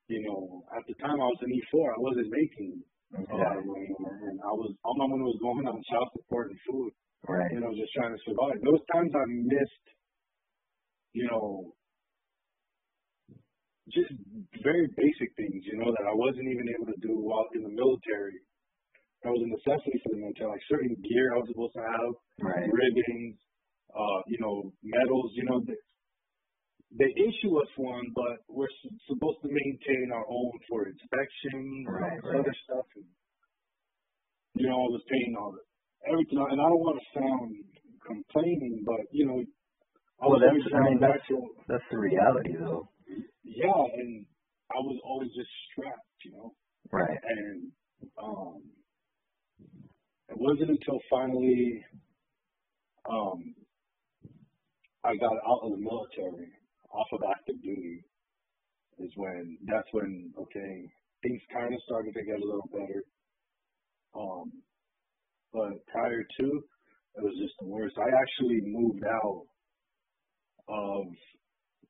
you 0.08 0.22
know, 0.30 0.64
at 0.78 0.84
the 0.88 0.96
time 1.02 1.18
I 1.18 1.28
was 1.28 1.42
an 1.42 1.52
E4, 1.52 1.90
I 1.90 2.02
wasn't 2.02 2.30
making 2.30 2.72
a 3.16 3.36
lot 3.36 3.58
of 3.58 3.66
money, 3.66 3.90
and 3.90 4.38
I 4.44 4.54
was 4.54 4.76
all 4.84 4.98
my 4.98 5.08
money 5.08 5.24
was 5.24 5.40
going 5.42 5.66
on 5.66 5.82
child 5.90 6.10
support 6.14 6.52
and 6.52 6.60
food. 6.70 6.92
Right. 7.26 7.50
You 7.54 7.60
know, 7.60 7.74
just 7.74 7.90
trying 7.98 8.14
to 8.14 8.22
survive. 8.22 8.62
Those 8.62 8.86
times 8.94 9.10
I 9.10 9.26
missed, 9.26 9.86
you 11.18 11.26
know, 11.26 11.74
just 13.90 14.14
very 14.62 14.86
basic 14.94 15.30
things, 15.38 15.62
you 15.66 15.78
know, 15.82 15.90
that 15.90 16.06
I 16.06 16.14
wasn't 16.14 16.50
even 16.50 16.70
able 16.70 16.90
to 16.94 17.00
do 17.02 17.18
while 17.18 17.50
in 17.58 17.66
the 17.66 17.74
military. 17.74 18.38
That 19.26 19.34
was 19.34 19.42
a 19.42 19.50
necessity 19.50 19.98
for 20.06 20.10
the 20.14 20.22
military, 20.22 20.54
like 20.54 20.66
certain 20.70 20.94
gear 21.02 21.34
I 21.34 21.42
was 21.42 21.50
supposed 21.50 21.74
to 21.78 21.86
have, 21.86 22.14
Right. 22.46 22.70
ribbons, 22.70 23.42
uh, 23.96 24.22
you 24.28 24.40
know, 24.42 24.74
medals, 24.84 25.32
you 25.36 25.46
know, 25.46 25.62
they, 25.66 25.80
they 26.98 27.12
issue 27.24 27.58
us 27.62 27.70
one, 27.78 28.06
but 28.16 28.44
we're 28.50 28.68
s- 28.70 28.94
supposed 29.08 29.40
to 29.44 29.50
maintain 29.50 30.12
our 30.14 30.26
own 30.30 30.54
for 30.70 30.88
inspections 30.88 31.88
Right, 31.90 32.20
and 32.24 32.24
right. 32.26 32.40
other 32.40 32.56
stuff. 32.66 32.86
And, 32.96 33.06
you 34.56 34.68
know, 34.70 34.76
I 34.76 34.90
was 34.92 35.04
paying 35.10 35.36
all 35.40 35.54
the, 35.54 35.64
everything, 36.12 36.40
and 36.40 36.62
I 36.62 36.66
don't 36.70 36.80
want 36.86 37.00
to 37.00 37.20
sound 37.20 37.56
complaining, 38.06 38.84
but, 38.86 39.08
you 39.12 39.28
know, 39.28 39.44
I 40.22 40.28
Well, 40.28 40.40
was 40.40 40.42
that's, 40.42 40.74
I 40.76 40.80
mean, 40.90 41.00
that's, 41.02 41.20
natural. 41.22 41.50
that's 41.68 41.84
the 41.92 41.98
reality 42.00 42.54
though. 42.60 42.90
Yeah, 43.44 43.84
and 44.00 44.26
I 44.72 44.80
was 44.80 45.00
always 45.06 45.30
just 45.36 45.50
strapped, 45.72 46.26
you 46.26 46.32
know. 46.34 46.56
Right. 46.92 47.20
And 47.24 47.72
um, 48.22 48.64
it 50.30 50.38
wasn't 50.38 50.72
until 50.72 51.00
finally 51.10 51.86
um, 53.10 53.56
I 55.06 55.14
got 55.22 55.38
out 55.38 55.62
of 55.62 55.72
the 55.78 55.86
military, 55.86 56.50
off 56.90 57.08
of 57.14 57.22
active 57.30 57.62
duty, 57.62 58.02
is 58.98 59.12
when 59.16 59.58
that's 59.70 59.88
when 59.92 60.34
okay 60.40 60.90
things 61.22 61.42
kind 61.54 61.74
of 61.74 61.80
started 61.86 62.14
to 62.14 62.24
get 62.26 62.42
a 62.42 62.46
little 62.46 62.70
better. 62.74 63.04
Um, 64.18 64.50
but 65.54 65.78
prior 65.94 66.24
to, 66.24 66.46
it 67.16 67.22
was 67.22 67.38
just 67.38 67.54
the 67.60 67.68
worst. 67.68 67.96
I 68.02 68.10
actually 68.10 68.60
moved 68.66 69.04
out 69.06 69.46
of. 70.70 71.06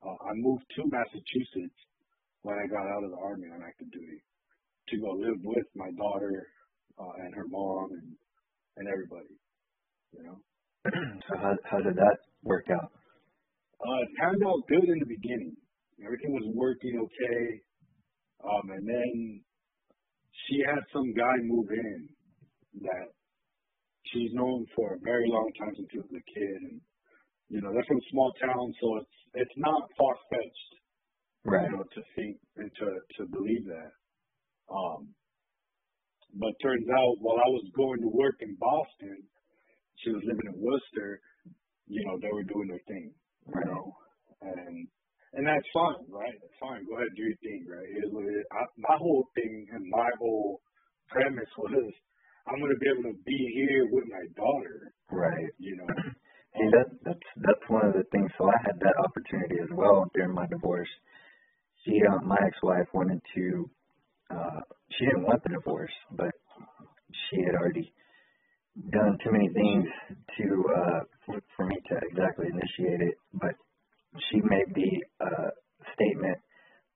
Uh, 0.04 0.20
I 0.28 0.34
moved 0.36 0.66
to 0.76 0.84
Massachusetts 0.92 1.80
when 2.44 2.56
I 2.60 2.68
got 2.68 2.86
out 2.86 3.04
of 3.04 3.12
the 3.12 3.22
army 3.24 3.48
on 3.48 3.64
active 3.64 3.92
duty 3.92 4.20
to 4.90 4.98
go 5.00 5.16
live 5.16 5.40
with 5.44 5.66
my 5.74 5.90
daughter 5.98 6.48
uh, 7.00 7.14
and 7.24 7.34
her 7.34 7.48
mom 7.48 7.90
and 7.92 8.12
and 8.78 8.88
everybody. 8.92 9.40
You 10.12 10.24
know, 10.28 10.38
so 11.30 11.38
how 11.40 11.56
how 11.64 11.80
did 11.80 11.96
that 11.96 12.18
work 12.44 12.66
out? 12.70 12.92
Uh, 13.82 14.02
it 14.04 14.10
turned 14.20 14.44
out 14.46 14.68
good 14.68 14.88
in 14.88 15.00
the 15.00 15.06
beginning. 15.10 15.56
Everything 16.04 16.34
was 16.34 16.48
working 16.54 17.00
okay, 17.00 17.62
um, 18.44 18.70
and 18.72 18.88
then 18.88 19.42
she 20.48 20.62
had 20.68 20.80
some 20.94 21.14
guy 21.14 21.36
move 21.44 21.72
in 21.72 22.10
that 22.84 23.08
she's 24.12 24.32
known 24.34 24.66
for 24.76 24.94
a 24.96 25.00
very 25.04 25.28
long 25.30 25.50
time 25.60 25.74
since 25.76 25.88
she 25.92 25.98
was 26.00 26.12
a 26.12 26.26
kid, 26.32 26.60
and 26.72 26.82
you 27.50 27.62
know 27.62 27.72
they're 27.74 27.88
from 27.88 27.98
a 27.98 28.10
small 28.12 28.34
town, 28.44 28.74
so 28.82 28.98
it's 28.98 29.16
it's 29.36 29.58
not 29.58 29.90
far 29.98 30.16
fetched 30.30 30.74
Right. 31.46 31.70
you 31.70 31.78
know, 31.78 31.84
to 31.84 32.02
think 32.16 32.38
and 32.58 32.72
to 32.80 32.88
to 33.18 33.30
believe 33.30 33.66
that. 33.68 33.92
Um, 34.74 35.14
but 36.36 36.52
turns 36.62 36.88
out 36.90 37.16
while 37.22 37.38
I 37.38 37.50
was 37.50 37.70
going 37.76 38.02
to 38.02 38.10
work 38.10 38.36
in 38.42 38.58
Boston, 38.60 39.24
she 40.04 40.10
was 40.12 40.24
living 40.26 40.52
in 40.52 40.60
Worcester. 40.60 41.22
You 41.88 42.04
know, 42.06 42.18
they 42.20 42.34
were 42.34 42.44
doing 42.44 42.68
their 42.68 42.82
thing. 42.88 43.14
You 43.48 43.54
Right. 43.54 43.66
know, 43.66 43.96
and 44.42 44.88
and 45.34 45.46
that's 45.48 45.68
fine, 45.74 46.06
right? 46.10 46.34
That's 46.42 46.60
fine. 46.60 46.86
Go 46.88 46.96
ahead, 46.96 47.10
do 47.16 47.24
your 47.24 47.38
thing, 47.38 47.66
right? 47.70 47.90
It 47.90 48.06
it. 48.06 48.46
I, 48.52 48.66
my 48.78 48.98
whole 48.98 49.28
thing 49.36 49.68
and 49.72 49.86
my 49.90 50.10
whole 50.20 50.62
premise 51.10 51.50
was 51.58 51.94
I'm 52.48 52.60
gonna 52.60 52.78
be 52.80 52.90
able 52.94 53.12
to 53.12 53.18
be 53.26 53.52
here 53.54 53.88
with 53.92 54.06
my 54.10 54.26
daughter. 54.36 54.94
Right. 55.12 55.52
You 55.60 55.78
know. 55.78 55.88
See, 56.58 56.70
that 56.72 56.88
that's 57.04 57.28
that's 57.38 57.66
one 57.70 57.86
of 57.86 57.94
the 57.94 58.04
things. 58.12 58.32
So 58.38 58.50
I 58.50 58.58
had 58.66 58.80
that 58.80 58.96
opportunity 59.04 59.56
as 59.62 59.70
well 59.74 60.06
during 60.14 60.34
my 60.34 60.48
divorce. 60.48 60.90
She, 61.84 62.02
uh, 62.10 62.18
my 62.26 62.38
ex-wife, 62.46 62.88
wanted 62.94 63.22
to. 63.36 63.70
Uh, 64.32 64.62
she 64.98 65.06
didn't 65.06 65.24
want 65.24 65.44
the 65.44 65.50
divorce, 65.50 65.92
but 66.12 66.32
she 67.30 67.38
had 67.46 67.56
already 67.56 67.94
done 68.92 69.18
too 69.24 69.32
many 69.32 69.50
things 69.50 69.86
to 70.38 70.66
uh, 70.76 71.00
for, 71.26 71.42
for 71.56 71.66
me 71.66 71.78
to 71.90 71.96
exactly 72.10 72.48
initiate 72.48 73.02
it. 73.02 73.16
But 73.34 73.56
she 74.30 74.42
made 74.42 74.74
the 74.74 74.92
uh, 75.26 75.50
statement, 75.94 76.38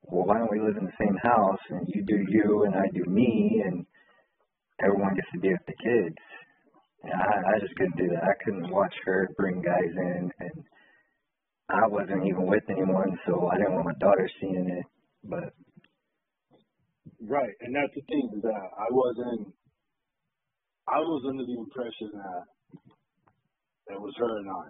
"Well, 0.03 0.25
why 0.25 0.37
don't 0.39 0.51
we 0.51 0.61
live 0.61 0.77
in 0.77 0.85
the 0.85 0.99
same 0.99 1.17
house 1.21 1.59
and 1.69 1.87
you 1.93 2.03
do 2.05 2.17
you 2.29 2.63
and 2.65 2.75
I 2.75 2.87
do 2.93 3.03
me 3.09 3.61
and 3.65 3.85
everyone 4.83 5.15
gets 5.15 5.31
to 5.33 5.39
be 5.39 5.49
with 5.49 5.65
the 5.67 5.77
kids?" 5.77 6.17
And 7.03 7.13
I, 7.13 7.55
I 7.55 7.59
just 7.59 7.75
couldn't 7.75 7.97
do 7.97 8.07
that. 8.13 8.23
I 8.23 8.43
couldn't 8.43 8.71
watch 8.71 8.93
her 9.05 9.29
bring 9.37 9.61
guys 9.61 9.93
in, 9.95 10.31
and 10.39 10.63
I 11.69 11.87
wasn't 11.87 12.25
even 12.27 12.45
with 12.45 12.63
anyone, 12.69 13.17
so 13.25 13.47
I 13.47 13.57
didn't 13.57 13.73
want 13.73 13.85
my 13.85 13.99
daughter 13.99 14.29
seeing 14.41 14.67
it. 14.67 14.85
But 15.23 15.53
Right, 17.21 17.51
and 17.59 17.75
that's 17.75 17.93
the 17.95 18.01
thing 18.07 18.31
is 18.33 18.41
that 18.41 18.63
I 18.79 18.87
wasn't. 18.89 19.53
I 20.87 20.99
was 21.03 21.23
under 21.27 21.45
the 21.45 21.59
impression 21.59 22.15
that 22.15 22.43
it 23.89 23.99
was 23.99 24.13
her 24.17 24.38
and 24.38 24.49
I, 24.49 24.67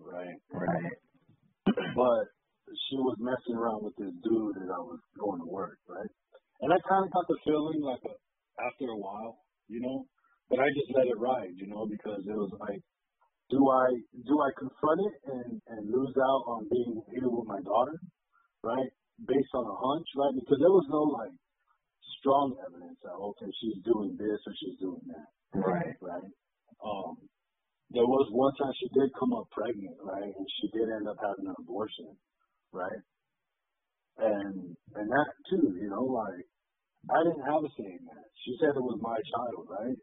right? 0.00 0.38
right, 0.52 0.92
But 1.94 2.24
she 2.68 2.96
was 2.96 3.16
messing 3.18 3.56
around 3.56 3.84
with 3.84 3.96
this 3.96 4.12
dude 4.22 4.56
as 4.60 4.68
I 4.68 4.80
was 4.84 5.00
going 5.18 5.40
to 5.40 5.48
work, 5.48 5.78
right? 5.88 6.10
And 6.60 6.72
I 6.72 6.78
kind 6.88 7.04
of 7.06 7.12
got 7.12 7.26
the 7.28 7.38
feeling 7.44 7.80
like 7.80 8.02
a, 8.04 8.14
after 8.60 8.92
a 8.92 8.98
while, 8.98 9.40
you 9.68 9.80
know. 9.80 10.04
But 10.50 10.60
I 10.60 10.68
just 10.72 10.90
let 10.96 11.06
it 11.06 11.18
ride, 11.18 11.56
you 11.56 11.68
know, 11.68 11.84
because 11.88 12.24
it 12.24 12.36
was 12.36 12.52
like, 12.60 12.80
do 13.50 13.60
I 13.68 13.88
do 14.28 14.34
I 14.40 14.50
confront 14.56 15.00
it 15.08 15.14
and 15.32 15.50
and 15.68 15.82
lose 15.88 16.12
out 16.16 16.42
on 16.48 16.68
being 16.68 17.00
here 17.12 17.28
with 17.28 17.48
my 17.48 17.60
daughter, 17.64 17.96
right? 18.62 18.90
Based 19.24 19.52
on 19.54 19.64
a 19.64 19.76
hunch, 19.76 20.08
right? 20.16 20.34
Because 20.36 20.58
there 20.60 20.72
was 20.72 20.88
no 20.88 21.02
like 21.16 21.32
strong 22.20 22.56
evidence 22.68 22.98
that 23.04 23.16
okay 23.16 23.50
she's 23.60 23.80
doing 23.84 24.16
this 24.18 24.40
or 24.44 24.52
she's 24.60 24.78
doing 24.80 25.04
that, 25.08 25.28
right, 25.56 25.96
right? 26.00 26.32
Um, 26.84 27.16
there 27.90 28.04
was 28.06 28.28
one 28.32 28.52
time 28.60 28.72
she 28.76 28.88
did 28.92 29.08
come 29.18 29.32
up 29.32 29.48
pregnant, 29.50 29.96
right, 30.04 30.28
and 30.28 30.46
she 30.60 30.68
did 30.76 30.88
end 30.92 31.08
up 31.08 31.16
having 31.22 31.48
an 31.48 31.56
abortion, 31.58 32.12
right? 32.72 33.02
And 34.18 34.76
and 34.98 35.06
that 35.08 35.28
too, 35.48 35.76
you 35.80 35.88
know, 35.88 36.04
like 36.04 36.44
I 37.08 37.22
didn't 37.24 37.46
have 37.48 37.62
a 37.64 37.70
say 37.78 37.88
in 37.88 38.04
that. 38.10 38.26
She 38.44 38.56
said 38.60 38.74
it 38.76 38.82
was 38.82 38.98
my 39.00 39.16
child, 39.32 39.64
right? 39.70 39.98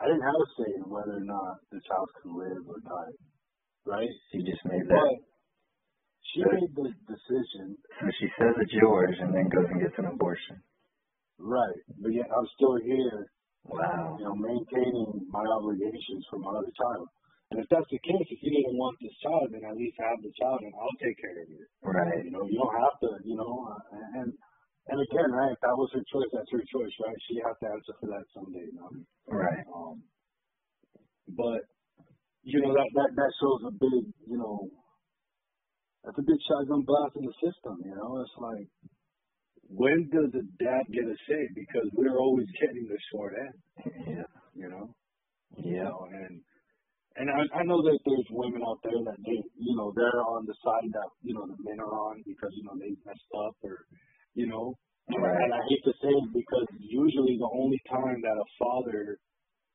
I 0.00 0.06
didn't 0.08 0.24
have 0.24 0.40
a 0.40 0.48
say 0.56 0.70
in 0.78 0.88
whether 0.88 1.18
or 1.20 1.26
not 1.26 1.60
the 1.70 1.80
child 1.84 2.08
could 2.22 2.32
live 2.32 2.64
or 2.64 2.80
die, 2.80 3.12
right? 3.84 4.08
she 4.32 4.40
just 4.40 4.64
made 4.64 4.86
that. 4.88 4.96
But 4.96 5.20
she 6.32 6.40
made 6.48 6.72
the 6.72 6.88
decision, 7.12 7.76
So 8.00 8.08
she 8.16 8.26
says 8.40 8.56
it's 8.56 8.72
yours, 8.72 9.16
and 9.20 9.34
then 9.36 9.52
goes 9.52 9.68
and 9.68 9.82
gets 9.84 9.98
an 10.00 10.06
abortion. 10.08 10.62
right? 11.36 11.80
But 12.00 12.14
yet 12.14 12.24
I'm 12.32 12.48
still 12.56 12.78
here 12.80 13.28
Wow. 13.64 14.16
you 14.18 14.24
know, 14.26 14.34
maintaining 14.34 15.26
my 15.30 15.44
obligations 15.46 16.26
for 16.30 16.38
my 16.38 16.50
other 16.50 16.72
child. 16.74 17.06
And 17.52 17.60
if 17.60 17.68
that's 17.68 17.86
the 17.92 18.00
case, 18.00 18.26
if 18.32 18.40
you 18.40 18.50
didn't 18.50 18.80
want 18.80 18.96
this 18.98 19.12
child, 19.22 19.52
then 19.52 19.62
at 19.62 19.76
least 19.76 20.00
have 20.00 20.18
the 20.24 20.32
child 20.40 20.64
and 20.64 20.72
I'll 20.72 20.98
take 20.98 21.20
care 21.20 21.36
of 21.36 21.46
it. 21.46 21.68
Right. 21.84 22.24
You 22.24 22.32
know, 22.32 22.48
you 22.48 22.56
don't 22.56 22.74
have 22.80 22.96
to, 23.04 23.10
you 23.28 23.36
know, 23.36 23.68
uh, 23.68 24.22
and 24.24 24.32
and 24.88 24.98
again, 24.98 25.30
right, 25.30 25.52
if 25.52 25.60
that 25.62 25.78
was 25.78 25.92
her 25.94 26.02
choice, 26.10 26.32
that's 26.34 26.50
her 26.50 26.64
choice, 26.66 26.90
right? 27.06 27.20
She 27.30 27.38
has 27.38 27.54
to 27.62 27.66
answer 27.70 27.94
for 28.00 28.08
that 28.10 28.26
someday, 28.34 28.66
you 28.66 28.74
know. 28.74 28.90
Right. 29.30 29.62
Um, 29.70 30.02
but 31.28 31.62
you 32.42 32.58
know 32.58 32.74
that 32.74 32.90
that 32.96 33.10
that 33.14 33.32
shows 33.38 33.62
a 33.68 33.72
big, 33.78 34.10
you 34.26 34.38
know, 34.40 34.66
that's 36.02 36.18
a 36.18 36.26
big 36.26 36.40
shotgun 36.48 36.82
blast 36.82 37.14
in 37.14 37.28
the 37.28 37.36
system. 37.38 37.78
You 37.84 37.94
know, 37.94 38.18
it's 38.24 38.34
like 38.40 38.66
when 39.72 40.08
does 40.12 40.30
the 40.32 40.44
dad 40.62 40.84
get 40.92 41.04
a 41.08 41.16
say? 41.28 41.42
Because 41.54 41.88
we're 41.94 42.18
always 42.20 42.46
getting 42.60 42.86
the 42.88 42.98
short 43.12 43.34
end. 43.40 43.56
Yeah. 44.06 44.28
You 44.54 44.68
know. 44.68 44.94
you 45.56 45.76
Yeah. 45.76 45.84
know, 45.84 46.08
and 46.12 46.40
and 47.16 47.28
I, 47.28 47.60
I 47.60 47.62
know 47.64 47.82
that 47.82 47.98
there's 48.06 48.28
women 48.30 48.62
out 48.64 48.80
there 48.84 48.96
that 49.04 49.18
they, 49.24 49.36
you 49.60 49.74
know, 49.76 49.92
they're 49.96 50.22
on 50.24 50.46
the 50.46 50.54
side 50.64 50.88
that 50.92 51.08
you 51.22 51.34
know 51.34 51.44
the 51.46 51.56
men 51.64 51.80
are 51.80 51.92
on 52.08 52.22
because 52.26 52.50
you 52.56 52.64
know 52.64 52.76
they 52.80 52.92
messed 53.04 53.32
up 53.36 53.56
or, 53.62 53.84
you 54.34 54.46
know, 54.48 54.74
Right. 55.12 55.36
and 55.44 55.52
I 55.52 55.60
hate 55.68 55.84
to 55.84 55.94
say 56.00 56.08
it 56.08 56.28
because 56.32 56.68
usually 56.80 57.36
the 57.36 57.50
only 57.52 57.80
time 57.90 58.20
that 58.22 58.36
a 58.38 58.48
father 58.58 59.18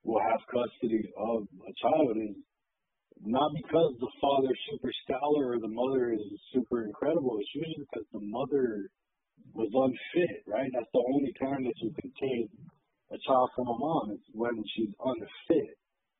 will 0.04 0.22
have 0.22 0.42
custody 0.50 1.04
of 1.18 1.46
a 1.68 1.74
child 1.82 2.18
is 2.18 2.36
not 3.22 3.52
because 3.54 3.94
the 4.00 4.12
father's 4.22 4.60
super 4.72 4.92
stellar 5.04 5.54
or 5.54 5.60
the 5.60 5.70
mother 5.70 6.14
is 6.14 6.22
super 6.54 6.86
incredible. 6.86 7.38
It's 7.42 7.54
usually 7.54 7.86
because 7.92 8.08
the 8.14 8.24
mother 8.24 8.90
was 9.54 9.70
unfit, 9.74 10.44
right? 10.48 10.70
That's 10.74 10.92
the 10.94 11.04
only 11.14 11.34
time 11.40 11.64
that 11.66 11.78
you 11.82 11.92
can 12.00 12.12
take 12.20 12.50
a 13.12 13.18
child 13.28 13.50
from 13.56 13.68
a 13.68 13.78
mom 13.78 14.12
is 14.12 14.20
when 14.34 14.64
she's 14.76 14.94
unfit 15.00 15.78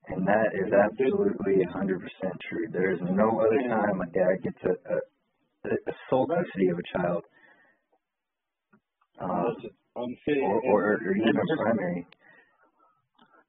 And 0.10 0.28
that 0.28 0.56
is 0.56 0.72
absolutely 0.72 1.66
100% 1.66 1.70
true. 2.50 2.68
There 2.72 2.92
is 2.94 3.00
no 3.12 3.40
other 3.42 3.62
time 3.68 4.02
a 4.02 4.08
dad 4.12 4.44
gets 4.44 4.62
a, 4.64 4.74
a, 4.94 4.98
a 5.70 5.94
sole 6.10 6.28
custody 6.28 6.70
of 6.70 6.80
a 6.80 6.88
child. 6.98 7.24
Um, 9.20 9.56
unfit. 9.96 10.38
or, 10.44 10.62
or, 10.72 10.82
or 10.96 11.16
even 11.18 11.36
a 11.36 11.58
primary. 11.58 12.08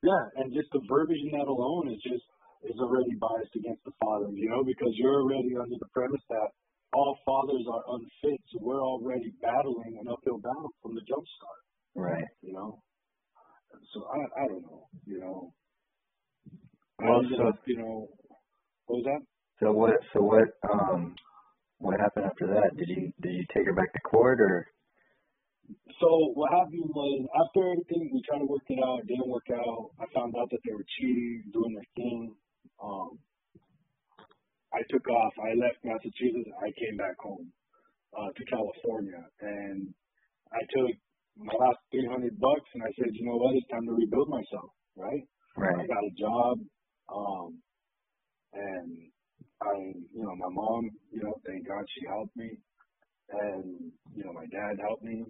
Yeah, 0.03 0.43
and 0.43 0.55
just 0.55 0.71
the 0.73 0.81
verbiage 0.89 1.19
in 1.27 1.39
that 1.39 1.49
alone 1.49 1.91
is 1.91 2.01
just 2.03 2.25
is 2.65 2.79
already 2.79 3.15
biased 3.19 3.55
against 3.55 3.83
the 3.85 3.93
fathers, 4.03 4.35
you 4.35 4.51
know, 4.51 4.65
because 4.65 4.91
you're 4.95 5.23
already 5.23 5.55
under 5.55 5.79
the 5.79 5.91
premise 5.95 6.23
that 6.31 6.51
all 6.95 7.19
fathers 7.25 7.65
are 7.73 7.83
unfit, 7.95 8.41
so 8.53 8.59
we're 8.61 8.83
already 8.83 9.33
battling 9.43 9.99
an 10.01 10.09
uphill 10.11 10.39
battle 10.39 10.71
from 10.83 10.95
the 10.95 11.03
jump 11.09 11.25
start. 11.37 11.61
Right. 11.95 12.25
You 12.43 12.53
know. 12.53 12.83
So 13.93 14.05
I 14.13 14.43
I 14.43 14.47
don't 14.49 14.63
know, 14.63 14.89
you 15.07 15.21
know. 15.21 15.53
Well, 16.99 17.23
so- 17.37 17.49
up, 17.49 17.61
you 17.67 17.79
know, 17.79 18.09
what 18.87 18.97
was 18.97 19.05
that? 19.05 19.21
So 19.61 19.73
what? 19.73 19.95
So 20.13 20.21
what? 20.23 20.49
Um, 20.71 21.15
what 21.79 22.01
happened 22.01 22.27
after 22.27 22.47
that? 22.47 22.77
Did 22.77 22.89
you 22.89 23.13
did 23.21 23.35
you 23.35 23.45
take 23.55 23.67
her 23.67 23.75
back 23.75 23.93
to 23.93 24.01
court 24.01 24.41
or? 24.41 24.67
So 26.01 26.33
what 26.35 26.51
happened 26.53 26.91
was 26.95 27.27
after 27.35 27.73
everything, 27.73 28.11
we 28.13 28.23
tried 28.23 28.39
to 28.39 28.47
work 28.47 28.63
it 28.69 28.79
out. 28.83 29.01
It 29.01 29.09
didn't 29.09 29.29
work 29.29 29.47
out. 29.53 29.91
I 30.01 30.07
found 30.15 30.35
out 30.39 30.49
that 30.51 30.59
they 30.67 30.75
were 30.75 30.85
cheating, 30.99 31.45
doing 31.53 31.75
their 31.75 31.91
thing. 31.97 32.35
Um, 32.83 33.19
I 34.73 34.83
took 34.91 35.07
off. 35.09 35.33
I 35.41 35.55
left 35.57 35.81
Massachusetts. 35.85 36.53
I 36.61 36.69
came 36.77 36.97
back 36.97 37.17
home 37.21 37.51
uh, 38.17 38.31
to 38.37 38.43
California, 38.45 39.25
and 39.41 39.89
I 40.53 40.61
took 40.77 40.93
my 41.37 41.55
last 41.55 41.79
300 41.93 42.39
bucks, 42.41 42.69
and 42.75 42.83
I 42.83 42.93
said, 42.99 43.15
you 43.15 43.25
know 43.27 43.37
what? 43.37 43.55
It's 43.55 43.69
time 43.71 43.87
to 43.87 43.95
rebuild 43.95 44.29
myself, 44.29 44.71
right? 44.97 45.25
Right. 45.57 45.79
I 45.79 45.87
got 45.87 46.05
a 46.05 46.15
job, 46.19 46.59
um, 47.09 47.59
and 48.53 48.91
I, 49.63 49.75
you 50.15 50.23
know, 50.23 50.35
my 50.37 50.51
mom, 50.51 50.91
you 51.13 51.23
know, 51.23 51.35
thank 51.47 51.67
God 51.67 51.85
she 51.95 52.07
helped 52.07 52.37
me, 52.37 52.51
and 53.31 53.93
you 54.15 54.25
know, 54.25 54.33
my 54.33 54.47
dad 54.51 54.79
helped 54.83 55.03
me, 55.03 55.25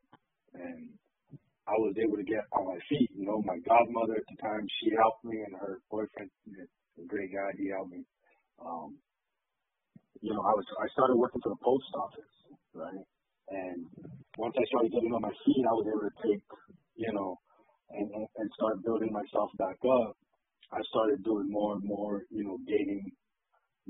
and 0.54 0.88
I 1.68 1.76
was 1.76 1.94
able 2.00 2.16
to 2.16 2.24
get 2.24 2.44
on 2.52 2.64
my 2.66 2.80
feet. 2.88 3.10
You 3.14 3.26
know, 3.26 3.42
my 3.44 3.58
godmother 3.68 4.16
at 4.16 4.28
the 4.28 4.38
time, 4.40 4.64
she 4.80 4.90
helped 4.96 5.24
me, 5.24 5.36
and 5.46 5.54
her 5.60 5.80
boyfriend, 5.90 6.30
a 6.56 7.06
great 7.06 7.32
guy, 7.32 7.52
he 7.58 7.68
helped 7.68 7.92
me. 7.92 8.04
Um, 8.58 8.96
you 10.20 10.32
know, 10.34 10.42
I 10.42 10.52
was, 10.54 10.66
I 10.82 10.86
started 10.92 11.16
working 11.16 11.40
for 11.42 11.50
the 11.50 11.62
post 11.62 11.90
office, 11.94 12.34
right? 12.74 13.04
And 13.50 13.86
once 14.36 14.54
I 14.58 14.64
started 14.68 14.92
getting 14.92 15.12
on 15.14 15.22
my 15.22 15.34
feet, 15.46 15.64
I 15.64 15.74
was 15.74 15.86
able 15.88 16.04
to 16.04 16.16
take, 16.26 16.42
you 16.96 17.12
know, 17.12 17.38
and, 17.90 18.10
and, 18.12 18.48
start 18.52 18.84
building 18.84 19.08
myself 19.12 19.48
back 19.56 19.80
up. 19.88 20.12
I 20.72 20.80
started 20.92 21.24
doing 21.24 21.48
more 21.48 21.74
and 21.74 21.84
more, 21.84 22.22
you 22.28 22.44
know, 22.44 22.58
gaining, 22.68 23.00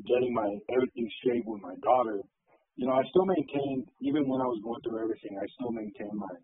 getting 0.07 0.33
my 0.33 0.47
everything 0.71 1.11
straight 1.19 1.43
with 1.45 1.61
my 1.63 1.75
daughter. 1.83 2.23
You 2.77 2.87
know, 2.87 2.95
I 2.95 3.03
still 3.11 3.27
maintained, 3.27 3.91
even 4.01 4.29
when 4.29 4.41
I 4.41 4.47
was 4.47 4.63
going 4.63 4.79
through 4.87 5.03
everything, 5.03 5.35
I 5.35 5.47
still 5.59 5.75
maintained 5.75 6.15
my, 6.15 6.35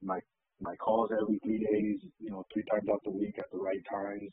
my, 0.00 0.18
my 0.64 0.74
calls 0.76 1.10
every 1.12 1.36
three 1.44 1.60
days, 1.60 2.00
you 2.18 2.30
know, 2.30 2.46
three 2.54 2.64
times 2.72 2.88
out 2.88 3.04
the 3.04 3.12
week 3.12 3.36
at 3.36 3.50
the 3.52 3.60
right 3.60 3.84
times. 3.92 4.32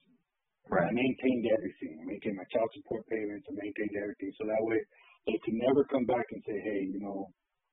I 0.70 0.92
maintained 0.94 1.46
everything. 1.52 2.00
I 2.00 2.06
maintained 2.06 2.38
my 2.38 2.48
child 2.54 2.70
support 2.78 3.08
payments. 3.10 3.48
I 3.50 3.54
maintained 3.58 3.96
everything. 3.98 4.32
So 4.38 4.46
that 4.46 4.62
way 4.62 4.80
they 5.28 5.38
could 5.44 5.58
never 5.58 5.84
come 5.90 6.06
back 6.06 6.26
and 6.32 6.42
say, 6.46 6.58
hey, 6.64 6.88
you 6.88 7.00
know, 7.00 7.28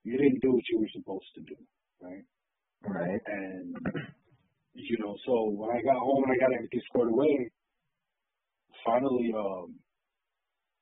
you 0.05 0.16
didn't 0.16 0.40
do 0.40 0.53
what 0.53 0.64
you 0.72 0.81
were 0.81 0.92
supposed 0.96 1.31
to 1.37 1.42
do, 1.46 1.59
right? 2.01 2.24
Right. 2.83 3.20
And, 3.27 3.77
you 4.74 4.98
know, 5.01 5.14
so 5.27 5.51
when 5.51 5.70
I 5.70 5.83
got 5.83 5.98
home 5.98 6.24
and 6.24 6.33
I 6.33 6.38
got 6.40 6.55
everything 6.55 6.83
squared 6.88 7.11
away, 7.11 7.51
finally, 8.85 9.31
um, 9.37 9.74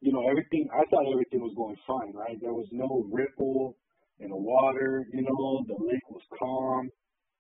you 0.01 0.12
know, 0.12 0.29
everything, 0.29 0.69
I 0.73 0.85
thought 0.90 1.11
everything 1.11 1.40
was 1.40 1.55
going 1.57 1.77
fine, 1.87 2.12
right? 2.14 2.37
There 2.40 2.53
was 2.53 2.69
no 2.73 3.09
ripple 3.11 3.77
in 4.21 4.31
the 4.31 4.37
water, 4.37 5.07
you 5.12 5.23
know, 5.23 5.64
the 5.66 5.77
lake 5.85 6.09
was 6.11 6.23
calm. 6.38 6.88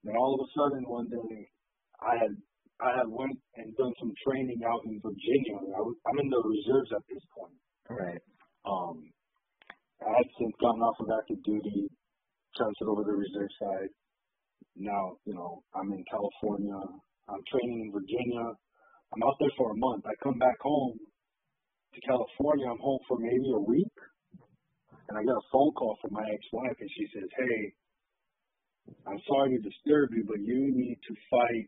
Then 0.04 0.16
all 0.16 0.34
of 0.34 0.40
a 0.40 0.48
sudden 0.56 0.84
one 0.88 1.08
day 1.08 1.48
I 2.00 2.16
had, 2.16 2.36
I 2.80 2.92
had 2.92 3.08
went 3.08 3.38
and 3.56 3.72
done 3.76 3.92
some 3.98 4.12
training 4.26 4.60
out 4.68 4.84
in 4.84 5.00
Virginia. 5.00 5.56
I 5.56 5.80
was, 5.80 5.96
I'm 6.04 6.18
in 6.20 6.28
the 6.28 6.42
reserves 6.44 6.92
at 6.92 7.04
this 7.08 7.24
point. 7.32 7.56
Right. 7.88 8.22
Um, 8.68 9.08
I 10.04 10.12
had 10.12 10.28
since 10.36 10.52
gotten 10.60 10.82
off 10.84 11.00
of 11.00 11.08
active 11.08 11.40
duty, 11.40 11.88
transferred 12.52 12.92
over 12.92 13.00
to 13.00 13.08
the 13.08 13.16
reserve 13.16 13.52
side. 13.56 13.92
Now, 14.76 15.16
you 15.24 15.32
know, 15.32 15.64
I'm 15.72 15.88
in 15.92 16.04
California. 16.04 16.76
I'm 17.32 17.42
training 17.48 17.88
in 17.88 17.90
Virginia. 17.96 18.44
I'm 18.44 19.22
out 19.24 19.40
there 19.40 19.54
for 19.56 19.72
a 19.72 19.78
month. 19.80 20.04
I 20.04 20.12
come 20.20 20.36
back 20.36 20.60
home 20.60 21.00
to 21.00 21.98
California. 22.04 22.68
I'm 22.68 22.82
home 22.84 23.00
for 23.08 23.16
maybe 23.16 23.48
a 23.56 23.64
week. 23.64 23.96
And 25.08 25.16
I 25.16 25.22
get 25.22 25.32
a 25.32 25.48
phone 25.48 25.72
call 25.72 25.96
from 26.02 26.12
my 26.12 26.26
ex-wife 26.28 26.76
and 26.76 26.90
she 26.92 27.04
says, 27.14 27.30
Hey, 27.40 27.58
I'm 29.06 29.22
sorry 29.26 29.56
to 29.56 29.60
disturb 29.62 30.10
you, 30.12 30.26
but 30.26 30.42
you 30.42 30.70
need 30.74 30.98
to 31.08 31.14
fight 31.30 31.66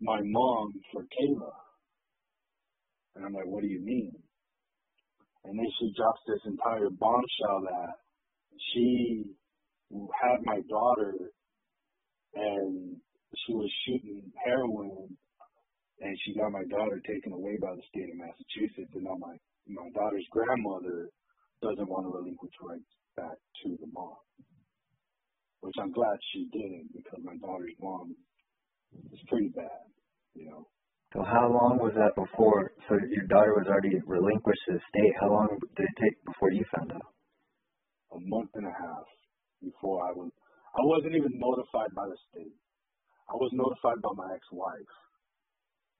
my 0.00 0.20
mom 0.22 0.72
for 0.92 1.02
Kayla. 1.02 1.52
And 3.16 3.24
I'm 3.24 3.32
like, 3.32 3.46
what 3.46 3.62
do 3.62 3.68
you 3.68 3.80
mean? 3.80 4.12
And 5.44 5.58
then 5.58 5.66
she 5.78 5.92
drops 5.96 6.20
this 6.26 6.42
entire 6.44 6.90
bombshell 6.90 7.60
that 7.70 7.94
she 8.72 9.24
had 9.90 10.38
my 10.44 10.60
daughter 10.68 11.14
and 12.34 12.96
she 13.46 13.52
was 13.54 13.70
shooting 13.86 14.22
heroin 14.44 15.16
and 16.00 16.18
she 16.24 16.34
got 16.34 16.50
my 16.52 16.64
daughter 16.68 17.00
taken 17.06 17.32
away 17.32 17.56
by 17.62 17.72
the 17.74 17.82
state 17.88 18.10
of 18.10 18.18
Massachusetts 18.18 18.92
and 18.94 19.04
now 19.04 19.16
my, 19.16 19.32
my 19.68 19.88
daughter's 19.94 20.26
grandmother 20.30 21.08
doesn't 21.62 21.88
want 21.88 22.04
to 22.04 22.12
relinquish 22.12 22.52
rights 22.60 22.92
back 23.16 23.38
to 23.64 23.78
the 23.80 23.88
mom. 23.94 24.18
Which 25.60 25.74
I'm 25.80 25.92
glad 25.92 26.18
she 26.34 26.50
didn't 26.52 26.92
because 26.92 27.22
my 27.24 27.36
daughter's 27.40 27.74
mom 27.80 28.14
is 29.12 29.20
pretty 29.28 29.50
bad, 29.54 29.86
you 30.34 30.50
know. 30.50 30.66
So 31.14 31.22
how 31.22 31.48
long 31.48 31.78
was 31.80 31.94
that 31.96 32.12
before? 32.18 32.72
So 32.88 32.98
your 33.08 33.26
daughter 33.30 33.54
was 33.56 33.66
already 33.70 33.96
relinquished 34.04 34.64
to 34.68 34.72
the 34.76 34.82
state. 34.90 35.14
How 35.20 35.30
long 35.32 35.48
did 35.76 35.86
it 35.86 35.96
take 36.02 36.16
before 36.26 36.50
you 36.52 36.64
found 36.76 36.92
out? 36.92 37.12
a 38.14 38.20
month 38.32 38.48
and 38.54 38.64
a 38.64 38.72
half 38.72 39.04
before 39.60 40.00
I 40.06 40.14
was. 40.14 40.30
I 40.78 40.82
wasn't 40.86 41.16
even 41.18 41.34
notified 41.36 41.90
by 41.92 42.06
the 42.06 42.16
state. 42.30 42.54
I 43.28 43.34
was 43.34 43.50
notified 43.52 43.98
by 44.00 44.12
my 44.14 44.30
ex-wife. 44.32 44.92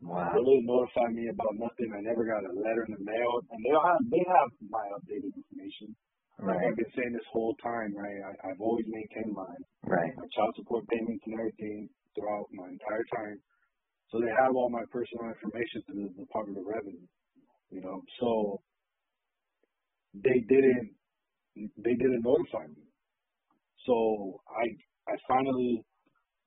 Wow. 0.00 0.30
They 0.32 0.44
didn't 0.44 0.68
notify 0.70 1.08
me 1.12 1.26
about 1.28 1.56
nothing. 1.58 1.90
I 1.92 2.00
never 2.04 2.22
got 2.24 2.46
a 2.46 2.52
letter 2.52 2.84
in 2.88 2.94
the 2.94 3.04
mail, 3.04 3.30
and 3.50 3.60
they 3.64 3.74
have 3.74 4.00
they 4.12 4.24
have 4.28 4.48
my 4.70 4.84
updated 4.96 5.34
information. 5.34 5.96
Like 6.38 6.60
Right. 6.60 6.68
I've 6.68 6.76
been 6.78 6.92
saying 6.94 7.12
this 7.16 7.26
whole 7.32 7.56
time, 7.64 7.96
right? 7.96 8.20
I, 8.28 8.52
I've 8.52 8.60
always 8.60 8.84
maintained 8.86 9.32
mine, 9.34 9.62
Right. 9.88 10.12
my 10.16 10.28
child 10.36 10.52
support 10.56 10.84
payments 10.92 11.24
and 11.26 11.34
everything 11.40 11.88
throughout 12.16 12.48
my 12.52 12.66
entire 12.72 13.04
time. 13.14 13.38
So 14.10 14.18
they 14.20 14.32
have 14.32 14.56
all 14.56 14.70
my 14.70 14.82
personal 14.90 15.28
information 15.28 15.82
through 15.84 16.08
the 16.16 16.24
Department 16.24 16.58
of 16.58 16.66
Revenue, 16.66 17.06
you 17.70 17.82
know. 17.82 18.00
So 18.20 18.62
they 20.14 20.40
didn't 20.48 20.96
they 21.56 21.94
didn't 21.94 22.24
notify 22.24 22.66
me. 22.72 22.88
So 23.84 24.40
I 24.48 24.64
I 25.12 25.14
finally 25.28 25.84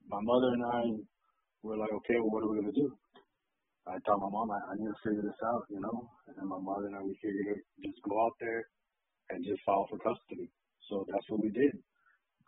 my 0.10 0.20
mother 0.22 0.50
and 0.58 0.66
I 0.66 0.82
were 1.64 1.78
like, 1.78 1.94
okay, 2.02 2.18
well, 2.18 2.32
what 2.32 2.44
are 2.44 2.52
we 2.52 2.62
gonna 2.62 2.74
do? 2.74 2.90
I 3.88 3.98
told 4.06 4.22
my 4.22 4.30
mom 4.30 4.52
I, 4.52 4.60
I 4.72 4.74
need 4.78 4.90
to 4.90 5.02
figure 5.04 5.24
this 5.24 5.42
out, 5.54 5.66
you 5.70 5.82
know. 5.82 6.10
And 6.28 6.50
my 6.50 6.60
mother 6.60 6.88
and 6.88 6.96
I 6.96 7.02
we 7.02 7.18
figured 7.22 7.58
it 7.58 7.62
just 7.84 8.02
go 8.08 8.16
out 8.26 8.38
there 8.40 8.64
and 9.30 9.44
just 9.46 9.62
file 9.66 9.86
for 9.90 10.00
custody. 10.00 10.50
So 10.90 11.06
that's 11.12 11.26
what 11.30 11.44
we 11.44 11.52
did. 11.52 11.74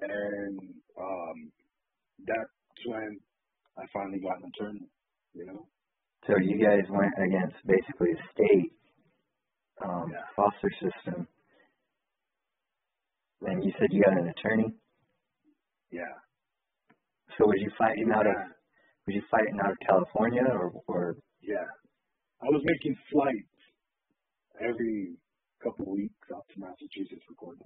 And 0.01 0.59
um 0.97 1.51
that's 2.81 2.87
when 2.93 3.19
I 3.77 3.83
finally 3.93 4.19
got 4.19 4.37
an 4.41 4.51
attorney, 4.55 4.87
you 5.33 5.45
know. 5.45 5.67
So 6.27 6.33
you 6.37 6.57
guys 6.63 6.85
went 6.89 7.13
against 7.17 7.55
basically 7.65 8.13
the 8.13 8.23
state 8.33 8.71
um, 9.83 10.11
Yeah. 10.11 10.21
foster 10.35 10.69
system, 10.79 11.27
and 13.41 13.63
you 13.63 13.71
said 13.79 13.87
you 13.91 14.03
got 14.03 14.17
an 14.17 14.27
attorney. 14.29 14.73
Yeah. 15.91 16.13
So 17.37 17.47
was 17.47 17.57
you 17.59 17.71
fighting 17.77 18.11
out 18.11 18.27
of 18.27 18.33
Yeah. 18.33 18.47
was 19.07 19.15
you 19.15 19.21
fighting 19.31 19.59
out 19.59 19.71
of 19.71 19.79
California 19.79 20.43
or 20.45 20.71
or 20.87 21.17
Yeah. 21.41 21.65
I 22.41 22.45
was 22.49 22.61
making 22.63 22.95
flights 23.11 23.47
every 24.59 25.17
couple 25.63 25.85
of 25.85 25.91
weeks 25.93 26.31
out 26.31 26.47
to 26.49 26.59
Massachusetts 26.59 27.23
for 27.27 27.33
court 27.33 27.57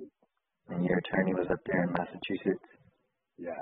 and 0.70 0.86
your 0.86 0.98
attorney 0.98 1.34
was 1.34 1.48
up 1.50 1.60
there 1.66 1.84
in 1.84 1.92
Massachusetts? 1.92 2.66
Yeah. 3.38 3.62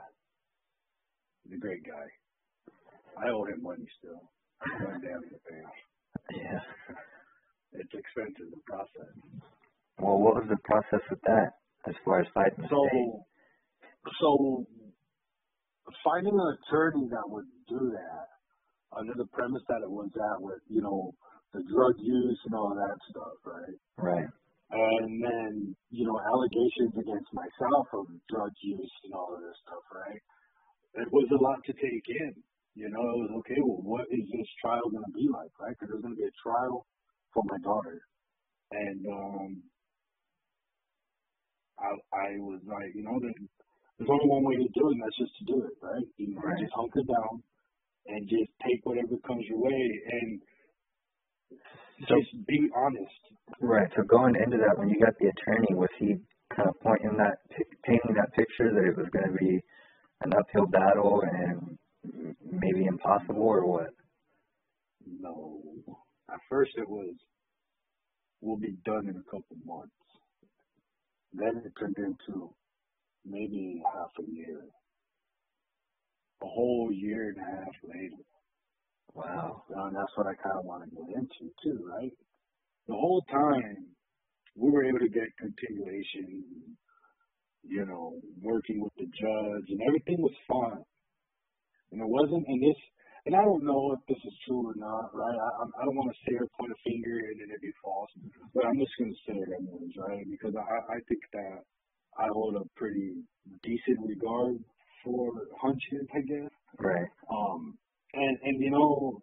He's 1.44 1.58
a 1.58 1.60
great 1.60 1.84
guy. 1.86 2.08
I 3.20 3.30
owe 3.30 3.46
him 3.46 3.62
money 3.62 3.86
still. 4.00 4.22
I'm 4.64 5.02
down 5.02 5.22
to 5.22 5.38
pay 5.50 5.60
off. 5.64 5.82
Yeah. 6.32 6.60
It's 7.74 7.94
expensive 7.94 8.50
the 8.52 8.62
process. 8.66 9.12
Well, 10.00 10.18
what 10.18 10.36
was 10.36 10.48
the 10.50 10.58
process 10.64 11.04
with 11.10 11.22
that 11.26 11.60
as 11.88 11.96
far 12.06 12.22
as 12.22 12.28
fighting 12.34 12.64
the 12.64 12.70
So 12.70 13.26
so 14.20 14.66
finding 16.04 16.34
an 16.34 16.58
attorney 16.58 17.08
that 17.12 17.28
would 17.28 17.48
do 17.68 17.92
that, 17.92 18.28
under 18.98 19.14
the 19.18 19.28
premise 19.34 19.64
that 19.68 19.82
it 19.84 19.90
was 19.90 20.10
at 20.16 20.40
with, 20.42 20.62
you 20.70 20.82
know, 20.82 21.12
the 21.54 21.62
drug 21.70 21.96
use 22.00 22.40
and 22.46 22.56
all 22.56 22.74
that 22.74 22.98
stuff, 23.10 23.38
right? 23.46 23.78
Right. 23.98 24.30
And 24.74 25.22
then, 25.22 25.76
you 25.92 26.06
know, 26.08 26.18
allegations 26.18 26.94
against 26.98 27.30
myself 27.34 27.88
of 27.94 28.10
drug 28.30 28.52
use 28.62 28.94
and 29.06 29.14
all 29.14 29.36
of 29.36 29.42
this 29.42 29.58
stuff, 29.62 29.86
right? 29.94 30.22
It 30.96 31.12
was 31.12 31.28
a 31.32 31.42
lot 31.44 31.64
to 31.66 31.74
take 31.74 32.06
in. 32.10 32.34
You 32.76 32.90
know, 32.90 33.02
it 33.02 33.20
was 33.28 33.32
okay, 33.46 33.62
well, 33.62 33.82
what 33.84 34.08
is 34.12 34.26
this 34.32 34.48
trial 34.62 34.90
going 34.92 35.06
to 35.06 35.14
be 35.14 35.28
like, 35.32 35.52
right? 35.60 35.76
Because 35.78 35.90
there's 35.92 36.04
going 36.04 36.16
to 36.16 36.22
be 36.22 36.28
a 36.30 36.40
trial 36.44 36.86
for 37.34 37.44
my 37.46 37.58
daughter. 37.64 38.02
And 38.72 39.06
um, 39.08 39.64
I, 41.80 41.92
I 42.16 42.28
was 42.40 42.62
like, 42.68 42.94
you 42.96 43.04
know, 43.04 43.20
there's 43.22 44.10
only 44.10 44.30
one 44.30 44.44
way 44.46 44.56
to 44.58 44.70
do 44.74 44.90
it, 44.90 44.94
and 44.94 45.04
that's 45.04 45.18
just 45.18 45.38
to 45.40 45.46
do 45.46 45.64
it, 45.66 45.74
right? 45.82 46.08
You 46.18 46.36
know, 46.36 46.44
Right. 46.44 46.60
just 46.60 46.74
hunker 46.76 47.04
down 47.04 47.44
and 48.08 48.30
just 48.30 48.52
take 48.66 48.82
whatever 48.86 49.18
comes 49.28 49.46
your 49.50 49.60
way 49.62 50.02
and 50.12 50.42
So 52.10 52.16
just 52.16 52.32
be 52.48 52.70
honest. 52.76 53.22
right. 53.62 53.90
So 53.96 54.04
going 54.04 54.36
into 54.36 54.58
that, 54.58 54.78
when 54.78 54.90
you 54.90 55.00
got 55.00 55.18
the 55.20 55.30
attorney, 55.30 55.74
was 55.74 55.90
he 56.00 56.18
kind 56.56 56.70
of 56.70 56.80
pointing 56.82 57.18
that, 57.18 57.40
painting 57.84 58.16
that 58.16 58.34
picture 58.36 58.72
that 58.74 58.86
it 58.86 58.98
was 58.98 59.08
going 59.14 59.28
to 59.32 59.38
be 59.38 59.62
an 60.24 60.34
uphill 60.34 60.68
battle 60.68 61.22
and 61.22 61.78
maybe 62.52 62.86
impossible, 62.86 63.42
or 63.42 63.66
what? 63.66 63.90
No. 65.20 65.60
At 66.30 66.40
first 66.50 66.72
it 66.78 66.90
was, 66.90 67.14
we'll 68.42 68.58
be 68.58 68.76
done 68.86 69.08
in 69.10 69.18
a 69.18 69.24
couple 69.24 69.58
months. 69.66 69.92
Then 71.34 71.62
it 71.66 71.74
turned 71.80 71.98
into 71.98 72.54
maybe 73.26 73.82
half 73.94 74.12
a 74.20 74.32
year. 74.32 74.62
A 76.42 76.46
whole 76.46 76.90
year 76.92 77.30
and 77.30 77.38
a 77.38 77.58
half 77.58 77.76
later. 77.84 78.22
Wow. 79.14 79.64
And 79.70 79.96
that's 79.96 80.12
what 80.16 80.28
I 80.28 80.36
kind 80.42 80.58
of 80.58 80.66
want 80.66 80.84
to 80.84 80.90
get 80.90 81.16
into 81.16 81.54
too, 81.64 81.86
right? 81.90 82.12
The 82.88 82.94
whole 82.94 83.24
time 83.32 83.88
we 84.56 84.70
were 84.70 84.84
able 84.84 85.00
to 85.00 85.10
get 85.10 85.36
continuation, 85.40 86.44
you 87.64 87.86
know, 87.86 88.20
working 88.42 88.82
with 88.84 88.94
the 88.98 89.06
judge 89.06 89.68
and 89.70 89.82
everything 89.88 90.22
was 90.22 90.36
fine. 90.48 90.84
And 91.92 92.02
it 92.02 92.10
wasn't, 92.10 92.46
and 92.48 92.62
this, 92.62 92.80
and 93.26 93.36
I 93.36 93.44
don't 93.44 93.64
know 93.64 93.96
if 93.96 94.02
this 94.08 94.20
is 94.20 94.36
true 94.46 94.68
or 94.68 94.76
not, 94.76 95.16
right? 95.16 95.38
I, 95.38 95.64
I 95.64 95.82
don't 95.86 95.96
want 95.96 96.12
to 96.12 96.20
say 96.28 96.36
or 96.36 96.48
point 96.60 96.76
a 96.76 96.80
finger 96.84 97.16
and 97.24 97.40
then 97.40 97.50
it 97.56 97.62
be 97.62 97.72
false, 97.84 98.10
but 98.54 98.66
I'm 98.66 98.76
just 98.76 98.92
going 99.00 99.14
to 99.14 99.22
say 99.24 99.38
it 99.40 99.50
anyways, 99.56 99.96
right? 99.96 100.26
Because 100.28 100.56
I, 100.60 100.78
I 100.92 101.00
think 101.08 101.24
that 101.34 101.64
I 102.20 102.28
hold 102.34 102.58
a 102.58 102.66
pretty 102.76 103.24
decent 103.64 104.00
regard 104.04 104.60
for 105.06 105.32
hunches, 105.62 106.04
I 106.12 106.22
guess. 106.28 106.52
Right. 106.80 107.08
Um, 107.32 107.78
and, 108.14 108.38
and 108.44 108.56
you 108.60 108.72
know, 108.72 109.22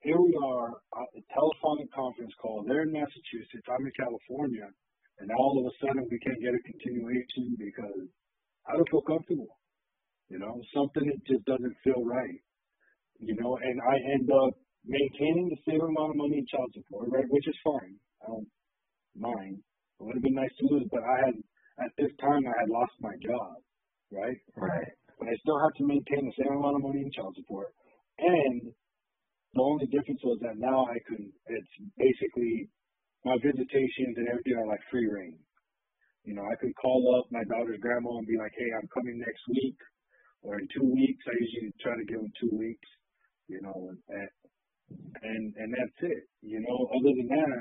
here 0.00 0.16
we 0.20 0.32
are, 0.40 0.80
uh, 0.96 1.10
a 1.12 1.22
telephonic 1.34 1.92
conference 1.92 2.32
call. 2.40 2.64
They're 2.66 2.88
in 2.88 2.92
Massachusetts. 2.92 3.68
I'm 3.68 3.84
in 3.84 3.92
California. 4.00 4.68
And 5.20 5.30
all 5.36 5.60
of 5.60 5.68
a 5.68 5.74
sudden 5.84 6.08
we 6.10 6.18
can't 6.18 6.40
get 6.40 6.56
a 6.56 6.62
continuation 6.64 7.56
because 7.60 8.08
I 8.66 8.72
don't 8.72 8.88
feel 8.88 9.02
comfortable. 9.02 9.60
You 10.28 10.38
know, 10.38 10.62
something 10.72 11.04
that 11.04 11.20
just 11.26 11.44
doesn't 11.44 11.76
feel 11.84 12.04
right. 12.04 12.40
You 13.18 13.36
know, 13.36 13.58
and 13.60 13.80
I 13.84 13.96
end 14.16 14.30
up 14.32 14.56
maintaining 14.84 15.50
the 15.50 15.60
same 15.68 15.80
amount 15.80 16.16
of 16.16 16.16
money 16.16 16.38
in 16.38 16.46
child 16.48 16.72
support, 16.72 17.08
right? 17.12 17.28
Which 17.28 17.46
is 17.46 17.56
fine. 17.62 18.00
I 18.24 18.32
don't 18.32 18.48
mind. 19.12 19.60
It 20.00 20.02
would 20.04 20.16
have 20.16 20.22
been 20.22 20.40
nice 20.40 20.54
to 20.60 20.66
lose, 20.72 20.88
but 20.90 21.04
I 21.04 21.26
had, 21.26 21.36
at 21.84 21.92
this 21.98 22.12
time, 22.20 22.48
I 22.48 22.56
had 22.64 22.70
lost 22.70 22.92
my 23.00 23.12
job, 23.20 23.60
right? 24.10 24.40
Right. 24.56 24.88
but 25.18 25.28
I 25.28 25.36
still 25.44 25.60
have 25.60 25.76
to 25.76 25.84
maintain 25.84 26.24
the 26.24 26.36
same 26.40 26.56
amount 26.56 26.76
of 26.76 26.82
money 26.82 27.04
in 27.04 27.12
child 27.12 27.36
support. 27.36 27.68
And 28.18 28.72
the 29.52 29.60
only 29.60 29.86
difference 29.86 30.20
was 30.24 30.38
that 30.40 30.56
now 30.56 30.86
I 30.88 30.96
can, 31.04 31.28
it's 31.46 31.72
basically 31.98 32.70
my 33.24 33.36
visitations 33.42 34.16
and 34.16 34.28
everything 34.28 34.56
are 34.56 34.66
like 34.68 34.80
free 34.90 35.06
reign. 35.08 35.36
You 36.24 36.34
know, 36.36 36.44
I 36.44 36.56
could 36.60 36.72
call 36.76 37.00
up 37.18 37.26
my 37.32 37.44
daughter's 37.48 37.80
grandma 37.80 38.16
and 38.20 38.26
be 38.28 38.36
like, 38.36 38.52
hey, 38.56 38.70
I'm 38.76 38.88
coming 38.92 39.18
next 39.18 39.40
week 39.48 39.78
or 40.42 40.60
in 40.60 40.68
two 40.72 40.84
weeks. 40.84 41.22
I 41.28 41.34
usually 41.40 41.72
try 41.80 41.96
to 41.96 42.04
give 42.08 42.20
them 42.20 42.32
two 42.40 42.52
weeks, 42.56 42.88
you 43.48 43.60
know, 43.64 43.76
and, 43.88 44.28
and, 45.22 45.44
and 45.56 45.70
that's 45.72 45.98
it. 46.12 46.24
You 46.42 46.60
know, 46.60 46.78
other 46.92 47.12
than 47.16 47.28
that, 47.28 47.60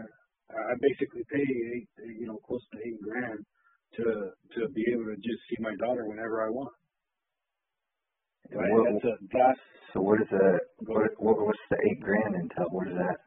I 0.52 0.74
basically 0.82 1.24
pay 1.32 1.43
eight, 1.45 1.89
you 2.19 2.28
know, 2.28 2.39
close 2.43 2.63
to 2.74 2.78
eight 2.84 3.00
grand 3.02 3.39
to, 4.00 4.04
to 4.60 4.62
be 4.76 4.84
able 4.91 5.08
to 5.12 5.15
just 5.24 5.39
see 5.50 5.60
my 5.63 5.76
daughter 5.80 6.04
whenever 6.08 6.43
I 6.43 6.50
want. 6.50 6.74
Right? 8.52 8.72
What- 8.72 8.91
That's 9.00 9.06
a, 9.06 9.15
that's 9.32 9.60
So 9.93 10.02
what 10.02 10.22
is 10.22 10.28
the 10.32 10.60
what, 10.89 11.10
what 11.17 11.38
what's 11.45 11.65
the 11.69 11.78
eight 11.89 12.02
grand 12.02 12.36
entail? 12.36 12.67
What 12.72 12.88
is 12.88 12.98
that? 12.98 13.17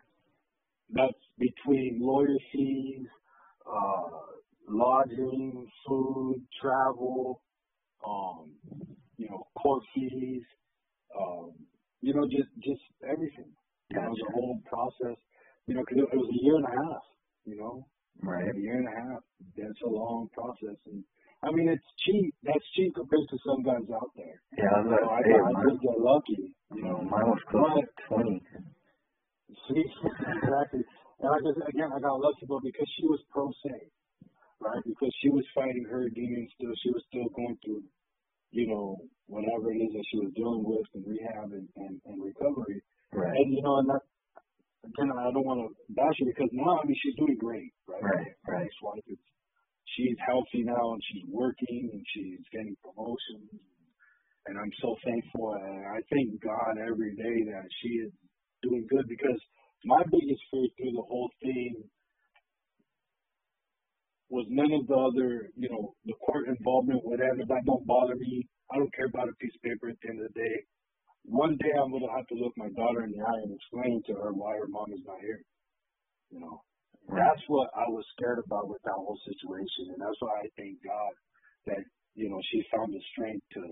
That's 0.92 1.24
between 1.38 1.98
lawyer 2.00 2.38
fees, 2.52 3.06
uh, 3.66 4.10
lodging, 4.68 5.66
food, 5.86 6.42
travel, 6.60 7.42
um, 8.06 8.52
you 9.16 9.28
know, 9.28 9.46
court 9.62 9.82
fees, 9.94 10.42
um, 11.18 11.52
you 12.00 12.14
know, 12.14 12.24
just 12.28 12.50
just 12.64 12.82
everything. 13.08 13.52
You 13.90 13.96
know, 14.00 14.10
the 14.14 14.24
Gotcha. 14.24 14.32
whole 14.34 14.60
process. 14.66 15.18
You 15.66 15.74
know, 15.74 15.84
'cause 15.84 15.98
it, 15.98 16.08
it 16.12 16.16
was 16.18 16.28
a 16.30 16.44
year 16.44 16.56
and 16.56 16.66
a 16.66 16.70
half. 16.70 17.02
You 17.44 17.56
know, 17.56 17.86
Right. 18.22 18.54
a 18.54 18.58
year 18.58 18.78
and 18.78 18.88
a 18.88 18.96
half. 19.14 19.22
That's 19.56 19.80
a 19.86 19.90
long 19.90 20.28
process, 20.34 20.76
and 20.86 21.04
I 21.42 21.50
mean, 21.52 21.68
it's 21.68 21.84
cheap. 22.06 22.34
That's 22.42 22.64
cheap 22.76 22.94
compared 22.94 23.28
to 23.30 23.38
some 23.46 23.62
guys 23.62 23.88
out 23.94 24.10
there. 24.16 24.42
Yeah, 24.58 24.64
I 24.76 24.80
was 24.82 24.86
about 24.98 25.12
I, 25.12 25.22
say 25.22 25.32
I 25.32 25.52
mine, 25.52 25.70
just 25.70 25.82
get 25.82 25.98
lucky. 26.00 26.56
You 26.74 26.82
know, 26.82 27.02
mine 27.02 27.26
was 27.26 27.42
close 27.50 27.80
to 27.80 27.86
twenty. 28.08 28.42
See, 29.68 29.84
exactly. 29.84 30.82
And 31.20 31.30
I 31.30 31.38
said, 31.38 31.54
again, 31.68 31.90
I 31.94 32.00
got 32.00 32.18
lucky, 32.18 32.46
but 32.48 32.62
because 32.62 32.88
she 32.98 33.04
was 33.06 33.20
pro 33.30 33.50
se, 33.62 33.90
right? 34.60 34.82
Because 34.84 35.12
she 35.22 35.30
was 35.30 35.44
fighting 35.54 35.86
her 35.90 36.08
demons 36.10 36.50
still, 36.56 36.74
she 36.82 36.90
was 36.90 37.02
still 37.08 37.28
going 37.36 37.56
through, 37.64 37.84
you 38.50 38.66
know, 38.66 38.96
whatever 39.26 39.72
it 39.72 39.78
is 39.78 39.92
that 39.92 40.06
she 40.10 40.18
was 40.18 40.32
dealing 40.34 40.64
with 40.66 40.86
in 40.94 41.02
rehab 41.06 41.52
and, 41.52 41.68
and, 41.76 42.00
and 42.06 42.18
recovery. 42.22 42.82
Right. 43.12 43.36
And, 43.36 43.52
you 43.54 43.62
know, 43.62 43.78
and 43.78 43.88
that, 43.90 44.02
again, 44.82 45.12
I 45.14 45.30
don't 45.30 45.46
want 45.46 45.62
to 45.62 45.68
bash 45.94 46.16
her 46.18 46.26
because 46.26 46.50
now, 46.52 46.80
I 46.80 46.86
mean, 46.86 46.96
she's 46.98 47.14
doing 47.14 47.38
great, 47.38 47.70
right? 47.86 48.02
Right, 48.02 48.34
right. 48.48 48.58
My 48.58 48.64
ex-wife 48.66 49.06
is, 49.06 49.20
she's 49.94 50.18
healthy 50.26 50.64
now 50.64 50.96
and 50.96 51.02
she's 51.12 51.26
working 51.28 51.90
and 51.92 52.02
she's 52.14 52.42
getting 52.50 52.74
promotions. 52.82 53.52
And 54.50 54.58
I'm 54.58 54.74
so 54.82 54.96
thankful. 55.06 55.54
And 55.54 55.86
I 55.86 56.02
thank 56.10 56.34
God 56.42 56.82
every 56.82 57.14
day 57.14 57.46
that 57.52 57.68
she 57.78 58.02
is 58.02 58.10
doing 58.62 58.86
good 58.88 59.06
because 59.08 59.40
my 59.84 60.02
biggest 60.10 60.42
fear 60.50 60.66
through 60.78 60.94
the 60.94 61.06
whole 61.08 61.30
thing 61.42 61.74
was 64.30 64.46
none 64.48 64.72
of 64.72 64.86
the 64.88 64.96
other, 64.96 65.50
you 65.56 65.68
know, 65.68 65.92
the 66.06 66.14
court 66.24 66.48
involvement, 66.48 67.04
whatever. 67.04 67.44
That 67.44 67.66
don't 67.66 67.86
bother 67.86 68.16
me. 68.16 68.48
I 68.72 68.78
don't 68.78 68.94
care 68.94 69.06
about 69.06 69.28
a 69.28 69.36
piece 69.36 69.52
of 69.54 69.62
paper 69.62 69.90
at 69.90 69.96
the 70.00 70.08
end 70.08 70.24
of 70.24 70.32
the 70.32 70.40
day. 70.40 70.56
One 71.24 71.56
day 71.60 71.70
I'm 71.76 71.92
gonna 71.92 72.10
have 72.16 72.26
to 72.28 72.40
look 72.40 72.56
my 72.56 72.70
daughter 72.74 73.04
in 73.04 73.12
the 73.12 73.20
eye 73.20 73.42
and 73.44 73.52
explain 73.54 74.02
to 74.08 74.14
her 74.16 74.32
why 74.32 74.56
her 74.56 74.66
mom 74.68 74.90
is 74.94 75.04
not 75.06 75.20
here. 75.20 75.42
You 76.30 76.40
know, 76.40 76.62
that's 77.08 77.44
what 77.48 77.68
I 77.76 77.84
was 77.92 78.04
scared 78.16 78.40
about 78.40 78.68
with 78.68 78.82
that 78.84 78.96
whole 78.96 79.20
situation, 79.28 79.92
and 79.92 80.00
that's 80.00 80.18
why 80.20 80.42
I 80.42 80.48
thank 80.56 80.80
God 80.82 81.12
that 81.66 81.84
you 82.14 82.30
know 82.30 82.40
she 82.50 82.64
found 82.74 82.94
the 82.94 83.02
strength 83.12 83.44
to, 83.54 83.62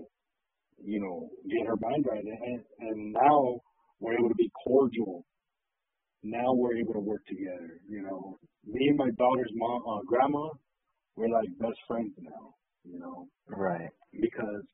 you 0.85 1.01
know, 1.01 1.29
get 1.49 1.67
her 1.67 1.77
mind 1.81 2.05
right, 2.07 2.23
and 2.23 2.61
and 2.79 3.13
now 3.13 3.59
we're 4.01 4.17
able 4.17 4.29
to 4.29 4.35
be 4.35 4.49
cordial. 4.65 5.23
Now 6.23 6.53
we're 6.53 6.75
able 6.77 6.93
to 6.93 6.99
work 6.99 7.21
together. 7.27 7.79
You 7.87 8.01
know, 8.03 8.37
me 8.65 8.87
and 8.89 8.97
my 8.97 9.09
daughter's 9.17 9.51
mom, 9.55 9.81
uh, 9.87 10.01
grandma, 10.05 10.49
we're 11.15 11.29
like 11.29 11.49
best 11.59 11.79
friends 11.87 12.13
now. 12.19 12.55
You 12.83 12.99
know, 12.99 13.27
Right. 13.47 13.89
because 14.19 14.65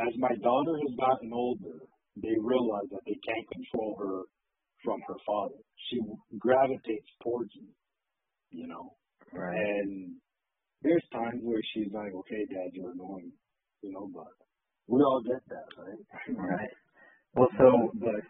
as 0.00 0.12
my 0.16 0.34
daughter 0.42 0.72
has 0.80 0.96
gotten 0.98 1.30
older, 1.32 1.84
they 2.16 2.34
realize 2.40 2.88
that 2.90 3.04
they 3.06 3.18
can't 3.28 3.46
control 3.52 3.94
her 4.00 4.22
from 4.82 5.00
her 5.06 5.16
father. 5.26 5.60
She 5.88 6.00
gravitates 6.38 7.08
towards 7.22 7.54
me, 7.56 7.68
you 8.50 8.66
know. 8.68 8.96
Right. 9.32 9.54
And 9.56 10.16
there's 10.82 11.04
times 11.12 11.40
where 11.42 11.60
she's 11.74 11.92
like, 11.92 12.12
"Okay, 12.14 12.46
Dad, 12.46 12.70
you're 12.72 12.92
annoying," 12.92 13.32
you 13.82 13.92
know, 13.92 14.08
but 14.14 14.32
we 14.88 15.02
all 15.02 15.20
get 15.22 15.42
that, 15.48 15.68
right? 15.76 16.36
Right. 16.36 16.70
Well, 17.34 17.50
so 17.58 17.90
but 18.00 18.22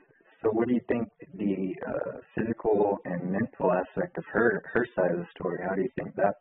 what 0.67 0.71
do 0.71 0.75
you 0.75 0.89
think 0.89 1.09
the 1.39 1.77
uh, 1.87 2.19
physical 2.35 2.99
and 3.05 3.31
mental 3.31 3.71
aspect 3.71 4.19
of 4.19 4.25
her 4.33 4.65
her 4.75 4.85
side 4.97 5.13
of 5.13 5.19
the 5.19 5.27
story? 5.31 5.59
How 5.63 5.77
do 5.77 5.83
you 5.83 5.91
think 5.95 6.17
that 6.17 6.35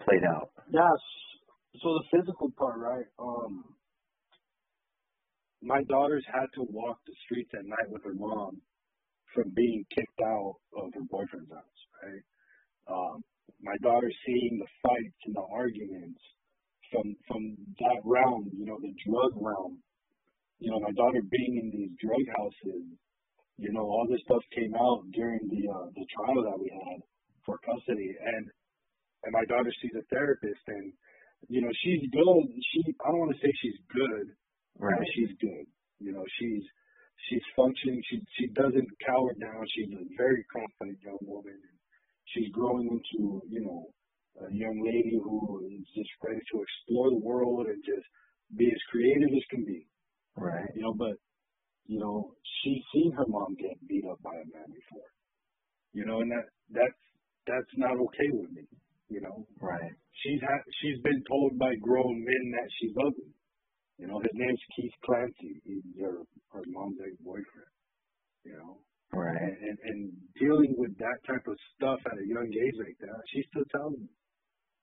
played 0.00 0.24
out? 0.24 0.48
Yes. 0.70 0.96
So 1.82 1.92
the 1.92 2.04
physical 2.08 2.48
part, 2.56 2.78
right? 2.78 3.04
Um, 3.18 3.64
my 5.60 5.82
daughters 5.90 6.24
had 6.32 6.46
to 6.54 6.64
walk 6.70 7.00
the 7.06 7.12
streets 7.26 7.50
at 7.52 7.66
night 7.66 7.90
with 7.90 8.02
her 8.04 8.14
mom 8.14 8.62
from 9.34 9.52
being 9.54 9.84
kicked 9.94 10.20
out 10.24 10.56
of 10.80 10.94
her 10.94 11.04
boyfriend's 11.10 11.52
house, 11.52 11.80
right? 12.02 12.24
Um, 12.88 13.20
my 13.60 13.76
daughter 13.82 14.10
seeing 14.24 14.56
the 14.58 14.88
fights 14.88 15.20
and 15.26 15.36
the 15.36 15.44
arguments 15.52 16.20
from 16.90 17.14
from 17.28 17.56
that 17.78 18.00
realm, 18.04 18.48
you 18.56 18.64
know, 18.64 18.78
the 18.80 18.94
drug 19.04 19.32
realm, 19.36 19.82
you 20.62 20.70
know, 20.70 20.80
my 20.80 20.94
daughter 20.94 21.20
being 21.26 21.58
in 21.58 21.68
these 21.74 21.90
drug 21.98 22.22
houses, 22.38 22.86
you 23.58 23.70
know, 23.74 23.82
all 23.82 24.06
this 24.08 24.22
stuff 24.24 24.42
came 24.54 24.74
out 24.78 25.02
during 25.12 25.42
the 25.50 25.62
uh, 25.68 25.86
the 25.94 26.06
trial 26.14 26.40
that 26.46 26.58
we 26.58 26.70
had 26.70 26.98
for 27.44 27.58
custody, 27.66 28.14
and 28.14 28.44
and 29.26 29.32
my 29.34 29.44
daughter 29.50 29.72
sees 29.82 29.94
a 29.98 30.04
therapist, 30.14 30.62
and 30.68 30.92
you 31.50 31.60
know, 31.60 31.70
she's 31.82 32.02
good. 32.14 32.46
She 32.72 32.80
I 33.02 33.10
don't 33.10 33.20
want 33.26 33.34
to 33.34 33.40
say 33.42 33.50
she's 33.60 33.80
good, 33.90 34.26
Right. 34.78 34.94
but 34.98 35.06
she's 35.14 35.34
good. 35.42 35.66
You 36.00 36.12
know, 36.14 36.24
she's 36.38 36.64
she's 37.28 37.44
functioning. 37.58 38.00
She 38.10 38.16
she 38.38 38.46
doesn't 38.54 38.88
cower 39.06 39.34
down. 39.38 39.62
She's 39.74 39.90
a 39.94 40.02
very 40.16 40.42
confident 40.50 40.98
young 41.02 41.22
woman. 41.22 41.54
And 41.58 41.76
she's 42.34 42.50
growing 42.54 42.86
into 42.86 43.42
you 43.50 43.62
know 43.66 43.90
a 44.42 44.50
young 44.54 44.78
lady 44.86 45.18
who 45.22 45.66
is 45.70 45.86
just 45.94 46.10
ready 46.24 46.40
to 46.40 46.56
explore 46.62 47.10
the 47.10 47.20
world 47.22 47.66
and 47.66 47.78
just 47.84 48.06
be 48.56 48.66
as 48.66 48.82
creative 48.90 49.30
as 49.30 49.44
can 49.50 49.64
be. 49.64 49.86
Right. 50.36 50.68
You 50.74 50.82
know, 50.82 50.94
but 50.94 51.16
you 51.86 51.98
know 52.00 52.32
she's 52.62 52.82
seen 52.94 53.12
her 53.12 53.26
mom 53.28 53.54
get 53.58 53.76
beat 53.88 54.04
up 54.10 54.20
by 54.22 54.32
a 54.34 54.46
man 54.52 54.68
before. 54.72 55.08
You 55.92 56.06
know, 56.06 56.20
and 56.20 56.30
that 56.32 56.46
that's 56.70 57.00
that's 57.46 57.74
not 57.76 57.92
okay 57.92 58.30
with 58.32 58.50
me. 58.52 58.64
You 59.08 59.20
know, 59.20 59.44
Right. 59.60 59.92
she's 60.24 60.40
ha- 60.40 60.68
she's 60.80 60.98
been 61.02 61.22
told 61.28 61.58
by 61.58 61.74
grown 61.82 62.24
men 62.24 62.44
that 62.56 62.68
she's 62.80 62.96
ugly. 62.96 63.34
You 63.98 64.06
know, 64.08 64.18
his 64.20 64.32
name's 64.32 64.62
Keith 64.74 64.96
Clancy. 65.04 65.60
He's 65.64 65.84
her 66.00 66.24
her 66.52 66.62
mom's 66.68 66.98
ex 67.04 67.12
boyfriend. 67.20 67.72
You 68.44 68.56
know, 68.56 68.80
Right. 69.12 69.36
and, 69.36 69.56
and 69.68 69.78
and 69.84 70.00
dealing 70.40 70.74
with 70.78 70.96
that 70.98 71.18
type 71.26 71.46
of 71.46 71.58
stuff 71.76 72.00
at 72.06 72.18
a 72.18 72.26
young 72.26 72.48
age 72.48 72.76
like 72.80 72.96
that, 73.00 73.20
she's 73.28 73.46
still 73.52 73.68
telling 73.70 74.00
me. 74.00 74.08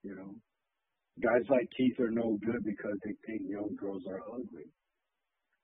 You 0.03 0.15
know, 0.15 0.31
guys 1.19 1.43
like 1.49 1.67
Keith 1.75 1.99
are 1.99 2.11
no 2.11 2.37
good 2.45 2.63
because 2.63 2.97
they 3.03 3.15
think 3.25 3.49
young 3.49 3.75
girls 3.75 4.05
are 4.07 4.21
ugly. 4.31 4.69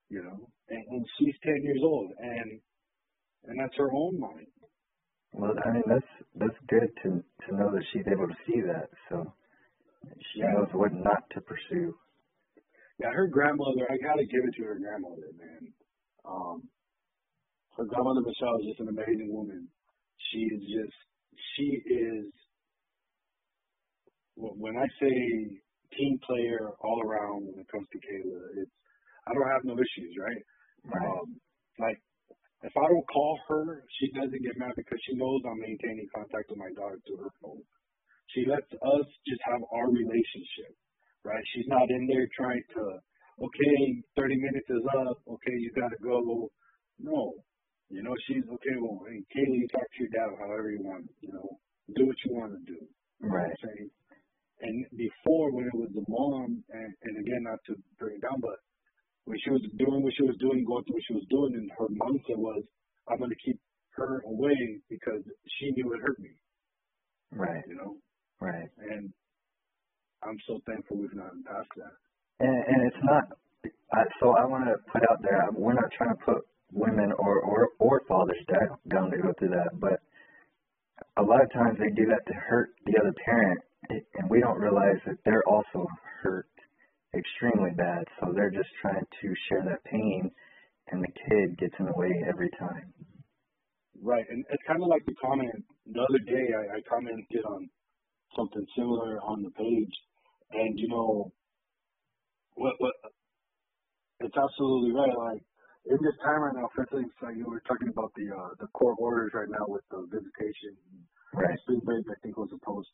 You 0.10 0.24
know, 0.24 0.50
and, 0.70 0.84
and 0.90 1.06
she's 1.20 1.36
ten 1.44 1.64
years 1.64 1.82
old, 1.84 2.12
and 2.20 2.60
and 3.46 3.60
that's 3.60 3.76
her 3.78 3.92
own 3.94 4.20
mind. 4.20 4.48
Well, 5.34 5.54
I 5.66 5.72
mean, 5.72 5.84
that's 5.88 6.12
that's 6.36 6.60
good 6.68 6.90
to 7.04 7.24
to 7.48 7.56
know 7.56 7.72
that 7.72 7.84
she's 7.92 8.08
able 8.08 8.28
to 8.28 8.36
see 8.48 8.62
that. 8.62 8.90
So 9.10 9.34
she 10.34 10.40
Yeah. 10.42 10.52
knows 10.54 10.70
what 10.74 10.94
not 10.94 11.30
to 11.32 11.42
pursue. 11.42 11.96
Yeah, 13.00 13.12
her 13.12 13.28
grandmother, 13.28 13.88
I 13.92 13.98
gotta 13.98 14.26
give 14.26 14.44
it 14.46 14.56
to 14.56 14.64
her 14.64 14.80
grandmother, 14.80 15.32
man. 15.38 15.74
Um, 16.24 16.70
her 17.78 17.86
grandmother 17.86 18.22
Michelle 18.22 18.60
is 18.60 18.68
just 18.68 18.80
an 18.80 18.88
amazing 18.90 19.34
woman. 19.34 19.68
She 20.32 20.40
is 20.40 20.62
just, 20.62 20.96
she 21.56 21.84
is, 21.86 22.26
when 24.36 24.78
I 24.78 24.88
say 25.00 25.60
team 25.98 26.20
player 26.26 26.72
all 26.80 27.02
around 27.04 27.48
when 27.48 27.60
it 27.60 27.68
comes 27.72 27.88
to 27.92 27.98
Kayla, 28.00 28.64
it's, 28.64 28.72
I 29.28 29.34
don't 29.34 29.52
have 29.52 29.66
no 29.66 29.74
issues, 29.76 30.14
right? 30.20 30.44
Right. 30.86 31.08
Um, 31.08 31.40
like, 31.80 32.00
if 32.64 32.74
I 32.78 32.86
don't 32.90 33.08
call 33.10 33.40
her, 33.50 33.84
she 34.00 34.12
doesn't 34.14 34.42
get 34.44 34.58
mad 34.58 34.74
because 34.76 35.00
she 35.06 35.16
knows 35.16 35.42
I'm 35.46 35.60
maintaining 35.60 36.08
contact 36.14 36.50
with 36.50 36.58
my 36.60 36.72
daughter 36.76 37.00
through 37.06 37.24
her 37.26 37.34
phone. 37.42 37.62
She 38.34 38.46
lets 38.50 38.68
us 38.74 39.08
just 39.28 39.42
have 39.46 39.62
our 39.74 39.88
relationship, 39.92 40.74
right? 41.24 41.44
She's 41.54 41.68
not 41.68 41.90
in 41.90 42.08
there 42.08 42.28
trying 42.36 42.64
to, 42.76 42.84
okay, 43.44 43.78
30 44.18 44.38
minutes 44.38 44.70
is 44.70 44.86
up, 45.08 45.18
okay, 45.30 45.56
you 45.62 45.72
gotta 45.76 45.98
go. 46.02 46.50
No. 47.00 47.34
You 47.90 48.02
know, 48.02 48.16
she's, 48.28 48.44
okay, 48.50 48.76
well, 48.82 49.02
hey, 49.06 49.22
Kaylee, 49.30 49.62
you 49.62 49.68
talk 49.70 49.86
to 49.86 50.00
your 50.02 50.10
dad 50.10 50.34
however 50.40 50.72
you 50.72 50.82
want, 50.82 51.06
you 51.22 51.32
know, 51.34 51.48
do 51.96 52.08
what 52.08 52.18
you 52.26 52.34
want 52.34 52.54
to 52.58 52.62
do. 52.66 52.80
You 53.22 53.30
know 53.30 53.38
what 53.38 53.46
Right. 53.46 53.52
I'm 53.52 53.70
saying? 53.70 53.90
And 54.62 54.86
before, 54.98 55.52
when 55.54 55.68
it 55.68 55.76
was 55.78 55.92
the 55.94 56.06
mom, 56.10 56.64
and, 56.72 56.92
and 57.04 57.16
again, 57.22 57.44
not 57.44 57.60
to 57.68 57.76
bring 58.00 58.16
it 58.18 58.22
down, 58.22 58.40
but 58.42 58.58
when 59.26 59.38
she 59.44 59.50
was 59.50 59.62
doing 59.78 60.02
what 60.04 60.14
she 60.16 60.24
was 60.24 60.36
doing, 60.40 60.64
going 60.66 60.84
through 60.86 60.96
what 60.96 61.04
she 61.08 61.14
was 61.14 61.26
doing, 61.30 61.54
and 61.56 61.70
her 61.78 61.88
mindset 61.90 62.38
was, 62.38 62.64
I'm 63.10 63.18
going 63.18 63.30
to 63.32 63.42
keep 63.44 63.60
her 63.98 64.22
away 64.26 64.80
because 64.90 65.22
she 65.60 65.72
knew 65.72 65.94
it 65.94 66.02
hurt 66.02 66.20
me, 66.20 66.30
Right. 67.32 67.64
you 67.68 67.76
know? 67.76 67.98
Right. 68.42 68.70
And 68.90 69.12
I'm 70.24 70.38
so 70.48 70.60
thankful 70.66 70.98
we've 70.98 71.16
gotten 71.16 71.44
past 71.44 71.70
that. 71.78 71.94
And 72.40 72.64
and 72.68 72.88
it's 72.88 73.04
not. 73.04 73.24
I, 73.94 74.04
so 74.20 74.36
I 74.36 74.46
want 74.46 74.66
to 74.66 74.76
put 74.92 75.02
out 75.10 75.22
there. 75.22 75.48
We're 75.54 75.74
not 75.74 75.90
trying 75.98 76.10
to 76.10 76.22
put 76.26 76.44
women 76.74 77.14
or 77.18 77.40
or 77.40 77.70
or 77.80 78.02
fathers 78.08 78.38
down 78.52 78.78
down 78.90 79.12
to 79.12 79.18
go 79.18 79.32
through 79.40 79.50
that, 79.56 79.80
but 79.80 80.02
a 81.18 81.24
lot 81.24 81.42
of 81.42 81.52
times 81.54 81.78
they 81.80 81.90
do 81.96 82.06
that 82.08 82.26
to 82.28 82.34
hurt 82.34 82.72
the 82.86 83.00
other 83.00 83.14
parent, 83.24 83.60
and 83.90 84.30
we 84.30 84.42
don't 84.42 84.60
realize 84.60 84.98
that 85.06 85.16
they're 85.24 85.48
also 85.48 85.88
hurt 86.22 86.48
extremely 87.18 87.72
bad. 87.78 88.04
So 88.20 88.32
they're 88.34 88.52
just 88.52 88.70
trying 88.82 89.06
to 89.22 89.28
share 89.50 89.64
that 89.66 89.84
pain, 89.86 90.32
and 90.92 91.02
the 91.04 91.08
kid 91.12 91.58
gets 91.58 91.74
in 91.80 91.86
the 91.86 91.94
way 91.98 92.12
every 92.28 92.50
time. 92.60 92.94
Right, 94.02 94.26
and 94.30 94.44
it's 94.50 94.64
kind 94.68 94.82
of 94.84 94.90
like 94.90 95.06
the 95.06 95.16
comment 95.24 95.64
the 95.88 96.02
other 96.02 96.20
day. 96.28 96.46
I, 96.54 96.78
I 96.78 96.80
commented 96.90 97.46
on 97.48 97.70
something 98.36 98.66
similar 98.76 99.18
on 99.24 99.42
the 99.44 99.52
page, 99.52 99.96
and 100.52 100.78
you 100.80 100.88
know, 100.90 101.32
what 102.56 102.76
what? 102.80 102.94
It's 104.20 104.36
absolutely 104.36 104.92
right. 104.96 105.16
Like 105.16 105.44
in 105.88 105.98
this 106.02 106.18
time 106.24 106.42
right 106.42 106.56
now, 106.56 106.70
for 106.76 106.84
instance, 106.84 107.14
like 107.22 107.36
you 107.38 107.46
were 107.48 107.62
talking 107.68 107.90
about 107.90 108.12
the 108.16 108.28
uh, 108.36 108.52
the 108.60 108.68
court 108.76 108.96
orders 109.00 109.32
right 109.34 109.50
now 109.50 109.66
with 109.68 109.84
the 109.92 110.04
visitation, 110.12 110.76
Right. 111.34 111.58
spring 111.64 111.82
break. 111.84 112.06
I 112.12 112.16
think 112.24 112.38
was 112.38 112.50
supposed. 112.52 112.90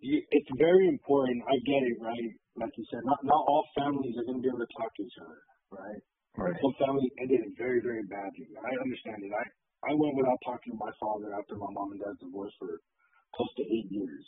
You- 0.00 0.26
It's 0.30 0.50
very 0.58 0.88
important. 0.88 1.42
I 1.46 1.56
get 1.66 1.82
it, 1.82 1.98
right? 2.00 2.30
Like 2.60 2.76
you 2.76 2.84
said, 2.92 3.00
not 3.08 3.24
not 3.24 3.40
all 3.48 3.64
families 3.72 4.20
are 4.20 4.26
going 4.28 4.36
to 4.36 4.44
be 4.44 4.52
able 4.52 4.60
to 4.60 4.68
talk 4.76 4.92
to 4.92 5.02
each 5.02 5.16
other, 5.16 5.40
right? 5.72 6.02
Right. 6.36 6.60
Some 6.60 6.76
families 6.76 7.08
ended 7.16 7.40
it 7.48 7.56
very, 7.56 7.80
very 7.80 8.04
badly. 8.04 8.52
I 8.52 8.70
understand 8.84 9.24
it. 9.24 9.32
I, 9.32 9.44
I 9.88 9.96
went 9.96 10.12
without 10.14 10.36
talking 10.44 10.76
to 10.76 10.78
my 10.78 10.92
father 11.00 11.32
after 11.32 11.56
my 11.56 11.72
mom 11.72 11.96
and 11.96 12.04
dad's 12.04 12.20
divorce 12.20 12.52
for 12.60 12.84
close 13.32 13.52
to 13.56 13.64
eight 13.64 13.88
years. 13.88 14.24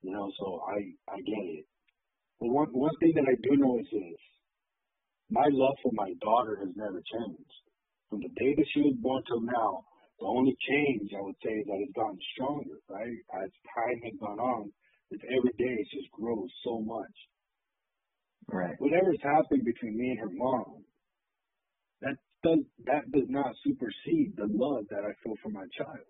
You 0.00 0.16
know, 0.16 0.32
so 0.40 0.64
I, 0.64 0.88
I 1.12 1.20
get 1.20 1.44
it. 1.60 1.66
But 2.40 2.48
one, 2.48 2.72
one 2.72 2.96
thing 2.96 3.12
that 3.14 3.28
I 3.28 3.36
do 3.44 3.60
know 3.60 3.76
is 3.78 3.88
this. 3.92 4.20
My 5.28 5.46
love 5.52 5.76
for 5.84 5.92
my 5.92 6.16
daughter 6.24 6.56
has 6.64 6.72
never 6.76 7.04
changed. 7.04 7.56
From 8.08 8.24
the 8.24 8.32
day 8.40 8.56
that 8.56 8.68
she 8.72 8.80
was 8.88 8.96
born 9.04 9.20
till 9.28 9.44
now, 9.44 9.84
the 10.18 10.26
only 10.26 10.56
change 10.64 11.12
I 11.12 11.20
would 11.20 11.36
say 11.44 11.60
is 11.60 11.66
that 11.68 11.82
it's 11.84 11.92
gotten 11.92 12.18
stronger, 12.32 12.80
right? 12.88 13.20
As 13.36 13.52
time 13.76 14.00
has 14.00 14.16
gone 14.16 14.40
on, 14.40 14.72
with 15.10 15.20
every 15.28 15.52
day 15.60 15.76
it 15.76 15.88
just 15.92 16.10
grows 16.16 16.48
so 16.64 16.80
much 16.80 17.12
Right. 18.48 18.74
whatever's 18.78 19.18
happened 19.22 19.64
between 19.64 19.96
me 19.96 20.10
and 20.10 20.20
her 20.20 20.30
mom, 20.32 20.84
that 22.02 22.16
does 22.44 22.60
that 22.86 23.10
does 23.12 23.28
not 23.28 23.54
supersede 23.64 24.36
the 24.36 24.46
love 24.50 24.84
that 24.90 25.04
I 25.04 25.12
feel 25.22 25.34
for 25.42 25.50
my 25.50 25.66
child. 25.76 26.06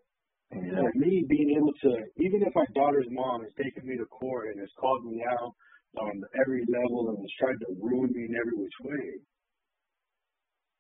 So 0.53 0.59
Exactly. 0.63 1.01
me 1.01 1.25
being 1.29 1.51
able 1.57 1.73
to, 1.83 1.91
even 2.23 2.43
if 2.43 2.55
my 2.55 2.67
daughter's 2.75 3.09
mom 3.11 3.43
has 3.43 3.53
taken 3.59 3.87
me 3.89 3.97
to 3.97 4.07
court 4.07 4.49
and 4.53 4.61
has 4.61 4.71
called 4.79 5.05
me 5.05 5.25
out 5.27 5.53
on 5.99 6.23
every 6.41 6.63
level 6.71 7.11
and 7.11 7.19
has 7.19 7.33
tried 7.41 7.59
to 7.67 7.69
ruin 7.83 8.13
me 8.13 8.27
in 8.29 8.35
every 8.37 8.55
which 8.57 8.79
way, 8.85 9.21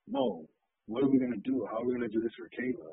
no. 0.09 0.47
What 0.87 1.03
are 1.03 1.11
we 1.11 1.19
gonna 1.19 1.43
do? 1.43 1.67
How 1.71 1.83
are 1.83 1.85
we 1.87 1.95
gonna 1.95 2.09
do 2.09 2.21
this 2.23 2.35
for 2.39 2.49
Kayla? 2.55 2.93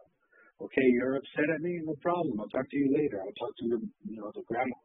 Okay, 0.61 0.88
you're 0.97 1.16
upset 1.16 1.49
at 1.53 1.61
me, 1.61 1.80
no 1.84 1.95
problem. 2.01 2.39
I'll 2.39 2.49
talk 2.49 2.70
to 2.70 2.78
you 2.78 2.89
later. 2.95 3.22
I'll 3.22 3.38
talk 3.38 3.55
to 3.57 3.66
your, 3.66 3.80
you 4.05 4.18
know, 4.18 4.32
the 4.34 4.41
grandma. 4.47 4.76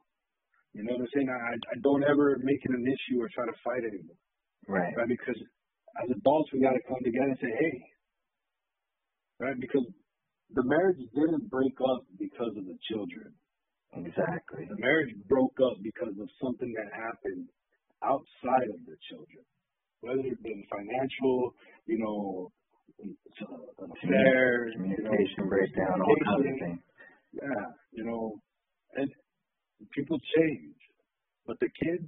You 0.75 0.85
know 0.85 0.93
what 0.95 1.09
I'm 1.09 1.13
saying? 1.15 1.29
I 1.31 1.55
I 1.57 1.77
don't 1.83 2.05
ever 2.05 2.39
make 2.45 2.61
it 2.63 2.73
an 2.75 2.85
issue 2.87 3.19
or 3.21 3.29
try 3.35 3.47
to 3.47 3.57
fight 3.65 3.83
anymore 3.85 4.21
Right. 4.69 4.93
right? 4.97 5.09
Because 5.09 5.39
as 6.05 6.09
adults, 6.13 6.53
we 6.53 6.61
got 6.61 6.77
to 6.77 6.85
come 6.87 7.01
together 7.03 7.33
and 7.33 7.41
say, 7.41 7.49
hey, 7.51 7.77
right? 9.41 9.59
Because 9.59 9.87
the 10.55 10.65
marriage 10.65 11.01
didn't 11.15 11.49
break 11.51 11.75
up 11.81 12.05
because 12.19 12.53
of 12.57 12.65
the 12.69 12.77
children. 12.93 13.33
Exactly. 13.97 14.69
The 14.69 14.77
marriage 14.79 15.15
broke 15.27 15.57
up 15.65 15.81
because 15.83 16.13
of 16.21 16.29
something 16.43 16.71
that 16.77 16.93
happened 16.93 17.49
outside 18.05 18.69
of 18.77 18.81
the 18.85 18.97
children, 19.09 19.43
whether 20.05 20.21
it 20.21 20.39
been 20.45 20.63
financial, 20.69 21.55
you 21.89 21.99
know, 21.99 22.53
uh, 23.01 23.85
an 23.85 23.91
affair, 23.91 24.69
you 24.69 24.77
know, 24.79 25.11
Communication 25.17 25.49
breakdown, 25.49 25.97
all 26.05 26.17
kinds 26.29 26.47
of 26.47 26.59
things. 26.61 26.81
yeah, 27.33 27.65
you 27.93 28.05
know, 28.05 28.37
and 28.95 29.09
people 29.95 30.19
change, 30.37 30.77
but 31.47 31.59
the 31.61 31.69
kids, 31.83 32.07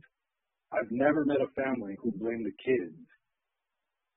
I've 0.73 0.91
never 0.91 1.25
met 1.25 1.39
a 1.41 1.51
family 1.61 1.97
who 2.03 2.13
blamed 2.13 2.47
the 2.47 2.57
kids 2.65 2.97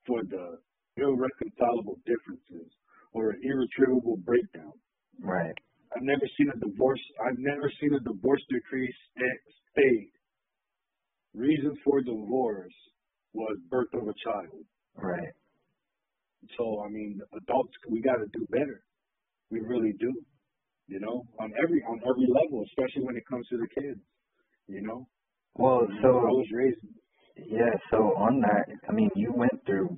for 0.05 0.21
the 0.23 0.59
irreconcilable 0.97 1.97
differences 2.05 2.71
or 3.13 3.31
an 3.31 3.41
irretrievable 3.43 4.17
breakdown. 4.25 4.73
Right. 5.19 5.55
I've 5.95 6.03
never 6.03 6.25
seen 6.37 6.49
a 6.53 6.59
divorce. 6.59 7.01
I've 7.25 7.37
never 7.37 7.71
seen 7.79 7.93
a 7.93 7.99
divorce 7.99 8.41
decree 8.49 8.93
sta- 9.11 9.53
state 9.71 10.09
reason 11.33 11.75
for 11.83 12.01
divorce 12.01 12.73
was 13.33 13.57
birth 13.69 13.93
of 13.93 14.07
a 14.07 14.13
child. 14.23 14.65
Right. 14.95 15.33
So 16.57 16.83
I 16.85 16.89
mean, 16.89 17.19
adults, 17.37 17.73
we 17.89 18.01
got 18.01 18.17
to 18.17 18.27
do 18.33 18.45
better. 18.49 18.81
We 19.49 19.59
really 19.61 19.93
do. 19.99 20.11
You 20.87 20.99
know, 20.99 21.23
on 21.39 21.53
every 21.61 21.81
on 21.83 22.01
every 22.07 22.27
level, 22.27 22.63
especially 22.67 23.03
when 23.03 23.15
it 23.15 23.25
comes 23.27 23.47
to 23.47 23.57
the 23.57 23.67
kids. 23.81 23.99
You 24.67 24.81
know, 24.81 25.07
Well, 25.55 25.87
so 26.01 26.07
I 26.07 26.31
was 26.31 26.47
raised. 26.53 26.77
Yeah, 27.35 27.73
so 27.91 27.97
on 28.15 28.41
that, 28.41 28.65
I 28.87 28.91
mean, 28.91 29.09
you 29.15 29.33
went 29.35 29.65
through 29.65 29.97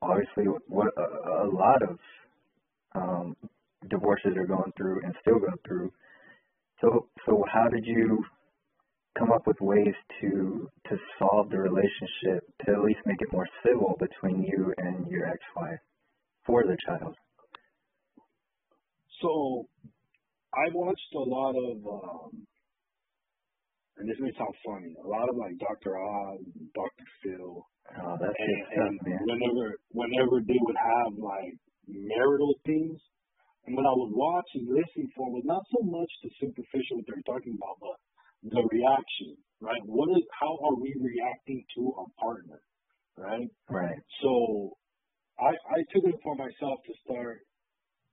obviously 0.00 0.44
what 0.66 0.88
a, 0.96 1.46
a 1.46 1.48
lot 1.48 1.82
of 1.82 1.98
um, 2.94 3.36
divorces 3.88 4.32
are 4.36 4.46
going 4.46 4.72
through 4.76 5.00
and 5.04 5.14
still 5.20 5.38
go 5.38 5.52
through. 5.66 5.92
So, 6.80 7.08
so 7.26 7.44
how 7.52 7.68
did 7.68 7.86
you 7.86 8.24
come 9.18 9.30
up 9.32 9.46
with 9.46 9.60
ways 9.60 9.94
to 10.20 10.68
to 10.88 10.96
solve 11.18 11.50
the 11.50 11.58
relationship 11.58 12.44
to 12.64 12.72
at 12.72 12.82
least 12.82 13.00
make 13.06 13.20
it 13.20 13.32
more 13.32 13.48
civil 13.64 13.96
between 13.98 14.42
you 14.42 14.74
and 14.78 15.06
your 15.06 15.26
ex-wife 15.26 15.78
for 16.46 16.64
the 16.64 16.76
child? 16.86 17.14
So, 19.20 19.66
I 20.54 20.66
watched 20.74 21.12
a 21.16 21.24
lot 21.24 21.54
of, 21.56 21.76
um, 21.86 22.30
and 23.96 24.04
this 24.08 24.16
may 24.20 24.32
sound 24.36 24.54
funny, 24.64 24.92
a 25.04 25.08
lot 25.08 25.28
of 25.28 25.36
like 25.36 25.56
Dr. 25.58 25.96
Oz, 25.98 26.40
Dr. 26.74 27.06
Phil, 27.22 27.64
Oh, 27.92 28.16
that's 28.16 28.32
and, 28.38 28.56
stuff, 28.72 28.88
and 28.88 28.94
man. 29.04 29.20
whenever 29.26 29.66
whenever 29.92 30.40
they 30.46 30.56
would 30.64 30.78
have 30.80 31.12
like 31.18 31.52
marital 31.88 32.54
things, 32.64 32.96
and 33.66 33.76
what 33.76 33.84
I 33.84 33.92
would 33.92 34.14
watch 34.16 34.48
and 34.54 34.64
listen 34.70 35.10
for 35.16 35.28
was 35.28 35.44
not 35.44 35.60
so 35.68 35.82
much 35.84 36.08
the 36.22 36.30
superficial 36.40 36.96
what 37.02 37.04
they're 37.10 37.26
talking 37.28 37.52
about, 37.58 37.76
but 37.82 37.96
the 38.54 38.62
reaction, 38.64 39.36
right? 39.60 39.82
What 39.84 40.08
is 40.16 40.24
how 40.40 40.56
are 40.62 40.76
we 40.80 40.94
reacting 40.94 41.60
to 41.76 41.82
our 42.00 42.10
partner, 42.22 42.60
right? 43.18 43.48
Right. 43.68 44.00
So 44.22 44.72
I 45.42 45.52
I 45.52 45.78
took 45.92 46.04
it 46.06 46.14
upon 46.16 46.38
myself 46.38 46.80
to 46.86 46.92
start 47.04 47.42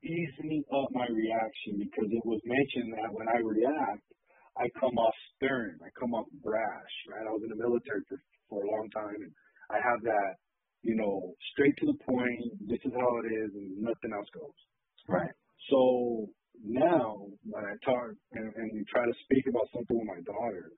easing 0.04 0.64
up 0.72 0.90
my 0.92 1.08
reaction 1.12 1.80
because 1.80 2.10
it 2.12 2.26
was 2.26 2.42
mentioned 2.46 2.94
that 2.96 3.12
when 3.12 3.28
I 3.28 3.40
react, 3.44 4.04
I 4.58 4.68
come 4.80 4.98
off 4.98 5.16
stern, 5.36 5.80
I 5.84 5.90
come 6.00 6.14
off 6.14 6.28
brash, 6.44 6.96
right? 7.12 7.28
I 7.28 7.32
was 7.32 7.44
in 7.44 7.50
the 7.50 7.60
military 7.60 8.04
for, 8.08 8.20
for 8.50 8.64
a 8.64 8.70
long 8.72 8.90
time 8.92 9.16
and 9.16 9.32
I 9.72 9.80
have 9.80 10.02
that, 10.04 10.32
you 10.84 10.96
know, 10.96 11.34
straight 11.54 11.76
to 11.80 11.86
the 11.88 12.00
point, 12.04 12.40
this 12.68 12.80
is 12.84 12.92
how 12.96 13.12
it 13.24 13.28
is 13.28 13.52
and 13.56 13.84
nothing 13.84 14.12
else 14.16 14.28
goes. 14.36 14.58
Right. 15.08 15.32
So 15.70 16.28
now 16.64 17.28
when 17.44 17.64
I 17.64 17.76
talk 17.84 18.16
and, 18.34 18.52
and 18.56 18.68
we 18.74 18.84
try 18.92 19.06
to 19.06 19.16
speak 19.26 19.48
about 19.48 19.68
something 19.74 19.96
with 19.96 20.08
my 20.08 20.22
daughter, 20.28 20.72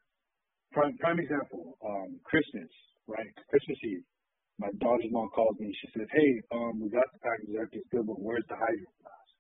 prime, 0.71 0.97
prime 0.97 1.19
example, 1.19 1.77
um, 1.85 2.19
Christmas, 2.25 2.69
right? 3.07 3.29
Christmas 3.49 3.77
Eve. 3.83 4.05
My 4.61 4.69
daughter's 4.77 5.09
mom 5.09 5.33
calls 5.33 5.57
me. 5.57 5.73
She 5.73 5.89
says, 5.97 6.05
"Hey, 6.13 6.31
um, 6.53 6.77
we 6.77 6.93
got 6.93 7.09
the 7.09 7.17
package. 7.25 7.49
Everything's 7.57 7.89
good, 7.89 8.05
but 8.05 8.21
where's 8.21 8.45
the 8.45 8.53
hydro 8.53 8.89
flask?" 9.01 9.33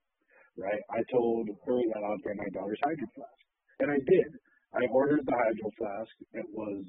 Right? 0.57 0.81
I 0.89 1.05
told 1.13 1.45
her 1.45 1.77
that 1.93 2.01
I'd 2.01 2.23
get 2.25 2.41
my 2.41 2.49
daughter's 2.49 2.81
hydro 2.81 3.05
flask, 3.13 3.41
and 3.85 3.91
I 3.93 3.99
did. 4.01 4.29
I 4.73 4.81
ordered 4.89 5.21
the 5.21 5.37
hydro 5.37 5.69
flask. 5.77 6.09
It 6.33 6.49
was 6.49 6.81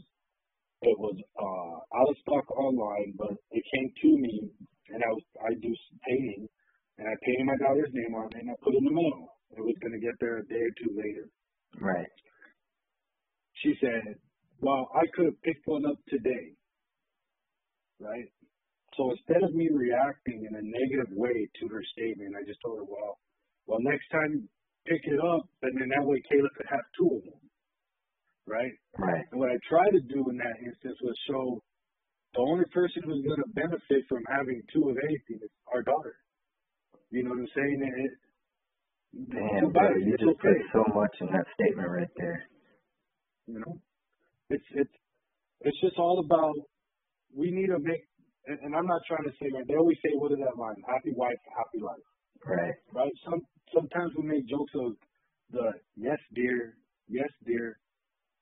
it 0.81 0.97
was 0.99 1.17
uh, 1.37 1.77
out 2.01 2.09
of 2.09 2.17
stock 2.25 2.49
online, 2.57 3.13
but 3.21 3.37
it 3.53 3.65
came 3.69 3.93
to 4.01 4.11
me, 4.17 4.49
and 4.89 5.05
I 5.05 5.11
was 5.13 5.25
I 5.45 5.53
do 5.61 5.71
painting, 6.09 6.49
and 6.97 7.09
I 7.13 7.15
painted 7.21 7.45
my 7.45 7.59
daughter's 7.61 7.93
name 7.93 8.17
on 8.17 8.33
it, 8.33 8.41
and 8.41 8.51
I 8.51 8.57
put 8.65 8.73
it 8.73 8.81
in 8.81 8.89
the 8.89 8.97
mail. 8.97 9.29
It 9.53 9.61
was 9.61 9.77
going 9.85 9.93
to 9.93 10.01
get 10.01 10.17
there 10.25 10.41
a 10.41 10.47
day 10.49 10.65
or 10.65 10.75
two 10.81 10.97
later. 10.97 11.29
Right. 11.85 12.09
She 13.61 13.77
said, 13.77 14.17
"Well, 14.65 14.89
I 14.97 15.05
could 15.13 15.27
have 15.27 15.43
picked 15.45 15.69
one 15.69 15.85
up 15.85 16.01
today." 16.09 16.57
Right? 18.03 18.27
So 18.99 19.15
instead 19.15 19.43
of 19.47 19.55
me 19.55 19.71
reacting 19.71 20.45
in 20.45 20.53
a 20.53 20.61
negative 20.61 21.15
way 21.17 21.49
to 21.61 21.69
her 21.71 21.83
statement, 21.95 22.35
I 22.37 22.45
just 22.45 22.61
told 22.61 22.79
her, 22.79 22.85
"Well, 22.85 23.19
well, 23.67 23.81
next 23.81 24.09
time 24.11 24.49
pick 24.85 25.01
it 25.07 25.21
up, 25.23 25.47
and 25.63 25.73
then 25.81 25.89
that 25.95 26.05
way 26.05 26.21
Kayla 26.27 26.51
could 26.57 26.67
have 26.67 26.85
two 26.99 27.11
of 27.17 27.23
them." 27.25 27.41
Right? 28.47 28.75
Right. 28.99 29.25
And 29.31 29.39
what 29.41 29.51
I 29.51 29.59
tried 29.69 29.95
to 29.95 30.03
do 30.03 30.29
in 30.29 30.37
that 30.37 30.59
instance 30.67 30.99
was 31.01 31.17
show 31.31 31.63
the 32.35 32.41
only 32.41 32.65
person 32.75 33.03
who's 33.05 33.25
going 33.25 33.41
to 33.41 33.51
benefit 33.55 34.03
from 34.09 34.25
having 34.29 34.61
two 34.73 34.89
of 34.91 34.97
anything 35.05 35.39
is 35.41 35.51
our 35.73 35.83
daughter. 35.83 36.17
You 37.11 37.23
know 37.23 37.31
what 37.31 37.41
I'm 37.41 37.53
saying? 37.55 37.79
And 37.81 37.95
it, 38.05 38.13
Damn, 39.13 39.69
too 39.69 39.71
bro, 39.73 39.93
you 40.01 40.15
It's 40.15 40.23
just 40.25 40.41
okay. 40.41 40.57
put 40.57 40.73
so 40.73 40.85
much 40.95 41.15
in 41.21 41.27
that 41.37 41.45
statement 41.55 41.89
right 41.91 42.09
there. 42.17 42.43
You 43.47 43.61
know, 43.61 43.77
it's 44.49 44.65
it's 44.73 44.97
it's 45.61 45.81
just 45.81 45.99
all 45.99 46.25
about 46.25 46.55
we 47.35 47.51
need 47.51 47.69
to 47.69 47.79
make. 47.81 48.05
And, 48.47 48.59
and 48.63 48.75
I'm 48.75 48.87
not 48.87 49.03
trying 49.07 49.25
to 49.25 49.35
say 49.41 49.49
like 49.53 49.67
they 49.67 49.77
always 49.77 49.99
say, 50.03 50.11
what 50.15 50.33
is 50.33 50.39
that 50.39 50.59
line? 50.59 50.77
Happy 50.87 51.13
wife, 51.15 51.39
happy 51.57 51.81
life. 51.83 52.07
Right. 52.45 52.75
right? 52.93 53.13
Some 53.25 53.41
sometimes 53.75 54.11
we 54.19 54.27
make 54.27 54.49
jokes 54.49 54.73
of 54.75 54.99
the 55.51 55.73
yes 55.97 56.19
dear, 56.35 56.75
yes 57.09 57.31
dear, 57.47 57.79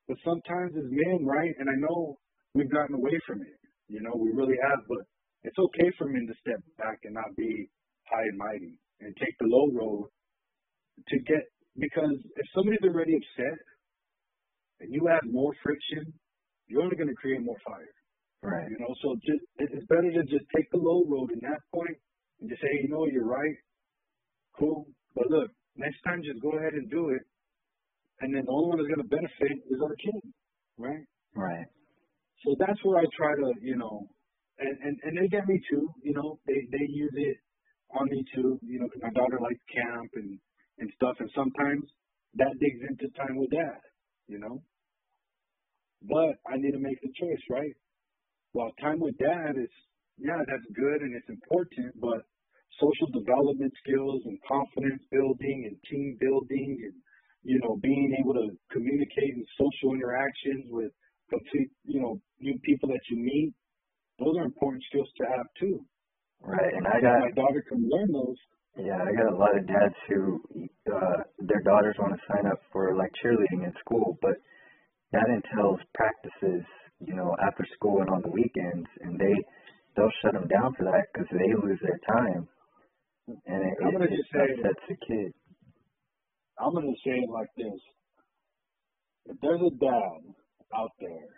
but 0.09 0.17
sometimes 0.25 0.73
as 0.77 0.89
men, 0.89 1.27
right? 1.27 1.53
And 1.59 1.69
I 1.69 1.77
know 1.77 2.17
we've 2.55 2.71
gotten 2.71 2.95
away 2.97 3.15
from 3.27 3.43
it, 3.43 3.61
you 3.89 4.01
know, 4.01 4.13
we 4.17 4.33
really 4.33 4.57
have, 4.63 4.81
but 4.89 5.05
it's 5.43 5.59
okay 5.59 5.91
for 5.99 6.09
men 6.09 6.27
to 6.27 6.35
step 6.41 6.61
back 6.79 6.99
and 7.05 7.15
not 7.15 7.37
be 7.37 7.69
high 8.09 8.25
and 8.25 8.39
mighty 8.39 8.79
and 9.01 9.15
take 9.17 9.37
the 9.39 9.49
low 9.49 9.69
road 9.73 10.09
to 11.09 11.17
get 11.21 11.45
because 11.79 12.17
if 12.37 12.47
somebody's 12.55 12.85
already 12.85 13.15
upset 13.17 13.59
and 14.81 14.93
you 14.93 15.09
add 15.09 15.25
more 15.31 15.53
friction, 15.63 16.13
you're 16.67 16.83
only 16.83 16.97
going 16.97 17.09
to 17.09 17.15
create 17.15 17.43
more 17.43 17.57
fire. 17.65 17.95
Right. 18.43 18.71
You 18.71 18.79
know, 18.79 18.95
so 19.03 19.17
just 19.27 19.45
it's 19.59 19.87
better 19.87 20.11
to 20.11 20.23
just 20.25 20.47
take 20.57 20.71
the 20.73 20.79
low 20.79 21.05
road 21.09 21.31
in 21.33 21.41
that 21.43 21.61
point 21.75 21.97
and 22.41 22.49
just 22.49 22.63
say, 22.63 22.73
you 22.83 22.89
know, 22.89 23.07
you're 23.07 23.27
right. 23.29 23.57
Cool. 24.59 24.87
But 25.15 25.31
look, 25.31 25.51
next 25.77 26.01
time 26.05 26.23
just 26.23 26.41
go 26.43 26.53
ahead 26.53 26.75
and 26.75 26.91
do 26.91 27.11
it. 27.11 27.23
And 28.21 28.35
then 28.35 28.45
the 28.47 28.53
only 28.53 28.69
one 28.69 28.79
that's 28.79 28.91
gonna 28.91 29.09
benefit 29.09 29.59
is 29.71 29.81
our 29.83 29.97
kid. 29.97 30.23
Right? 30.79 31.05
Right. 31.35 31.67
So 32.45 32.57
that's 32.59 32.81
where 32.85 32.99
I 33.01 33.05
try 33.17 33.35
to, 33.37 33.53
you 33.63 33.77
know, 33.77 34.09
and, 34.59 34.77
and, 34.83 34.97
and 35.05 35.19
they 35.19 35.29
get 35.29 35.47
me 35.49 35.61
too, 35.71 35.89
you 36.03 36.15
know, 36.15 36.39
they, 36.47 36.61
they 36.73 36.87
use 36.89 37.13
it 37.15 37.37
on 37.99 38.07
me 38.11 38.25
too, 38.35 38.59
you 38.63 38.81
know, 38.81 38.89
'cause 38.89 39.03
my 39.03 39.11
daughter 39.11 39.39
likes 39.41 39.61
camp 39.73 40.11
and, 40.15 40.39
and 40.79 40.91
stuff. 40.97 41.17
And 41.21 41.31
sometimes 41.35 41.85
that 42.37 42.53
digs 42.61 42.81
into 42.89 43.09
time 43.17 43.37
with 43.37 43.51
dad, 43.51 43.81
you 44.29 44.39
know. 44.39 44.63
But 46.03 46.37
I 46.49 46.57
need 46.57 46.73
to 46.73 46.79
make 46.81 47.01
the 47.03 47.13
choice, 47.21 47.43
right? 47.51 47.75
While 48.53 48.73
time 48.81 49.01
with 49.01 49.17
dad 49.19 49.57
is, 49.57 49.71
yeah, 50.19 50.43
that's 50.47 50.69
good 50.75 51.01
and 51.03 51.15
it's 51.15 51.29
important, 51.29 51.95
but 52.01 52.27
social 52.81 53.09
development 53.13 53.73
skills 53.85 54.23
and 54.25 54.39
confidence 54.47 55.03
building 55.11 55.69
and 55.69 55.77
team 55.89 56.17
building 56.21 56.79
and, 56.85 56.95
you 57.43 57.59
know, 57.63 57.79
being 57.83 58.17
able 58.19 58.35
to 58.35 58.51
communicate 58.73 59.35
in 59.37 59.45
social 59.57 59.95
interactions 59.95 60.67
with 60.71 60.93
complete, 61.31 61.71
you 61.85 62.01
know, 62.01 62.21
new 62.41 62.59
people 62.65 62.89
that 62.89 63.01
you 63.11 63.17
meet, 63.23 63.55
those 64.19 64.37
are 64.37 64.45
important 64.45 64.83
skills 64.91 65.09
to 65.17 65.25
have 65.25 65.47
too. 65.59 65.81
Right. 66.43 66.73
And 66.75 66.87
I 66.87 67.01
got 67.01 67.21
my 67.21 67.31
daughter 67.37 67.63
can 67.69 67.89
learn 67.89 68.13
those. 68.13 68.37
Yeah, 68.77 68.97
I 68.97 69.13
got 69.13 69.33
a 69.33 69.37
lot 69.37 69.57
of 69.57 69.67
dads 69.67 69.95
who 70.09 70.41
uh 70.91 71.21
their 71.39 71.61
daughters 71.65 71.97
want 71.99 72.15
to 72.15 72.21
sign 72.33 72.47
up 72.51 72.61
for 72.73 72.97
like 72.97 73.11
cheerleading 73.23 73.65
in 73.65 73.73
school, 73.81 74.17
but 74.23 74.37
that 75.13 75.27
entails 75.29 75.81
practices, 75.95 76.65
you 77.01 77.15
know, 77.15 77.35
after 77.43 77.65
school 77.77 78.01
and 78.01 78.11
on 78.11 78.23
the 78.23 78.31
weekends, 78.31 78.89
and 79.03 79.19
they 79.19 79.35
they'll 79.97 80.13
shut 80.23 80.35
them 80.35 80.49
down 80.49 80.75
for 80.77 80.85
that 80.85 81.07
because 81.13 81.29
they 81.33 81.53
lose 81.55 81.81
their 81.83 82.01
time, 82.09 82.49
and 83.47 83.61
it, 83.65 83.75
I'm 83.85 83.93
gonna 83.93 84.05
it, 84.07 84.13
it 84.13 84.17
just 84.19 84.33
say- 84.33 84.55
upsets 84.61 84.85
the 84.89 84.97
kid. 85.07 85.33
I'm 86.61 86.73
going 86.75 86.93
to 86.93 87.01
say 87.01 87.17
it 87.17 87.31
like 87.31 87.49
this. 87.57 87.81
If 89.33 89.37
there's 89.41 89.63
a 89.65 89.73
dad 89.81 90.21
out 90.77 90.93
there 91.01 91.31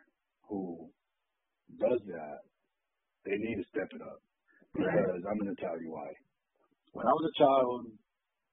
who 0.48 0.90
does 1.78 2.00
that, 2.10 2.38
they 3.24 3.38
need 3.38 3.62
to 3.62 3.66
step 3.70 3.86
it 3.94 4.02
up. 4.02 4.18
Because 4.74 5.22
I'm 5.30 5.38
going 5.38 5.54
to 5.54 5.62
tell 5.62 5.78
you 5.80 5.92
why. 5.92 6.10
When 6.92 7.06
I 7.06 7.12
was 7.14 7.30
a 7.30 7.38
child, 7.38 7.86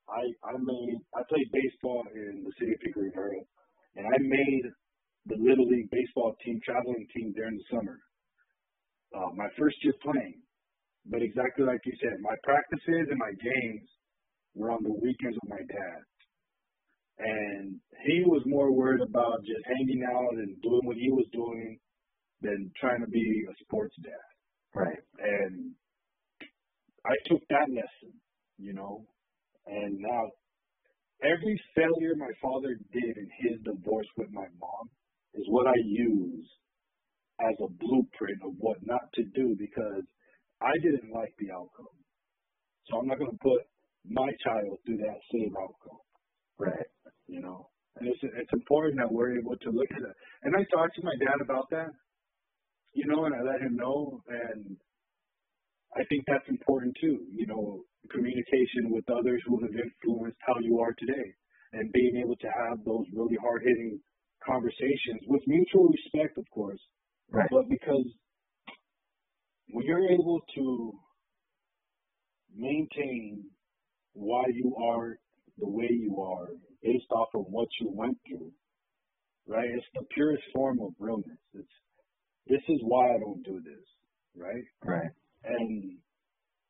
I 0.09 0.23
I 0.45 0.53
made 0.61 0.97
I 1.15 1.21
played 1.29 1.49
baseball 1.53 2.03
in 2.13 2.43
the 2.45 2.53
city 2.59 2.73
of 2.73 2.79
Pico 2.81 3.01
Rivera, 3.01 3.41
and 3.95 4.05
I 4.05 4.17
made 4.21 4.65
the 5.29 5.37
little 5.37 5.65
league 5.65 5.89
baseball 5.91 6.35
team 6.43 6.59
traveling 6.65 7.05
team 7.15 7.33
during 7.33 7.55
the 7.55 7.67
summer. 7.71 7.97
Uh, 9.15 9.33
my 9.35 9.47
first 9.57 9.77
year 9.81 9.93
playing, 10.03 10.41
but 11.05 11.21
exactly 11.21 11.65
like 11.65 11.81
you 11.85 11.93
said, 12.01 12.17
my 12.21 12.35
practices 12.43 13.09
and 13.09 13.17
my 13.17 13.33
games 13.41 13.87
were 14.53 14.69
on 14.69 14.83
the 14.83 14.93
weekends 15.01 15.37
with 15.41 15.49
my 15.49 15.63
dad 15.65 16.01
and 17.19 17.75
he 18.05 18.23
was 18.25 18.41
more 18.45 18.71
worried 18.71 19.01
about 19.01 19.43
just 19.43 19.63
hanging 19.65 20.03
out 20.07 20.33
and 20.33 20.61
doing 20.61 20.81
what 20.83 20.95
he 20.95 21.11
was 21.11 21.27
doing 21.33 21.77
than 22.41 22.71
trying 22.79 23.01
to 23.01 23.07
be 23.07 23.43
a 23.49 23.53
sports 23.63 23.95
dad. 24.01 24.29
Right. 24.73 25.03
And 25.19 25.71
I 27.05 27.15
took 27.27 27.41
that 27.49 27.67
lesson, 27.69 28.15
you 28.57 28.73
know, 28.73 29.05
and 29.67 29.99
now 29.99 30.23
every 31.23 31.59
failure 31.75 32.15
my 32.15 32.31
father 32.41 32.79
did 32.93 33.17
in 33.17 33.27
his 33.43 33.59
divorce 33.63 34.07
with 34.15 34.29
my 34.31 34.47
mom 34.59 34.89
is 35.35 35.45
what 35.49 35.67
I 35.67 35.75
use 35.85 36.47
as 37.41 37.55
a 37.61 37.69
blueprint 37.69 38.39
of 38.45 38.53
what 38.59 38.77
not 38.85 39.11
to 39.15 39.23
do 39.35 39.55
because 39.57 40.03
I 40.61 40.73
didn't 40.83 41.11
like 41.13 41.33
the 41.39 41.51
outcome. 41.51 41.95
So 42.87 42.99
I'm 42.99 43.07
not 43.07 43.19
going 43.19 43.31
to 43.31 43.37
put 43.43 43.61
my 44.07 44.29
child 44.43 44.77
through 44.85 44.97
that 44.97 45.19
same 45.33 45.53
outcome 45.61 45.99
Right. 46.59 46.87
you 47.27 47.41
know. 47.41 47.69
And 47.97 48.07
it's 48.07 48.19
it's 48.23 48.53
important 48.53 48.97
that 48.97 49.11
we're 49.11 49.37
able 49.37 49.57
to 49.57 49.69
look 49.71 49.91
at 49.91 50.01
it. 50.01 50.15
And 50.43 50.55
I 50.55 50.63
talked 50.73 50.95
to 50.95 51.03
my 51.03 51.15
dad 51.19 51.41
about 51.43 51.69
that, 51.71 51.89
you 52.93 53.05
know, 53.07 53.25
and 53.25 53.35
I 53.35 53.41
let 53.43 53.61
him 53.61 53.75
know, 53.75 54.21
and 54.29 54.77
I 55.95 56.03
think 56.09 56.25
that's 56.27 56.47
important 56.49 56.95
too. 57.01 57.19
You 57.33 57.47
know, 57.47 57.83
communication 58.11 58.91
with 58.91 59.09
others 59.09 59.41
who 59.47 59.61
have 59.61 59.75
influenced 59.75 60.39
how 60.47 60.55
you 60.61 60.79
are 60.79 60.93
today, 60.97 61.27
and 61.73 61.91
being 61.93 62.21
able 62.23 62.37
to 62.37 62.49
have 62.67 62.79
those 62.85 63.05
really 63.13 63.37
hard 63.41 63.63
hitting 63.63 63.99
conversations 64.45 65.21
with 65.27 65.41
mutual 65.47 65.87
respect, 65.89 66.37
of 66.37 66.45
course, 66.51 66.79
Right. 67.31 67.47
but 67.51 67.69
because 67.69 68.05
when 69.71 69.85
you're 69.85 70.09
able 70.09 70.41
to 70.55 70.99
maintain 72.55 73.43
why 74.13 74.43
you 74.53 74.75
are 74.75 75.17
the 75.57 75.67
way 75.69 75.87
you 75.91 76.19
are 76.21 76.47
based 76.81 77.11
off 77.11 77.29
of 77.35 77.45
what 77.49 77.67
you 77.79 77.89
went 77.91 78.17
through, 78.27 78.51
right? 79.47 79.69
It's 79.69 79.85
the 79.93 80.05
purest 80.13 80.43
form 80.53 80.79
of 80.81 80.93
realness. 80.99 81.37
It's 81.53 81.67
this 82.47 82.61
is 82.69 82.79
why 82.83 83.13
I 83.13 83.19
don't 83.19 83.43
do 83.43 83.61
this, 83.61 83.85
right? 84.35 84.63
Right. 84.83 85.11
And 85.43 85.97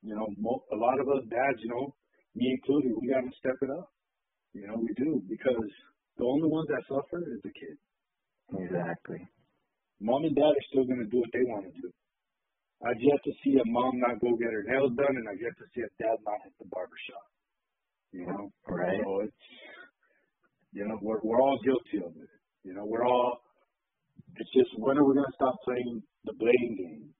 you 0.02 0.16
know, 0.16 0.26
a 0.72 0.76
lot 0.76 1.00
of 1.00 1.08
us 1.10 1.24
dads, 1.30 1.60
you 1.62 1.70
know, 1.70 1.96
me 2.36 2.52
included, 2.52 2.92
we 3.00 3.10
got 3.10 3.22
to 3.22 3.32
step 3.38 3.56
it 3.62 3.70
up. 3.70 3.90
You 4.54 4.68
know, 4.68 4.76
we 4.78 4.94
do 4.96 5.22
because 5.30 5.72
the 6.20 6.26
only 6.28 6.50
ones 6.52 6.68
that 6.68 6.84
suffer 6.92 7.24
is 7.24 7.40
the 7.42 7.54
kids. 7.56 7.80
Exactly. 8.60 9.24
Mom 10.02 10.24
and 10.28 10.36
dad 10.36 10.52
are 10.52 10.68
still 10.72 10.84
going 10.86 11.00
to 11.00 11.08
do 11.10 11.20
what 11.24 11.32
they 11.34 11.44
want 11.48 11.66
to 11.66 11.74
do. 11.82 11.90
I've 12.84 13.00
yet 13.00 13.20
to 13.24 13.32
see 13.44 13.56
a 13.60 13.66
mom 13.68 14.00
not 14.00 14.20
go 14.22 14.36
get 14.40 14.52
her 14.56 14.64
nails 14.64 14.92
done, 14.96 15.16
and 15.16 15.28
I've 15.28 15.42
yet 15.42 15.56
to 15.60 15.66
see 15.76 15.84
a 15.84 15.92
dad 16.00 16.16
not 16.24 16.40
hit 16.44 16.54
the 16.60 16.68
barber 16.72 16.96
shop. 17.08 17.28
You 18.12 18.26
know, 18.26 18.50
Right. 18.68 19.00
so 19.04 19.22
it's 19.22 19.44
you 20.74 20.88
know 20.88 20.98
we're 21.02 21.20
we're 21.24 21.42
all 21.42 21.60
guilty 21.64 22.00
of 22.06 22.16
it. 22.16 22.30
You 22.64 22.74
know, 22.74 22.86
we're 22.86 23.06
all. 23.06 23.38
It's 24.38 24.50
just 24.54 24.72
when 24.80 24.98
are 24.98 25.04
we 25.06 25.14
going 25.14 25.28
to 25.28 25.36
stop 25.36 25.56
playing 25.66 26.02
the 26.24 26.34
blame 26.40 26.76
game? 26.78 27.14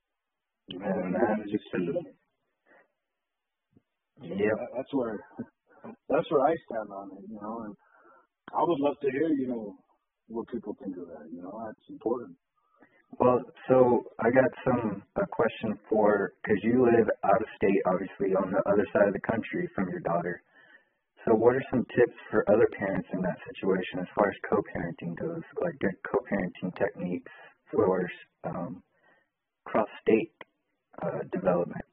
You 0.70 0.80
know, 0.80 0.86
And 0.88 1.14
when 1.14 1.16
are 1.16 1.36
we 1.36 1.44
that's 1.44 1.52
just 1.52 1.66
step 1.68 1.82
the 1.82 1.92
it 1.92 1.98
up? 1.98 2.06
So 4.24 4.34
Yep. 4.36 4.56
that- 4.58 4.74
That's 4.76 4.94
where 4.94 5.16
that's 6.10 6.32
where 6.32 6.44
I 6.48 6.56
stand 6.72 6.90
on 6.90 7.12
it. 7.20 7.24
You 7.30 7.40
know, 7.42 7.62
and 7.68 7.76
I 8.54 8.64
would 8.64 8.80
love 8.80 9.00
to 9.02 9.12
hear 9.12 9.30
you 9.30 9.48
know 9.48 9.76
what 10.28 10.48
people 10.50 10.76
think 10.82 10.98
of 10.98 11.08
that. 11.08 11.30
You 11.32 11.42
know, 11.42 11.62
that's 11.66 11.90
important. 11.90 12.36
Well, 13.20 13.42
so 13.68 14.04
I 14.20 14.30
got 14.30 14.52
some 14.64 15.04
a 15.16 15.26
question 15.26 15.78
for 15.90 16.34
because 16.42 16.64
you 16.64 16.86
live 16.86 17.10
out 17.24 17.42
of 17.42 17.48
state, 17.58 17.82
obviously 17.86 18.36
on 18.36 18.52
the 18.52 18.62
other 18.70 18.86
side 18.94 19.08
of 19.08 19.14
the 19.14 19.26
country 19.26 19.68
from 19.76 19.90
your 19.90 20.00
daughter. 20.02 20.42
So, 21.26 21.34
what 21.34 21.56
are 21.56 21.64
some 21.70 21.86
tips 21.96 22.18
for 22.32 22.46
other 22.50 22.68
parents 22.78 23.10
in 23.12 23.22
that 23.22 23.38
situation 23.54 24.00
as 24.00 24.08
far 24.16 24.30
as 24.30 24.36
co-parenting 24.50 25.20
goes, 25.20 25.44
like 25.62 25.78
good 25.80 25.98
co-parenting 26.10 26.76
techniques 26.78 27.32
for 27.72 28.10
um, 28.46 28.82
cross-state 29.66 30.32
uh, 31.04 31.20
development? 31.34 31.84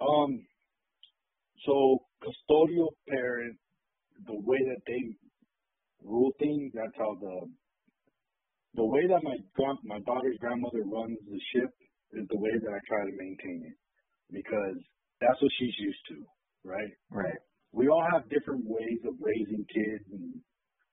Um, 0.00 0.46
so 1.64 1.98
custodial 2.22 2.90
parent, 3.08 3.56
the 4.26 4.38
way 4.40 4.58
that 4.64 4.82
they 4.86 5.02
rule 6.02 6.32
things, 6.38 6.72
that's 6.74 6.96
how 6.96 7.16
the 7.20 7.50
the 8.74 8.84
way 8.84 9.06
that 9.08 9.22
my 9.24 9.36
my 9.84 10.00
daughter's 10.00 10.36
grandmother 10.38 10.84
runs 10.84 11.18
the 11.28 11.40
ship 11.52 11.70
is 12.12 12.26
the 12.28 12.38
way 12.38 12.52
that 12.52 12.72
I 12.72 12.80
try 12.86 13.04
to 13.04 13.16
maintain 13.16 13.64
it 13.66 13.76
because 14.30 14.76
that's 15.20 15.40
what 15.40 15.52
she's 15.58 15.74
used 15.78 16.04
to, 16.08 16.16
right? 16.64 16.92
Right. 17.10 17.40
We 17.72 17.88
all 17.88 18.04
have 18.12 18.28
different 18.28 18.64
ways 18.64 19.00
of 19.06 19.14
raising 19.20 19.64
kids, 19.72 20.04
and 20.12 20.34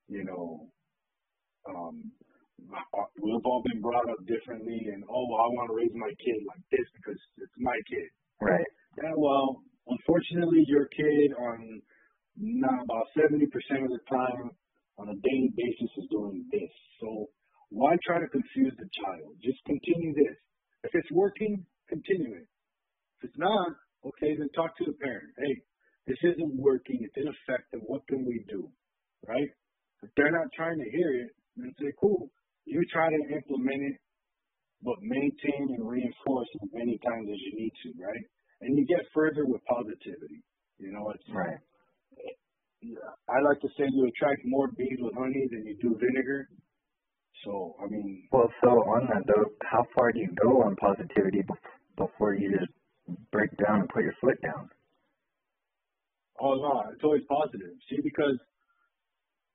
you 0.07 0.23
know, 0.23 0.67
um, 1.67 2.11
we've 3.21 3.45
all 3.45 3.63
been 3.71 3.81
brought 3.81 4.09
up 4.09 4.19
differently, 4.27 4.87
and 4.91 5.03
oh, 5.07 5.27
I 5.39 5.47
want 5.55 5.69
to 5.71 5.75
raise 5.75 5.95
my 5.95 6.11
kid 6.19 6.39
like 6.47 6.63
this 6.71 6.87
because 6.95 7.19
it's 7.37 7.57
my 7.59 7.75
kid. 7.87 8.09
Right. 8.41 8.69
Yeah, 9.01 9.15
well, 9.15 9.63
unfortunately, 9.87 10.63
your 10.67 10.87
kid 10.87 11.31
on 11.39 11.81
not 12.37 12.83
about 12.83 13.07
70% 13.17 13.45
of 13.83 13.91
the 13.91 14.03
time 14.09 14.51
on 14.97 15.09
a 15.09 15.17
daily 15.21 15.51
basis 15.55 15.91
is 15.97 16.07
doing 16.09 16.45
this. 16.51 16.71
So 17.01 17.27
why 17.69 17.97
try 18.05 18.19
to 18.19 18.27
confuse 18.27 18.73
the 18.77 18.89
child? 18.93 19.35
Just 19.43 19.59
continue 19.65 20.13
this. 20.13 20.37
If 20.83 20.91
it's 20.93 21.11
working, 21.11 21.65
continue 21.89 22.35
it. 22.35 22.47
If 23.19 23.29
it's 23.29 23.39
not, 23.39 23.69
okay, 24.05 24.35
then 24.37 24.49
talk 24.55 24.75
to 24.77 24.85
the 24.85 24.97
parent. 25.01 25.29
Hey, 25.37 25.55
this 26.07 26.19
isn't 26.23 26.59
working. 26.59 26.99
It's 27.01 27.17
ineffective. 27.17 27.81
What 27.85 28.05
can 28.07 28.25
we 28.25 28.43
do? 28.49 28.69
Right? 29.27 29.49
If 30.03 30.09
they're 30.17 30.35
not 30.35 30.51
trying 30.55 30.77
to 30.77 30.89
hear 30.91 31.09
it, 31.23 31.31
then 31.55 31.71
say, 31.79 31.93
cool. 31.99 32.29
You 32.65 32.83
try 32.91 33.09
to 33.09 33.21
implement 33.33 33.81
it, 33.83 33.97
but 34.83 34.99
maintain 35.01 35.71
and 35.79 35.87
reinforce 35.87 36.49
as 36.61 36.69
many 36.73 36.99
times 36.99 37.27
as 37.31 37.39
you 37.39 37.53
need 37.55 37.73
to, 37.83 37.89
right? 38.03 38.25
and 38.63 38.77
you 38.77 38.85
get 38.87 39.03
further 39.13 39.45
with 39.45 39.61
positivity. 39.65 40.41
You 40.79 40.91
know, 40.91 41.11
it's 41.11 41.27
Right. 41.29 41.59
I 43.29 43.39
like 43.41 43.61
to 43.61 43.69
say 43.77 43.85
you 43.91 44.07
attract 44.07 44.41
more 44.45 44.67
bees 44.77 44.99
with 44.99 45.15
honey 45.15 45.47
than 45.51 45.65
you 45.65 45.77
do 45.81 45.97
vinegar. 45.99 46.49
So 47.45 47.75
I 47.83 47.87
mean, 47.89 48.27
Well, 48.31 48.51
so 48.61 48.69
on 48.69 49.07
that 49.07 49.23
though, 49.27 49.51
how 49.63 49.85
far 49.95 50.11
do 50.11 50.19
you 50.19 50.29
go 50.41 50.63
on 50.63 50.75
positivity 50.77 51.41
bef- 51.43 51.97
before 51.97 52.35
you 52.35 52.51
just 52.51 52.71
break 53.31 53.51
down 53.57 53.81
and 53.81 53.89
put 53.89 54.03
your 54.03 54.15
foot 54.21 54.41
down? 54.41 54.69
oh 56.41 56.55
no, 56.55 56.91
it's 56.93 57.03
always 57.03 57.23
positive. 57.29 57.71
See, 57.89 57.99
because 58.03 58.37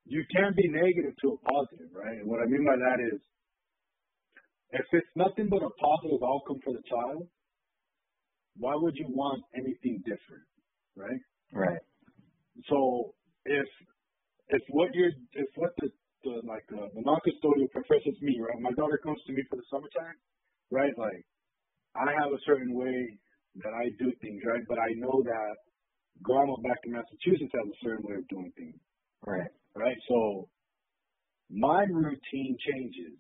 you 0.06 0.24
can 0.34 0.54
be 0.56 0.68
negative 0.68 1.14
to 1.22 1.28
a 1.34 1.38
positive, 1.38 1.88
right? 1.94 2.18
And 2.18 2.28
what 2.28 2.40
I 2.40 2.46
mean 2.46 2.64
by 2.64 2.76
that 2.76 2.98
is, 3.14 3.20
if 4.72 4.86
it's 4.92 5.08
nothing 5.16 5.48
but 5.48 5.62
a 5.62 5.70
positive 5.80 6.22
outcome 6.24 6.60
for 6.64 6.72
the 6.72 6.82
child, 6.88 7.28
why 8.56 8.74
would 8.74 8.96
you 8.96 9.06
want 9.08 9.44
anything 9.54 10.02
different, 10.04 10.44
right? 10.96 11.20
Right. 11.52 11.80
So 12.66 13.14
if 13.44 13.68
if 14.48 14.62
what 14.70 14.90
you're 14.94 15.12
if 15.32 15.48
what 15.56 15.70
the, 15.78 15.88
the 16.24 16.42
like 16.46 16.64
uh, 16.72 16.88
the 16.94 17.02
non-custodial 17.02 17.70
professors 17.70 18.18
me, 18.20 18.38
right? 18.40 18.60
My 18.60 18.72
daughter 18.72 18.98
comes 19.02 19.20
to 19.26 19.32
me 19.32 19.42
for 19.50 19.56
the 19.56 19.66
summertime, 19.70 20.16
right? 20.70 20.92
Like 20.98 21.24
I 21.94 22.10
have 22.22 22.32
a 22.32 22.42
certain 22.46 22.74
way 22.74 23.18
that 23.62 23.72
I 23.74 23.90
do 23.98 24.12
things, 24.20 24.42
right? 24.46 24.62
But 24.68 24.78
I 24.78 24.90
know 24.96 25.22
that 25.24 25.56
grandma 26.22 26.56
back 26.62 26.78
in 26.84 26.92
Massachusetts 26.92 27.52
has 27.54 27.66
a 27.68 27.78
certain 27.84 28.04
way 28.06 28.16
of 28.16 28.28
doing 28.28 28.52
things, 28.56 28.78
Right. 29.26 29.50
right? 29.74 29.96
So 30.08 30.48
my 31.50 31.84
routine 31.84 32.56
changes. 32.66 33.18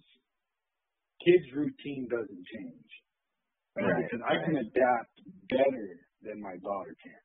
Kids' 1.24 1.50
routine 1.52 2.06
doesn't 2.08 2.44
change, 2.54 2.88
right? 3.76 3.84
Right, 3.90 4.04
because 4.06 4.22
I 4.22 4.38
can 4.46 4.56
adapt 4.56 5.14
better 5.50 5.98
than 6.22 6.40
my 6.40 6.56
daughter 6.62 6.94
can, 7.02 7.18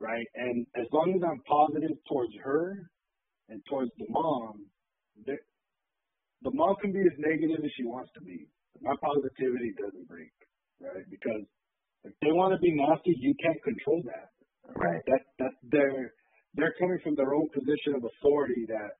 right? 0.00 0.26
And 0.34 0.66
as 0.76 0.86
long 0.92 1.14
as 1.16 1.22
I'm 1.22 1.40
positive 1.48 1.96
towards 2.08 2.32
her 2.44 2.90
and 3.48 3.62
towards 3.68 3.90
the 3.98 4.06
mom, 4.10 4.66
the, 5.24 5.36
the 6.42 6.50
mom 6.52 6.76
can 6.80 6.92
be 6.92 7.00
as 7.00 7.16
negative 7.18 7.64
as 7.64 7.70
she 7.76 7.84
wants 7.84 8.10
to 8.14 8.20
be. 8.20 8.48
My 8.82 8.94
positivity 9.00 9.72
doesn't 9.80 10.08
break, 10.08 10.32
right? 10.80 11.04
Because 11.10 11.42
if 12.04 12.12
they 12.20 12.30
want 12.32 12.52
to 12.52 12.60
be 12.60 12.72
nasty, 12.76 13.16
you 13.18 13.34
can't 13.42 13.62
control 13.64 14.02
that. 14.06 14.30
Right. 14.74 15.00
That 15.06 15.22
that 15.38 15.54
they're 15.70 16.12
they're 16.54 16.74
coming 16.80 16.98
from 17.02 17.14
their 17.14 17.34
own 17.34 17.48
position 17.54 17.94
of 17.94 18.02
authority 18.02 18.66
that 18.68 18.98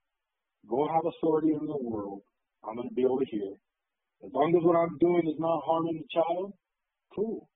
go 0.69 0.87
have 0.87 1.03
authority 1.05 1.53
in 1.53 1.67
the 1.67 1.79
world. 1.83 2.23
I'm 2.65 2.77
gonna 2.77 2.95
be 2.95 3.05
over 3.05 3.25
here. 3.29 3.55
As 4.25 4.31
long 4.33 4.55
as 4.57 4.63
what 4.65 4.77
I'm 4.77 4.97
doing 4.99 5.27
is 5.27 5.39
not 5.39 5.61
harming 5.67 6.03
the 6.03 6.09
child, 6.15 6.53
cool. 7.15 7.49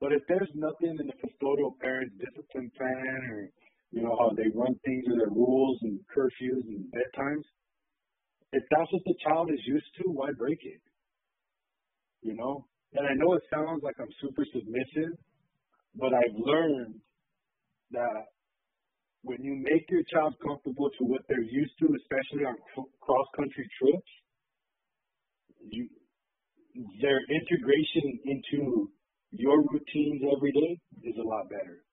But 0.00 0.12
if 0.12 0.22
there's 0.28 0.50
nothing 0.54 0.96
in 0.98 1.06
the 1.06 1.18
custodial 1.18 1.78
parent's 1.80 2.14
discipline 2.18 2.70
plan 2.76 3.20
or 3.30 3.50
you 3.90 4.02
know 4.02 4.16
how 4.20 4.30
they 4.36 4.48
run 4.54 4.74
things 4.84 5.04
or 5.08 5.16
their 5.18 5.30
rules 5.30 5.78
and 5.82 5.98
curfews 6.14 6.62
and 6.68 6.84
bedtimes, 6.92 7.44
if 8.52 8.62
that's 8.70 8.92
what 8.92 9.02
the 9.04 9.14
child 9.24 9.50
is 9.52 9.60
used 9.66 9.90
to, 9.98 10.10
why 10.10 10.28
break 10.36 10.58
it? 10.62 10.80
You 12.22 12.34
know? 12.34 12.66
And 12.94 13.06
I 13.06 13.14
know 13.14 13.34
it 13.34 13.42
sounds 13.52 13.82
like 13.82 13.96
I'm 14.00 14.12
super 14.20 14.44
submissive, 14.52 15.18
but 15.94 16.14
I've 16.14 16.36
learned 16.36 16.94
that 17.92 18.24
when 19.22 19.42
you 19.42 19.56
make 19.60 19.90
your 19.90 20.02
child 20.12 20.34
comfortable 20.44 20.90
to 20.98 21.04
what 21.04 21.22
they're 21.28 21.42
used 21.42 21.72
to, 21.80 21.88
especially 22.00 22.44
on 22.46 22.54
cross 23.00 23.26
country 23.36 23.68
trips, 23.78 24.12
you, 25.70 25.88
their 27.02 27.20
integration 27.28 28.18
into 28.24 28.90
your 29.32 29.58
routines 29.62 30.22
every 30.36 30.52
day 30.52 30.78
is 31.04 31.16
a 31.18 31.26
lot 31.26 31.48
better, 31.50 31.84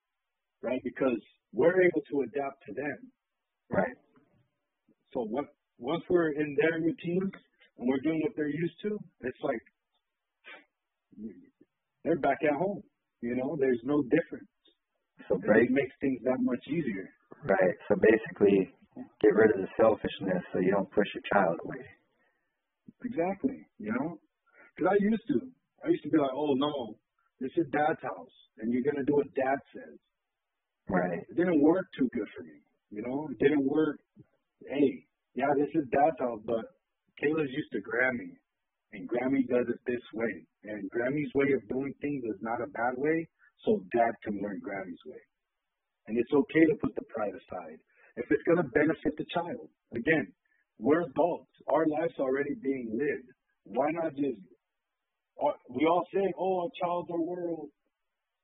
right? 0.62 0.82
Because 0.84 1.20
we're 1.54 1.82
able 1.82 2.02
to 2.12 2.22
adapt 2.22 2.64
to 2.68 2.74
them. 2.74 2.98
Right. 3.70 3.98
So 5.14 5.26
what, 5.30 5.46
once 5.80 6.04
we're 6.10 6.32
in 6.32 6.56
their 6.62 6.80
routines 6.80 7.32
and 7.78 7.88
we're 7.88 8.04
doing 8.04 8.22
what 8.24 8.34
they're 8.36 8.48
used 8.48 8.76
to, 8.84 8.98
it's 9.22 9.42
like 9.44 9.62
they're 12.04 12.20
back 12.20 12.38
at 12.44 12.56
home. 12.58 12.82
You 13.22 13.36
know, 13.36 13.58
there's 13.60 13.82
no 13.84 14.04
difference. 14.04 14.50
So 15.28 15.38
break. 15.38 15.70
It 15.70 15.74
makes 15.74 15.96
things 16.02 16.20
that 16.24 16.38
much 16.40 16.62
easier. 16.68 17.10
Right. 17.44 17.76
So 17.88 17.96
basically, 17.96 18.70
get 19.22 19.34
rid 19.34 19.52
of 19.56 19.62
the 19.62 19.68
selfishness 19.80 20.44
so 20.54 20.60
you 20.60 20.72
don't 20.72 20.92
push 20.92 21.08
your 21.16 21.24
child 21.34 21.58
away. 21.66 21.84
Exactly. 23.04 23.66
You 23.80 23.92
know, 23.94 24.20
Because 24.76 24.92
I 24.94 25.04
used 25.04 25.24
to. 25.30 25.42
I 25.84 25.90
used 25.90 26.04
to 26.04 26.10
be 26.10 26.18
like, 26.18 26.34
oh 26.34 26.54
no, 26.58 26.96
this 27.40 27.52
is 27.58 27.68
dad's 27.72 28.02
house, 28.02 28.36
and 28.60 28.72
you're 28.72 28.86
gonna 28.86 29.06
do 29.06 29.16
what 29.16 29.34
dad 29.36 29.60
says. 29.74 29.98
Right. 30.88 31.20
It 31.30 31.36
didn't 31.36 31.62
work 31.62 31.86
too 31.98 32.08
good 32.14 32.30
for 32.38 32.44
me. 32.44 32.62
You 32.92 33.02
know, 33.02 33.28
it 33.32 33.40
didn't 33.40 33.66
work. 33.66 34.00
Hey, 34.70 35.06
yeah, 35.34 35.52
this 35.58 35.70
is 35.74 35.90
dad's 35.92 36.20
house, 36.20 36.40
but 36.46 36.64
Kayla's 37.22 37.52
used 37.52 37.72
to 37.74 37.82
Grammy, 37.82 38.38
and 38.94 39.10
Grammy 39.10 39.48
does 39.48 39.68
it 39.68 39.82
this 39.88 40.04
way, 40.14 40.46
and 40.64 40.90
Grammy's 40.92 41.34
way 41.34 41.52
of 41.56 41.68
doing 41.68 41.94
things 42.02 42.24
is 42.24 42.40
not 42.42 42.62
a 42.62 42.68
bad 42.68 42.94
way, 42.98 43.28
so 43.66 43.82
dad 43.92 44.14
can 44.24 44.40
learn 44.42 44.62
Grammy's 44.62 45.04
way. 45.06 45.20
And 46.08 46.18
it's 46.18 46.32
okay 46.32 46.66
to 46.70 46.76
put 46.82 46.94
the 46.96 47.06
pride 47.10 47.34
aside 47.34 47.80
if 48.16 48.26
it's 48.30 48.44
going 48.44 48.62
to 48.62 48.70
benefit 48.72 49.18
the 49.18 49.26
child. 49.34 49.68
Again, 49.96 50.28
we're 50.80 51.02
adults. 51.02 51.52
Our 51.68 51.86
life's 51.88 52.20
already 52.20 52.56
being 52.62 52.92
lived. 52.94 53.30
Why 53.64 53.90
not 53.92 54.14
just, 54.16 54.40
we 55.70 55.86
all 55.86 56.06
say, 56.14 56.34
oh, 56.40 56.68
a 56.68 56.70
child's 56.82 57.10
our 57.12 57.22
world. 57.22 57.70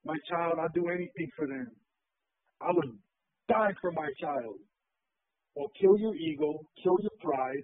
My 0.05 0.15
child, 0.29 0.55
I'll 0.59 0.69
do 0.73 0.89
anything 0.89 1.29
for 1.37 1.47
them. 1.47 1.67
I 2.61 2.71
would 2.71 2.97
die 3.49 3.73
for 3.81 3.91
my 3.91 4.09
child. 4.19 4.55
Well, 5.55 5.71
kill 5.79 5.97
your 5.97 6.15
ego, 6.15 6.59
kill 6.83 6.97
your 7.01 7.11
pride, 7.21 7.63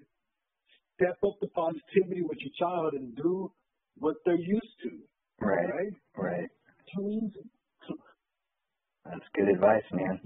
step 0.96 1.18
up 1.26 1.36
the 1.42 1.48
positivity 1.48 2.22
with 2.22 2.38
your 2.40 2.52
child 2.60 2.94
and 2.94 3.16
do 3.16 3.52
what 3.98 4.16
they're 4.26 4.36
used 4.36 4.76
to. 4.84 4.90
Right. 5.40 5.68
Right? 5.68 5.94
Right. 6.18 6.50
Too 6.96 7.10
easy. 7.10 7.50
That's 9.06 9.26
good 9.36 9.48
advice, 9.50 9.84
man. 9.94 10.20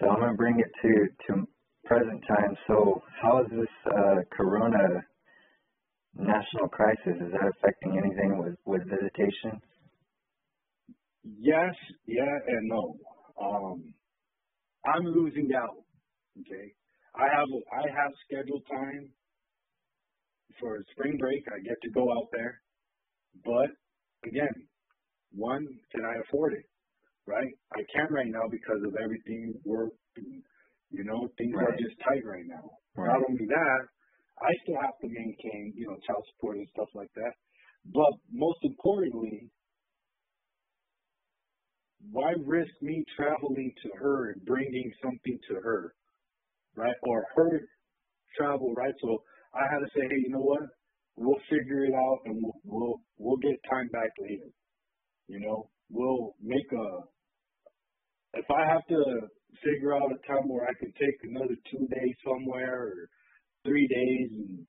So 0.00 0.08
I'm 0.08 0.20
gonna 0.20 0.34
bring 0.34 0.58
it 0.58 0.72
to 0.82 1.08
to 1.26 1.46
present 1.84 2.22
time. 2.26 2.56
So 2.66 3.02
how 3.20 3.42
is 3.42 3.50
this 3.50 3.92
uh, 3.92 4.16
Corona 4.30 5.04
national 6.14 6.68
crisis? 6.68 7.16
Is 7.20 7.32
that 7.32 7.48
affecting 7.56 7.98
anything 7.98 8.38
with 8.38 8.56
with 8.64 8.82
visitation? 8.88 9.60
Yes, 11.24 11.74
yeah, 12.06 12.34
and 12.48 12.68
no. 12.68 12.96
Um, 13.40 13.94
I'm 14.84 15.04
losing 15.04 15.50
out. 15.56 15.76
Okay, 16.40 16.72
I 17.14 17.24
have 17.34 17.48
I 17.72 17.88
have 17.88 18.12
scheduled 18.26 18.62
time 18.70 19.08
for 20.60 20.78
spring 20.92 21.16
break. 21.18 21.44
I 21.48 21.60
get 21.62 21.80
to 21.82 21.90
go 21.90 22.02
out 22.12 22.28
there, 22.32 22.60
but 23.44 23.70
again, 24.28 24.68
one, 25.34 25.66
can 25.94 26.04
I 26.04 26.14
afford 26.26 26.54
it? 26.54 26.64
Right? 27.26 27.54
I 27.72 27.82
can't 27.94 28.10
right 28.10 28.26
now 28.26 28.48
because 28.50 28.82
of 28.84 28.94
everything 29.02 29.54
work. 29.64 29.92
And, 30.16 30.42
you 30.90 31.04
know, 31.04 31.28
things 31.38 31.54
are 31.56 31.76
just 31.78 31.96
tight 32.02 32.26
right 32.26 32.44
now. 32.46 32.70
Right. 32.96 33.08
Not 33.14 33.22
only 33.30 33.46
that, 33.46 33.80
I 34.40 34.50
still 34.62 34.80
have 34.80 34.96
to 35.02 35.08
maintain, 35.08 35.72
you 35.76 35.86
know, 35.86 35.96
child 36.06 36.24
support 36.34 36.56
and 36.56 36.68
stuff 36.74 36.88
like 36.94 37.12
that. 37.16 37.32
But 37.92 38.12
most 38.30 38.58
importantly, 38.62 39.50
why 42.10 42.32
risk 42.44 42.72
me 42.80 43.04
traveling 43.16 43.72
to 43.82 43.90
her 44.00 44.32
and 44.32 44.44
bringing 44.44 44.90
something 45.02 45.38
to 45.50 45.54
her, 45.62 45.94
right? 46.76 46.96
Or 47.02 47.24
her 47.36 47.60
travel, 48.36 48.74
right? 48.74 48.94
So 49.00 49.22
I 49.54 49.62
had 49.70 49.80
to 49.80 49.90
say, 49.94 50.02
hey, 50.08 50.20
you 50.26 50.30
know 50.30 50.42
what? 50.42 50.62
We'll 51.16 51.40
figure 51.50 51.84
it 51.84 51.94
out 51.94 52.18
and 52.24 52.42
we'll 52.42 52.60
we'll, 52.64 53.00
we'll 53.18 53.36
get 53.36 53.58
time 53.70 53.88
back 53.92 54.10
later. 54.18 54.50
You 55.28 55.40
know, 55.40 55.70
we'll 55.90 56.34
make 56.42 56.66
a. 56.72 56.86
If 58.34 58.46
I 58.50 58.64
have 58.66 58.86
to 58.88 59.28
figure 59.62 59.94
out 59.94 60.10
a 60.10 60.26
time 60.26 60.48
where 60.48 60.64
I 60.64 60.72
can 60.80 60.92
take 60.98 61.18
another 61.24 61.54
two 61.70 61.86
days 61.88 62.16
somewhere 62.24 62.82
or 62.82 63.08
three 63.64 63.86
days 63.88 64.28
and 64.32 64.66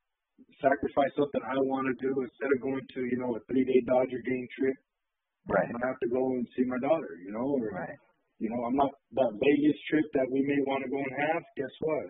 sacrifice 0.61 1.11
something 1.17 1.41
I 1.43 1.57
want 1.67 1.87
to 1.91 1.95
do 2.01 2.11
instead 2.21 2.51
of 2.55 2.61
going 2.61 2.85
to 2.95 3.01
you 3.05 3.17
know 3.19 3.35
a 3.35 3.39
three 3.51 3.65
day 3.65 3.81
Dodger 3.87 4.21
game 4.25 4.47
trip 4.59 4.77
Right. 5.47 5.67
I'm 5.67 5.73
gonna 5.75 5.87
have 5.91 5.99
to 5.99 6.09
go 6.09 6.23
and 6.39 6.47
see 6.55 6.63
my 6.65 6.79
daughter, 6.79 7.19
you 7.25 7.31
know, 7.31 7.59
or 7.59 7.71
Right. 7.71 7.99
you 8.39 8.49
know, 8.49 8.63
I'm 8.65 8.75
not 8.75 8.91
that 9.19 9.31
Vegas 9.39 9.79
trip 9.89 10.05
that 10.13 10.27
we 10.31 10.41
may 10.43 10.59
want 10.67 10.83
to 10.83 10.89
go 10.89 10.97
and 10.99 11.15
have. 11.27 11.43
Guess 11.57 11.75
what? 11.81 12.07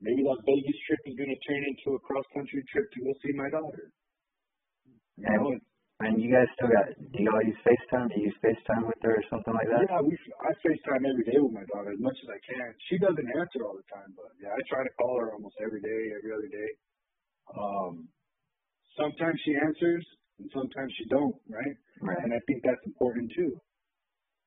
Maybe 0.00 0.22
that 0.24 0.40
Vegas 0.44 0.78
trip 0.86 1.00
is 1.06 1.16
gonna 1.16 1.40
turn 1.48 1.62
into 1.64 1.96
a 1.96 2.00
cross 2.00 2.24
country 2.34 2.62
trip 2.72 2.86
to 2.92 3.00
go 3.04 3.12
see 3.24 3.32
my 3.34 3.50
daughter. 3.50 3.92
You 5.16 5.26
And, 5.26 5.36
know, 5.36 5.60
and 6.00 6.20
you 6.20 6.28
guys 6.28 6.44
still 6.52 6.68
got? 6.68 6.92
Do 6.92 7.18
y'all 7.24 7.40
use 7.40 7.56
FaceTime? 7.64 8.12
Do 8.12 8.20
you 8.20 8.28
use 8.28 8.38
FaceTime 8.44 8.84
with 8.84 9.00
her 9.00 9.16
or 9.16 9.24
something 9.32 9.54
like 9.56 9.68
that? 9.72 9.88
yeah, 9.88 10.00
we 10.04 10.12
I 10.44 10.52
FaceTime 10.60 11.08
every 11.08 11.24
day 11.24 11.40
with 11.40 11.56
my 11.56 11.64
daughter 11.72 11.92
as 11.92 12.00
much 12.00 12.16
as 12.20 12.28
I 12.28 12.40
can. 12.44 12.68
She 12.92 13.00
doesn't 13.00 13.28
answer 13.32 13.64
all 13.64 13.80
the 13.80 13.88
time, 13.88 14.12
but 14.12 14.36
yeah, 14.36 14.52
I 14.52 14.60
try 14.68 14.84
to 14.84 14.92
call 15.00 15.16
her 15.24 15.32
almost 15.32 15.56
every 15.64 15.80
day, 15.80 16.12
every 16.12 16.32
other 16.36 16.50
day. 16.52 16.70
Um, 17.56 18.08
sometimes 19.00 19.40
she 19.44 19.56
answers 19.56 20.04
and 20.38 20.50
sometimes 20.52 20.92
she 21.00 21.08
don't, 21.08 21.36
right? 21.48 21.76
Right. 22.04 22.20
And 22.20 22.32
I 22.32 22.40
think 22.44 22.60
that's 22.60 22.84
important 22.84 23.32
too, 23.32 23.56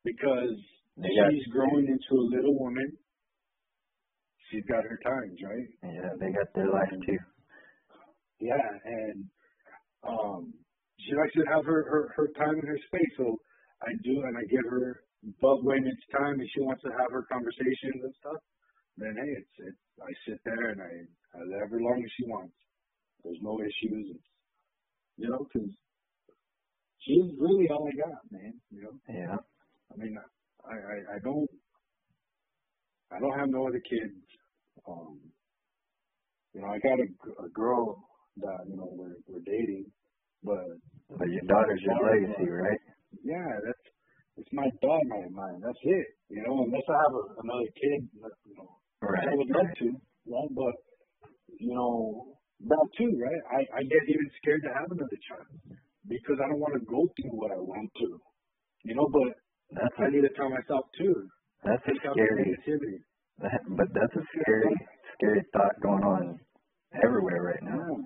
because 0.05 0.53
she's 1.01 1.47
growing 1.49 1.89
into 1.89 2.13
a 2.13 2.25
little 2.29 2.59
woman. 2.59 2.93
She's 4.51 4.65
got 4.69 4.83
her 4.83 4.99
times, 5.01 5.37
right? 5.45 5.69
yeah, 5.81 6.13
they 6.19 6.29
got 6.33 6.49
their 6.53 6.69
life 6.69 6.89
too. 7.05 7.17
Yeah, 8.39 8.69
and 8.85 9.25
um, 10.07 10.53
she 11.05 11.15
likes 11.15 11.33
to 11.33 11.45
have 11.51 11.65
her, 11.65 11.83
her 11.89 12.13
her 12.15 12.27
time 12.37 12.59
and 12.59 12.67
her 12.67 12.79
space. 12.87 13.13
So 13.17 13.37
I 13.83 13.91
do, 14.03 14.23
and 14.23 14.37
I 14.37 14.43
give 14.49 14.65
her. 14.69 15.01
But 15.41 15.63
when 15.63 15.83
it's 15.85 16.05
time 16.15 16.39
and 16.39 16.49
she 16.55 16.61
wants 16.61 16.83
to 16.83 16.91
have 16.95 17.11
her 17.11 17.23
conversations 17.31 18.03
and 18.03 18.13
stuff, 18.19 18.39
then 18.97 19.15
hey, 19.15 19.31
it's 19.39 19.55
it's 19.59 19.83
I 19.99 20.11
sit 20.27 20.39
there 20.45 20.71
and 20.71 20.81
I 20.81 20.93
I 21.35 21.43
let 21.43 21.69
her 21.69 21.79
long 21.79 22.01
as 22.03 22.11
she 22.17 22.25
wants. 22.27 22.55
There's 23.23 23.41
no 23.41 23.59
issues. 23.59 24.15
It's, 24.15 24.27
you 25.17 25.29
know, 25.29 25.45
because 25.51 25.69
she's 27.03 27.27
really 27.37 27.67
all 27.69 27.87
I 27.87 27.95
got, 27.99 28.19
man. 28.31 28.53
You 28.71 28.83
know. 28.83 28.95
Yeah. 29.09 29.35
I 29.91 29.97
mean, 29.97 30.15
I, 30.65 30.73
I, 30.73 31.15
I 31.15 31.19
don't, 31.23 31.49
I 33.11 33.19
don't 33.19 33.37
have 33.37 33.49
no 33.49 33.67
other 33.67 33.81
kids. 33.81 34.15
Um, 34.87 35.19
you 36.53 36.61
know, 36.61 36.67
I 36.67 36.79
got 36.79 36.99
a, 36.99 37.45
a 37.45 37.49
girl 37.49 37.97
that, 38.37 38.59
you 38.69 38.77
know, 38.77 38.89
we're, 38.91 39.17
we're 39.27 39.43
dating, 39.45 39.85
but 40.43 40.65
But 41.17 41.29
your 41.29 41.45
daughter's 41.47 41.81
your 41.81 41.99
legacy, 41.99 42.49
right? 42.49 42.81
yeah, 43.23 43.49
that's, 43.65 43.85
it's 44.37 44.53
my 44.53 44.69
dog, 44.81 45.01
my, 45.07 45.25
my, 45.31 45.49
that's 45.65 45.79
it. 45.83 46.07
You 46.29 46.43
know, 46.47 46.63
unless 46.63 46.85
I 46.87 46.97
have 47.03 47.13
a, 47.15 47.23
another 47.43 47.69
kid, 47.75 47.99
you 48.13 48.55
know, 48.55 48.69
Right. 49.01 49.27
I 49.27 49.35
would 49.35 49.49
love 49.49 49.71
to, 49.79 49.87
right? 50.27 50.51
But, 50.55 50.75
you 51.59 51.73
know, 51.73 52.35
that 52.67 52.85
too, 52.97 53.11
right? 53.19 53.43
I, 53.51 53.79
I 53.79 53.81
get 53.83 54.03
even 54.07 54.27
scared 54.41 54.61
to 54.63 54.71
have 54.75 54.91
another 54.91 55.19
child 55.27 55.47
because 56.07 56.37
I 56.43 56.47
don't 56.49 56.59
want 56.59 56.75
to 56.75 56.83
go 56.85 57.07
through 57.15 57.35
what 57.35 57.51
I 57.51 57.59
went 57.59 57.89
through. 57.97 58.19
You 58.83 58.95
know, 58.95 59.07
but 59.11 59.35
That's 59.71 59.95
I 59.99 60.07
a 60.07 60.11
need 60.11 60.21
to 60.21 60.33
tell 60.35 60.49
myself 60.49 60.85
too, 60.97 61.27
that's 61.63 61.83
a 61.87 61.91
take 61.91 62.05
out 62.07 62.15
the 62.15 62.23
scary 62.23 62.55
negativity. 62.55 62.97
that, 63.43 63.59
but 63.75 63.87
that's 63.93 64.15
a 64.15 64.23
scary 64.35 64.75
scary 65.15 65.43
thought 65.53 65.75
going 65.81 66.03
on 66.03 66.39
everywhere 67.03 67.41
right 67.43 67.63
now, 67.63 67.79
Yeah, 67.79 68.03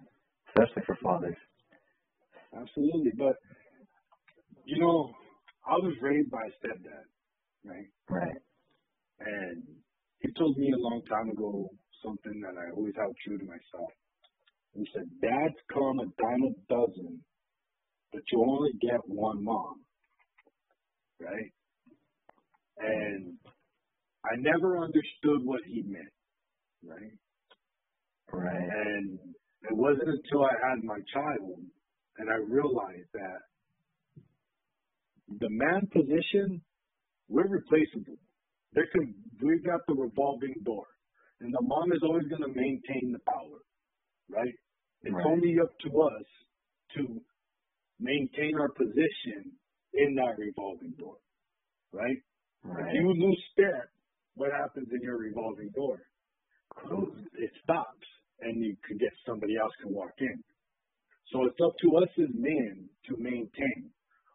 especially 0.49 0.83
for 0.85 0.97
fathers. 1.03 1.37
Absolutely. 2.55 3.11
But 3.17 3.35
you 4.65 4.79
know, 4.79 5.11
I 5.67 5.73
was 5.73 5.95
raised 6.01 6.31
by 6.31 6.41
a 6.41 6.67
stepdad, 6.67 7.05
right? 7.65 7.87
Right. 8.09 8.41
And 9.19 9.63
he 10.19 10.29
told 10.37 10.57
me 10.57 10.71
a 10.71 10.77
long 10.77 11.01
time 11.09 11.29
ago 11.29 11.69
something 12.03 12.41
that 12.41 12.59
I 12.59 12.71
always 12.75 12.93
held 12.97 13.15
true 13.25 13.37
to 13.37 13.45
myself. 13.45 13.91
He 14.75 14.87
said, 14.93 15.05
"Dads 15.21 15.55
come 15.71 15.99
a 15.99 16.05
dime 16.21 16.43
a 16.43 16.53
dozen, 16.73 17.23
but 18.11 18.21
you 18.31 18.43
only 18.43 18.71
get 18.81 18.99
one 19.07 19.43
mom." 19.43 19.85
Right? 21.19 21.51
And 22.77 23.37
I 24.25 24.35
never 24.37 24.79
understood 24.79 25.43
what 25.43 25.61
he 25.65 25.83
meant, 25.83 26.13
right? 26.83 27.13
Right. 28.31 28.69
And 28.69 29.19
it 29.69 29.75
wasn't 29.75 30.09
until 30.09 30.45
I 30.45 30.53
had 30.69 30.83
my 30.83 30.99
child 31.13 31.59
and 32.17 32.29
I 32.29 32.35
realized 32.47 33.09
that 33.13 33.41
the 35.39 35.49
man 35.49 35.87
position, 35.91 36.61
we're 37.29 37.47
replaceable. 37.47 38.17
There 38.73 38.87
can, 38.91 39.13
we've 39.41 39.63
got 39.65 39.81
the 39.87 39.95
revolving 39.95 40.55
door. 40.65 40.85
And 41.41 41.53
the 41.53 41.61
mom 41.61 41.91
is 41.91 41.99
always 42.03 42.27
going 42.27 42.41
to 42.41 42.47
maintain 42.59 43.11
the 43.11 43.19
power, 43.27 43.59
right? 44.29 44.53
It's 45.01 45.13
Right. 45.13 45.25
only 45.25 45.55
up 45.61 45.71
to 45.85 46.01
us 46.01 46.25
to 46.95 47.21
maintain 47.99 48.55
our 48.59 48.69
position 48.69 49.51
in 49.93 50.15
that 50.15 50.37
revolving 50.37 50.93
door, 50.97 51.17
right? 51.91 52.17
Right. 52.63 52.95
If 52.95 53.01
you 53.01 53.13
lose 53.13 53.43
step, 53.51 53.89
what 54.35 54.51
happens 54.51 54.87
in 54.93 55.01
your 55.01 55.17
revolving 55.17 55.69
door? 55.75 55.99
Close. 56.75 57.17
It 57.33 57.51
stops, 57.63 58.07
and 58.39 58.63
you 58.63 58.75
can 58.87 58.97
get 58.97 59.11
somebody 59.27 59.57
else 59.57 59.73
can 59.81 59.93
walk 59.93 60.13
in. 60.19 60.43
So 61.31 61.45
it's 61.45 61.59
up 61.63 61.73
to 61.81 61.97
us 61.97 62.09
as 62.19 62.29
men 62.33 62.89
to 63.09 63.17
maintain. 63.17 63.91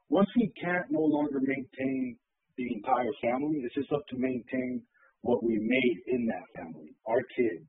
Once 0.09 0.29
we 0.37 0.53
can't 0.61 0.87
no 0.91 1.01
longer 1.01 1.41
maintain 1.41 2.17
the 2.57 2.67
entire 2.75 3.13
family, 3.23 3.61
it's 3.63 3.75
just 3.75 3.93
up 3.93 4.07
to 4.09 4.17
maintain 4.17 4.83
what 5.23 5.45
we 5.45 5.59
made 5.61 6.15
in 6.15 6.27
that 6.27 6.47
family, 6.57 6.95
our 7.07 7.23
kids. 7.37 7.69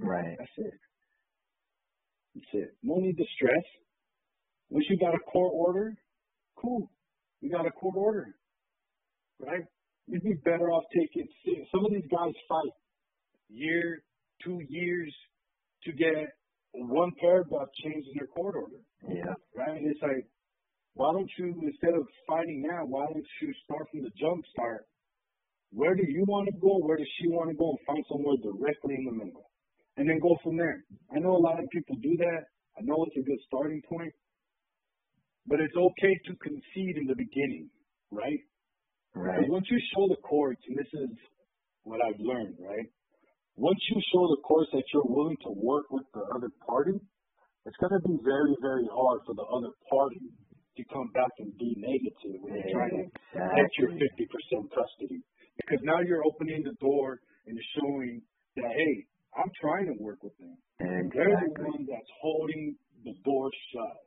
Right. 0.00 0.36
That's 0.38 0.50
it. 0.58 0.74
That's 2.34 2.46
it. 2.52 2.70
No 2.82 2.96
need 2.96 3.16
to 3.16 3.24
stress. 3.36 3.64
Once 4.70 4.84
you 4.90 4.98
got 4.98 5.14
a 5.14 5.18
court 5.30 5.52
order, 5.54 5.94
cool. 6.56 6.90
You 7.40 7.50
got 7.50 7.66
a 7.66 7.70
court 7.70 7.94
order, 7.96 8.34
right? 9.40 9.64
You'd 10.06 10.22
be 10.22 10.34
better 10.44 10.70
off 10.70 10.84
taking. 10.94 11.28
Some 11.72 11.84
of 11.84 11.92
these 11.92 12.06
guys 12.10 12.32
fight 12.48 12.72
year, 13.48 14.02
two 14.44 14.60
years 14.68 15.14
to 15.84 15.92
get 15.92 16.32
one 16.72 17.12
paragraph 17.20 17.68
changed 17.82 18.08
in 18.08 18.14
their 18.18 18.28
court 18.28 18.54
order. 18.56 18.80
Yeah. 19.08 19.34
Right? 19.56 19.80
It's 19.82 20.00
like, 20.02 20.26
why 20.94 21.12
don't 21.12 21.30
you, 21.38 21.54
instead 21.62 21.94
of 21.94 22.06
fighting 22.26 22.62
now, 22.66 22.84
why 22.84 23.06
don't 23.06 23.26
you 23.42 23.52
start 23.64 23.86
from 23.90 24.02
the 24.02 24.10
jump 24.18 24.44
start? 24.52 24.84
Where 25.70 25.94
do 25.94 26.02
you 26.06 26.24
want 26.26 26.48
to 26.48 26.56
go? 26.58 26.78
Where 26.80 26.96
does 26.96 27.08
she 27.20 27.28
want 27.28 27.50
to 27.50 27.56
go? 27.56 27.70
And 27.70 27.78
find 27.86 28.04
somewhere 28.08 28.36
directly 28.42 28.96
in 28.96 29.04
the 29.04 29.12
middle. 29.12 29.50
And 29.96 30.08
then 30.08 30.18
go 30.18 30.36
from 30.42 30.56
there. 30.56 30.84
I 31.14 31.18
know 31.18 31.36
a 31.36 31.44
lot 31.44 31.58
of 31.62 31.68
people 31.70 31.96
do 32.02 32.16
that. 32.18 32.42
I 32.78 32.82
know 32.82 33.04
it's 33.06 33.16
a 33.18 33.28
good 33.28 33.38
starting 33.46 33.82
point. 33.88 34.12
But 35.46 35.60
it's 35.60 35.76
okay 35.76 36.14
to 36.26 36.36
concede 36.36 36.96
in 36.96 37.06
the 37.06 37.16
beginning, 37.16 37.70
right? 38.10 38.40
Right. 39.14 39.38
Because 39.38 39.50
once 39.50 39.66
you 39.70 39.80
show 39.94 40.08
the 40.08 40.20
courts, 40.22 40.60
and 40.68 40.76
this 40.76 40.92
is 40.92 41.10
what 41.82 42.00
I've 42.04 42.20
learned, 42.20 42.56
right? 42.60 42.86
Once 43.58 43.82
you 43.90 43.98
show 44.14 44.22
the 44.30 44.38
courts 44.46 44.70
that 44.70 44.86
you're 44.94 45.10
willing 45.10 45.36
to 45.42 45.50
work 45.50 45.90
with 45.90 46.06
the 46.14 46.22
other 46.30 46.46
party, 46.62 46.94
it's 47.66 47.76
going 47.82 47.90
to 47.90 47.98
be 48.06 48.14
very, 48.22 48.54
very 48.62 48.86
hard 48.86 49.18
for 49.26 49.34
the 49.34 49.42
other 49.50 49.74
party 49.90 50.22
to 50.78 50.82
come 50.94 51.10
back 51.10 51.34
and 51.42 51.50
be 51.58 51.74
negative 51.74 52.38
when 52.38 52.54
you're 52.54 52.70
trying 52.70 52.94
to 52.94 53.04
get 53.34 53.70
your 53.82 53.90
50% 53.98 53.98
custody. 54.70 55.18
Because 55.58 55.82
now 55.82 55.98
you're 56.06 56.22
opening 56.22 56.62
the 56.62 56.78
door 56.78 57.18
and 57.50 57.58
you're 57.58 57.72
showing 57.82 58.22
that, 58.62 58.70
hey, 58.70 58.94
I'm 59.34 59.50
trying 59.58 59.90
to 59.90 59.96
work 59.98 60.22
with 60.22 60.38
them. 60.38 60.54
Exactly. 60.78 61.18
They're 61.18 61.34
the 61.34 61.66
one 61.66 61.82
that's 61.90 62.12
holding 62.22 62.78
the 63.02 63.14
door 63.26 63.50
shut, 63.74 63.98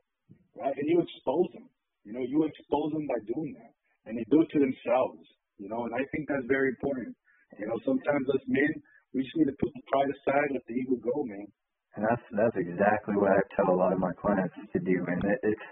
right? 0.56 0.72
And 0.72 0.88
you 0.88 1.04
expose 1.04 1.52
them. 1.52 1.68
You 2.08 2.16
know, 2.16 2.24
you 2.24 2.48
expose 2.48 2.96
them 2.96 3.04
by 3.04 3.20
doing 3.28 3.52
that. 3.60 3.76
And 4.08 4.16
they 4.16 4.24
do 4.32 4.40
it 4.40 4.48
to 4.56 4.58
themselves, 4.64 5.28
you 5.60 5.68
know, 5.68 5.84
and 5.84 5.92
I 5.92 6.02
think 6.08 6.24
that's 6.24 6.48
very 6.48 6.72
important. 6.72 7.12
You 7.60 7.68
know, 7.68 7.76
sometimes 7.84 8.24
us 8.32 8.42
men, 8.48 8.72
we 9.14 9.22
just 9.22 9.36
need 9.36 9.50
to 9.52 9.58
put 9.60 9.72
the 9.74 9.84
pride 9.92 10.08
aside, 10.08 10.48
and 10.50 10.56
let 10.56 10.66
the 10.66 10.74
ego 10.74 10.96
go, 11.00 11.24
man. 11.24 11.46
And 11.96 12.04
that's 12.08 12.24
that's 12.32 12.56
exactly 12.56 13.16
what 13.16 13.32
I 13.32 13.40
tell 13.54 13.68
a 13.68 13.76
lot 13.76 13.92
of 13.92 14.00
my 14.00 14.12
clients 14.16 14.56
to 14.72 14.80
do, 14.80 15.04
and 15.06 15.20
it, 15.24 15.40
it's 15.42 15.68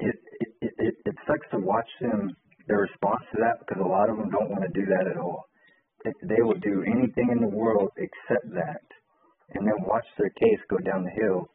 it, 0.00 0.16
it 0.60 0.72
it 0.78 0.94
it 1.06 1.16
sucks 1.26 1.46
to 1.52 1.58
watch 1.62 1.88
them 2.00 2.34
their 2.66 2.82
response 2.90 3.22
to 3.30 3.38
that 3.38 3.62
because 3.62 3.78
a 3.78 3.86
lot 3.86 4.10
of 4.10 4.16
them 4.18 4.30
don't 4.30 4.50
want 4.50 4.64
to 4.66 4.74
do 4.74 4.86
that 4.90 5.06
at 5.06 5.16
all. 5.16 5.46
They, 6.02 6.12
they 6.34 6.42
will 6.42 6.58
do 6.58 6.82
anything 6.84 7.30
in 7.30 7.40
the 7.40 7.54
world 7.54 7.90
except 7.96 8.50
that, 8.54 8.82
and 9.54 9.66
then 9.66 9.86
watch 9.86 10.06
their 10.18 10.30
case 10.30 10.60
go 10.68 10.78
down 10.78 11.04
the 11.04 11.22
hill, 11.22 11.46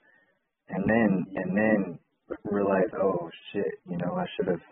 and 0.70 0.84
then 0.88 1.26
and 1.36 1.52
then 1.58 2.00
realize, 2.46 2.88
oh 2.96 3.30
shit, 3.52 3.84
you 3.90 3.98
know, 3.98 4.16
I 4.16 4.26
should 4.36 4.48
have 4.48 4.64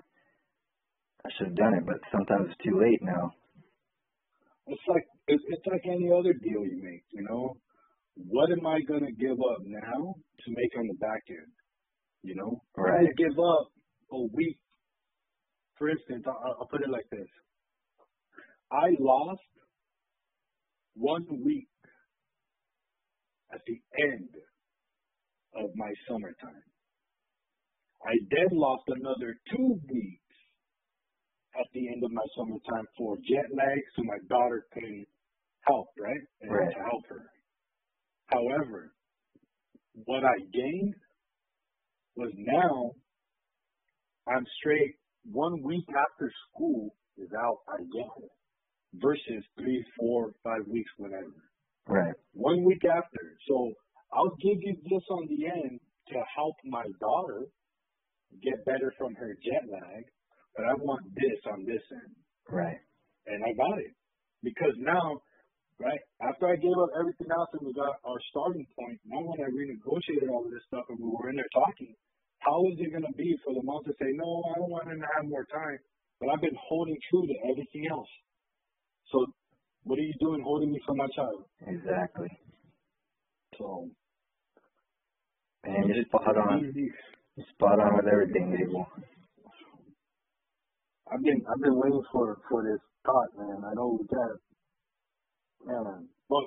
I 1.26 1.30
should 1.36 1.48
have 1.48 1.58
done 1.58 1.74
it, 1.74 1.86
but 1.86 2.00
sometimes 2.12 2.48
it's 2.48 2.64
too 2.64 2.80
late 2.80 3.04
now. 3.04 3.34
It's 4.68 4.88
like 4.88 5.04
it's, 5.28 5.44
it's 5.48 5.66
like 5.68 5.82
any 5.86 6.10
other 6.12 6.34
deal 6.34 6.64
you 6.66 6.80
make, 6.82 7.04
you 7.12 7.24
know. 7.24 7.56
What 8.16 8.50
am 8.52 8.66
I 8.66 8.80
gonna 8.88 9.12
give 9.12 9.38
up 9.38 9.60
now 9.66 10.16
to 10.16 10.48
make 10.50 10.78
on 10.78 10.88
the 10.88 10.96
back 11.00 11.22
end? 11.30 11.54
You 12.24 12.36
know, 12.36 12.62
Right. 12.76 13.00
I'm 13.08 13.14
give 13.18 13.38
up 13.38 13.68
a 14.12 14.22
week. 14.34 14.58
For 15.78 15.90
instance, 15.90 16.24
I'll, 16.28 16.58
I'll 16.62 16.68
put 16.68 16.82
it 16.82 16.90
like 16.90 17.06
this: 17.12 17.28
I 18.72 18.90
lost 19.00 19.42
one 20.96 21.26
week 21.46 21.68
at 23.54 23.62
the 23.68 23.80
end 24.14 24.30
of 25.56 25.70
my 25.76 25.92
summertime. 26.10 26.66
I 28.04 28.14
then 28.32 28.58
lost 28.58 28.84
another 28.88 29.36
two 29.56 29.80
weeks 29.92 30.36
at 31.60 31.68
the 31.74 31.88
end 31.90 32.04
of 32.04 32.12
my 32.12 32.26
summertime 32.36 32.86
for 32.98 33.16
jet 33.18 33.46
lag, 33.56 33.80
so 33.96 34.04
my 34.04 34.18
daughter 34.30 34.66
couldn't 34.74 35.08
help, 35.68 35.88
right? 35.99 36.22
And 36.41 36.51
Right. 36.51 36.70
to 36.74 36.84
help 36.84 37.05
her. 37.09 37.32
However, 38.28 38.93
what 40.05 40.24
I 40.24 40.39
gained 40.53 40.95
was 42.15 42.32
now 42.36 42.91
I'm 44.28 44.45
straight 44.59 44.95
one 45.32 45.63
week 45.63 45.86
after 45.89 46.32
school 46.51 46.95
is 47.18 47.30
out, 47.38 47.57
I 47.68 47.78
get 47.84 48.11
it. 48.24 48.32
Versus 48.95 49.43
three, 49.59 49.84
four, 49.99 50.32
five 50.43 50.65
weeks, 50.68 50.89
whatever. 50.97 51.36
Right. 51.88 52.13
One 52.34 52.63
week 52.65 52.84
after. 52.86 53.38
So 53.47 53.74
I'll 54.13 54.36
give 54.41 54.57
you 54.61 54.76
this 54.89 55.03
on 55.11 55.28
the 55.28 55.47
end 55.47 55.80
to 56.09 56.15
help 56.36 56.55
my 56.65 56.86
daughter 56.99 57.45
get 58.43 58.65
better 58.65 58.93
from 58.97 59.15
her 59.15 59.36
jet 59.43 59.63
lag, 59.72 60.03
but 60.55 60.65
I 60.65 60.74
want 60.76 61.01
this 61.15 61.39
on 61.51 61.65
this 61.65 61.84
end. 61.91 62.15
Right. 62.49 62.80
And 63.28 63.43
I 63.43 63.53
got 63.53 63.80
it. 63.80 63.93
Because 64.43 64.74
now, 64.80 65.22
right, 65.80 66.02
after 66.22 66.48
I 66.48 66.56
gave 66.58 66.78
up 66.78 66.90
everything 67.00 67.28
else 67.32 67.50
and 67.54 67.66
we 67.68 67.74
got 67.74 67.98
our 68.06 68.20
starting 68.32 68.68
point, 68.78 69.00
now 69.06 69.22
when 69.22 69.40
I 69.42 69.50
renegotiated 69.52 70.30
all 70.32 70.46
of 70.46 70.52
this 70.52 70.64
stuff 70.68 70.86
and 70.90 71.00
we 71.00 71.10
were 71.10 71.30
in 71.30 71.38
there 71.38 71.52
talking, 71.54 71.94
how 72.40 72.66
is 72.72 72.80
it 72.80 72.92
going 72.92 73.06
to 73.06 73.16
be 73.18 73.38
for 73.46 73.54
the 73.54 73.64
mom 73.64 73.84
to 73.86 73.94
say, 74.00 74.10
no, 74.14 74.44
I 74.54 74.60
don't 74.60 74.72
want 74.72 74.90
him 74.90 75.00
to 75.02 75.10
have 75.18 75.26
more 75.26 75.46
time, 75.54 75.80
but 76.20 76.30
I've 76.30 76.42
been 76.42 76.58
holding 76.70 76.98
true 77.10 77.28
to 77.28 77.36
everything 77.52 77.88
else. 77.92 78.10
So 79.12 79.26
what 79.84 80.00
are 80.00 80.04
you 80.08 80.14
doing 80.20 80.42
holding 80.44 80.72
me 80.72 80.80
from 80.86 80.98
my 80.98 81.08
child? 81.16 81.46
Exactly. 81.68 82.30
So 83.58 83.90
And 85.64 85.90
you're 85.90 86.06
spot 86.06 86.38
on. 86.38 86.74
You're 86.76 87.46
spot 87.56 87.80
on 87.80 87.98
with 87.98 88.08
everything, 88.08 88.58
Abel. 88.62 88.88
I've 91.12 91.24
been 91.24 91.42
I've 91.50 91.62
been 91.62 91.76
waiting 91.76 92.04
for 92.12 92.38
for 92.50 92.64
this 92.64 92.82
thought, 93.06 93.30
man. 93.38 93.64
I 93.66 93.74
know 93.76 93.98
we 94.00 94.08
got 94.08 94.32
man. 95.68 96.07
But 96.30 96.45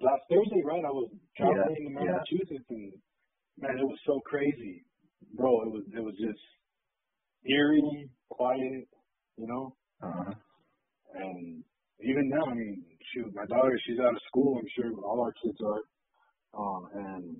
last 0.00 0.22
Thursday, 0.30 0.62
right? 0.64 0.84
I 0.84 0.90
was 0.90 1.10
traveling 1.36 1.74
to 1.76 1.82
Yeah, 1.82 2.00
yeah. 2.04 2.12
Massachusetts, 2.18 2.68
and 2.70 2.92
man, 3.58 3.78
it 3.78 3.84
was 3.84 3.98
so 4.06 4.20
crazy, 4.24 4.84
bro. 5.34 5.62
It 5.62 5.70
was 5.72 5.84
it 5.94 6.00
was 6.00 6.14
just 6.18 6.40
eerie, 7.44 8.10
quiet, 8.30 8.88
you 9.36 9.46
know. 9.46 9.76
Uh-huh. 10.02 10.32
And 11.14 11.64
even 12.00 12.28
now, 12.30 12.44
I 12.50 12.54
mean, 12.54 12.84
shoot, 13.12 13.34
my 13.34 13.44
daughter, 13.46 13.78
she's 13.86 13.98
out 14.00 14.14
of 14.14 14.22
school. 14.28 14.58
I'm 14.58 14.68
sure 14.76 15.04
all 15.04 15.20
our 15.22 15.34
kids 15.42 15.58
are. 15.60 15.82
Um, 16.54 16.88
and 16.94 17.36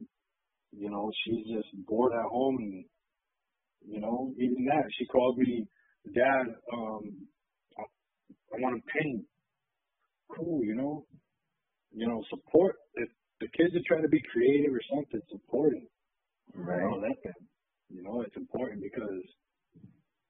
you 0.72 0.90
know, 0.90 1.10
she's 1.24 1.46
just 1.46 1.68
bored 1.86 2.12
at 2.12 2.30
home, 2.30 2.56
and 2.58 2.84
you 3.86 4.00
know, 4.00 4.32
even 4.38 4.64
that, 4.66 4.84
she 4.98 5.06
called 5.06 5.38
me, 5.38 5.66
Dad. 6.14 6.54
Um, 6.72 7.26
I, 7.78 7.82
I 7.82 8.56
want 8.60 8.82
to 8.82 8.92
paint. 9.00 9.24
Cool, 10.36 10.64
you 10.64 10.74
know. 10.74 11.04
You 11.92 12.06
know, 12.06 12.22
support. 12.30 12.76
If 12.94 13.08
the 13.40 13.48
kids 13.56 13.74
are 13.74 13.86
trying 13.88 14.02
to 14.02 14.08
be 14.08 14.22
creative 14.32 14.72
or 14.72 14.80
something, 14.94 15.20
support 15.30 15.72
it. 15.74 15.88
You 16.54 16.64
Right. 16.64 16.82
know, 16.82 16.96
let 17.02 17.18
them. 17.24 17.40
You 17.88 18.02
know, 18.02 18.22
it's 18.22 18.36
important 18.36 18.80
because 18.82 19.22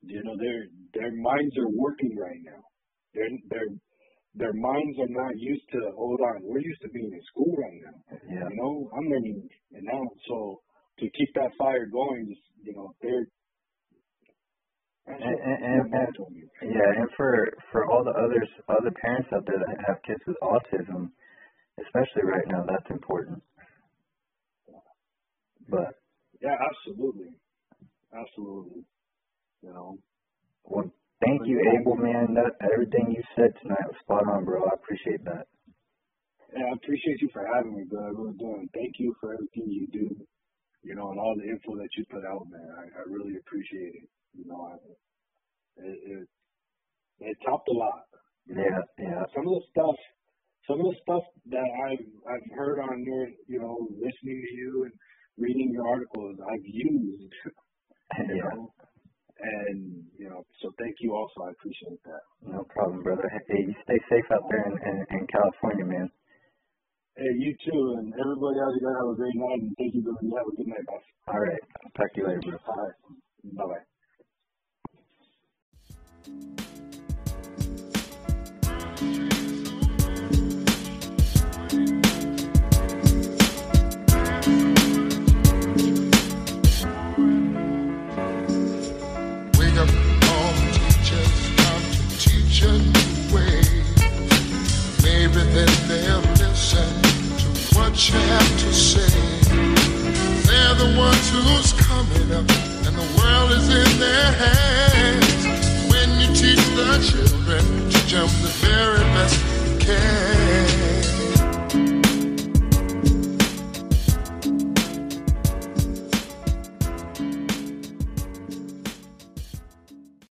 you 0.02 0.22
know 0.24 0.36
their 0.38 0.64
their 0.94 1.12
minds 1.12 1.56
are 1.58 1.68
working 1.76 2.16
right 2.16 2.40
now. 2.42 2.62
Their 3.14 3.28
their 3.50 3.66
their 4.34 4.52
minds 4.54 4.98
are 4.98 5.12
not 5.12 5.36
used 5.36 5.68
to 5.72 5.80
hold 5.96 6.20
on. 6.20 6.40
We're 6.44 6.60
used 6.64 6.80
to 6.82 6.88
being 6.88 7.12
in 7.12 7.20
school 7.32 7.54
right 7.56 7.78
now. 7.84 7.96
Yeah. 8.30 8.48
You 8.48 8.56
know, 8.56 8.90
I'm 8.96 9.08
learning 9.10 9.48
and 9.72 9.84
now. 9.84 10.02
So 10.28 10.62
to 11.00 11.04
keep 11.10 11.28
that 11.34 11.50
fire 11.58 11.86
going, 11.86 12.26
just 12.28 12.40
you 12.64 12.72
know, 12.74 12.94
they're 13.02 13.26
And, 15.10 15.22
and, 15.40 15.94
and, 15.94 16.16
yeah, 16.62 16.90
and 16.96 17.08
for 17.16 17.48
for 17.72 17.86
all 17.90 18.04
the 18.04 18.12
others 18.12 18.48
other 18.68 18.92
parents 19.02 19.28
out 19.34 19.44
there 19.46 19.58
that 19.58 19.84
have 19.88 20.02
kids 20.06 20.20
with 20.26 20.36
autism, 20.42 21.10
especially 21.80 22.24
right 22.24 22.46
now, 22.48 22.64
that's 22.68 22.88
important. 22.90 23.42
But 25.68 25.94
yeah, 26.40 26.56
absolutely, 26.60 27.34
absolutely. 28.14 28.84
You 29.62 29.70
know, 29.70 29.98
well, 30.64 30.90
thank 31.24 31.42
you, 31.46 31.60
Abel, 31.80 31.96
man. 31.96 32.34
That 32.34 32.56
everything 32.72 33.12
you 33.12 33.22
said 33.36 33.52
tonight 33.62 33.86
was 33.86 33.96
spot 34.02 34.28
on, 34.28 34.44
bro. 34.44 34.62
I 34.64 34.74
appreciate 34.74 35.24
that. 35.24 35.46
yeah, 36.56 36.66
I 36.70 36.72
appreciate 36.74 37.20
you 37.20 37.28
for 37.32 37.46
having 37.54 37.76
me, 37.76 37.84
bro. 37.88 38.04
I 38.04 38.10
really 38.10 38.36
do. 38.38 38.54
And 38.54 38.70
thank 38.74 38.94
you 38.98 39.14
for 39.20 39.34
everything 39.34 39.70
you 39.70 39.86
do. 39.92 40.08
You 40.82 40.94
know, 40.94 41.10
and 41.10 41.20
all 41.20 41.34
the 41.36 41.44
info 41.48 41.76
that 41.76 41.90
you 41.96 42.04
put 42.10 42.24
out, 42.24 42.46
man. 42.50 42.68
I, 42.78 42.84
I 43.00 43.02
really 43.06 43.36
appreciate 43.36 43.94
it. 44.02 44.08
You 44.34 44.44
know, 44.46 44.60
I, 44.70 44.74
it, 45.84 45.98
it 46.04 46.28
it 47.20 47.36
topped 47.46 47.68
a 47.68 47.76
lot. 47.76 48.04
Yeah, 48.46 48.80
yeah, 48.98 49.22
some 49.34 49.46
of 49.46 49.54
the 49.54 49.64
stuff 49.70 49.96
some 50.66 50.80
of 50.80 50.86
the 50.86 50.98
stuff 51.02 51.24
that 51.50 51.68
I've 51.88 52.06
I've 52.28 52.48
heard 52.56 52.80
on 52.80 53.04
your 53.04 53.28
you 53.48 53.60
know, 53.60 53.76
listening 53.90 54.38
to 54.42 54.52
you 54.56 54.84
and 54.84 54.92
reading 55.38 55.70
your 55.72 55.86
articles 55.88 56.36
I've 56.40 56.66
used. 56.66 57.32
You 58.18 58.36
yeah. 58.36 58.42
know? 58.54 58.74
And, 59.40 60.04
you 60.18 60.28
know, 60.28 60.42
so 60.60 60.70
thank 60.78 60.96
you 61.00 61.14
also. 61.14 61.48
I 61.48 61.50
appreciate 61.52 62.02
that. 62.04 62.20
No 62.42 62.64
problem, 62.68 63.02
brother. 63.02 63.30
Hey, 63.48 63.64
you 63.66 63.74
stay 63.84 63.98
safe 64.10 64.24
out 64.32 64.44
there 64.50 64.66
in, 64.66 64.74
in, 64.76 64.98
in 65.20 65.26
California, 65.28 65.86
man. 65.86 66.10
Hey, 67.16 67.32
you 67.38 67.54
too, 67.64 67.94
and 67.98 68.12
everybody 68.12 68.56
you 68.56 68.82
guys 68.82 68.96
have 69.00 69.10
a 69.12 69.16
great 69.16 69.36
night 69.36 69.60
and 69.62 69.74
thank 69.78 69.94
you, 69.94 70.02
brother. 70.02 70.18
You 70.22 70.36
have 70.36 70.46
a 70.46 70.56
good 70.56 70.68
night, 70.68 70.86
boss. 70.86 71.02
All 71.28 71.40
right. 71.40 71.62
I'll 71.84 71.92
talk 71.96 72.12
to 72.14 72.20
you 72.20 72.26
later, 72.26 72.40
bro. 72.44 72.58
All 72.66 72.84
right. 72.84 72.94
Bye 73.56 73.64
bye. 73.64 73.84
Who's 101.32 101.72
coming 101.74 102.32
up, 102.32 102.48
and 102.86 102.96
the 102.96 103.06
world 103.18 103.52
is 103.52 103.68
in 103.68 104.00
their 104.00 104.32
hands 104.32 105.19
the 106.76 106.98
children, 107.02 107.90
to 107.90 108.06
jump 108.06 108.30
the 108.42 108.48
very 108.62 108.98
best 109.14 109.38
we 109.64 109.84
can. 109.84 110.69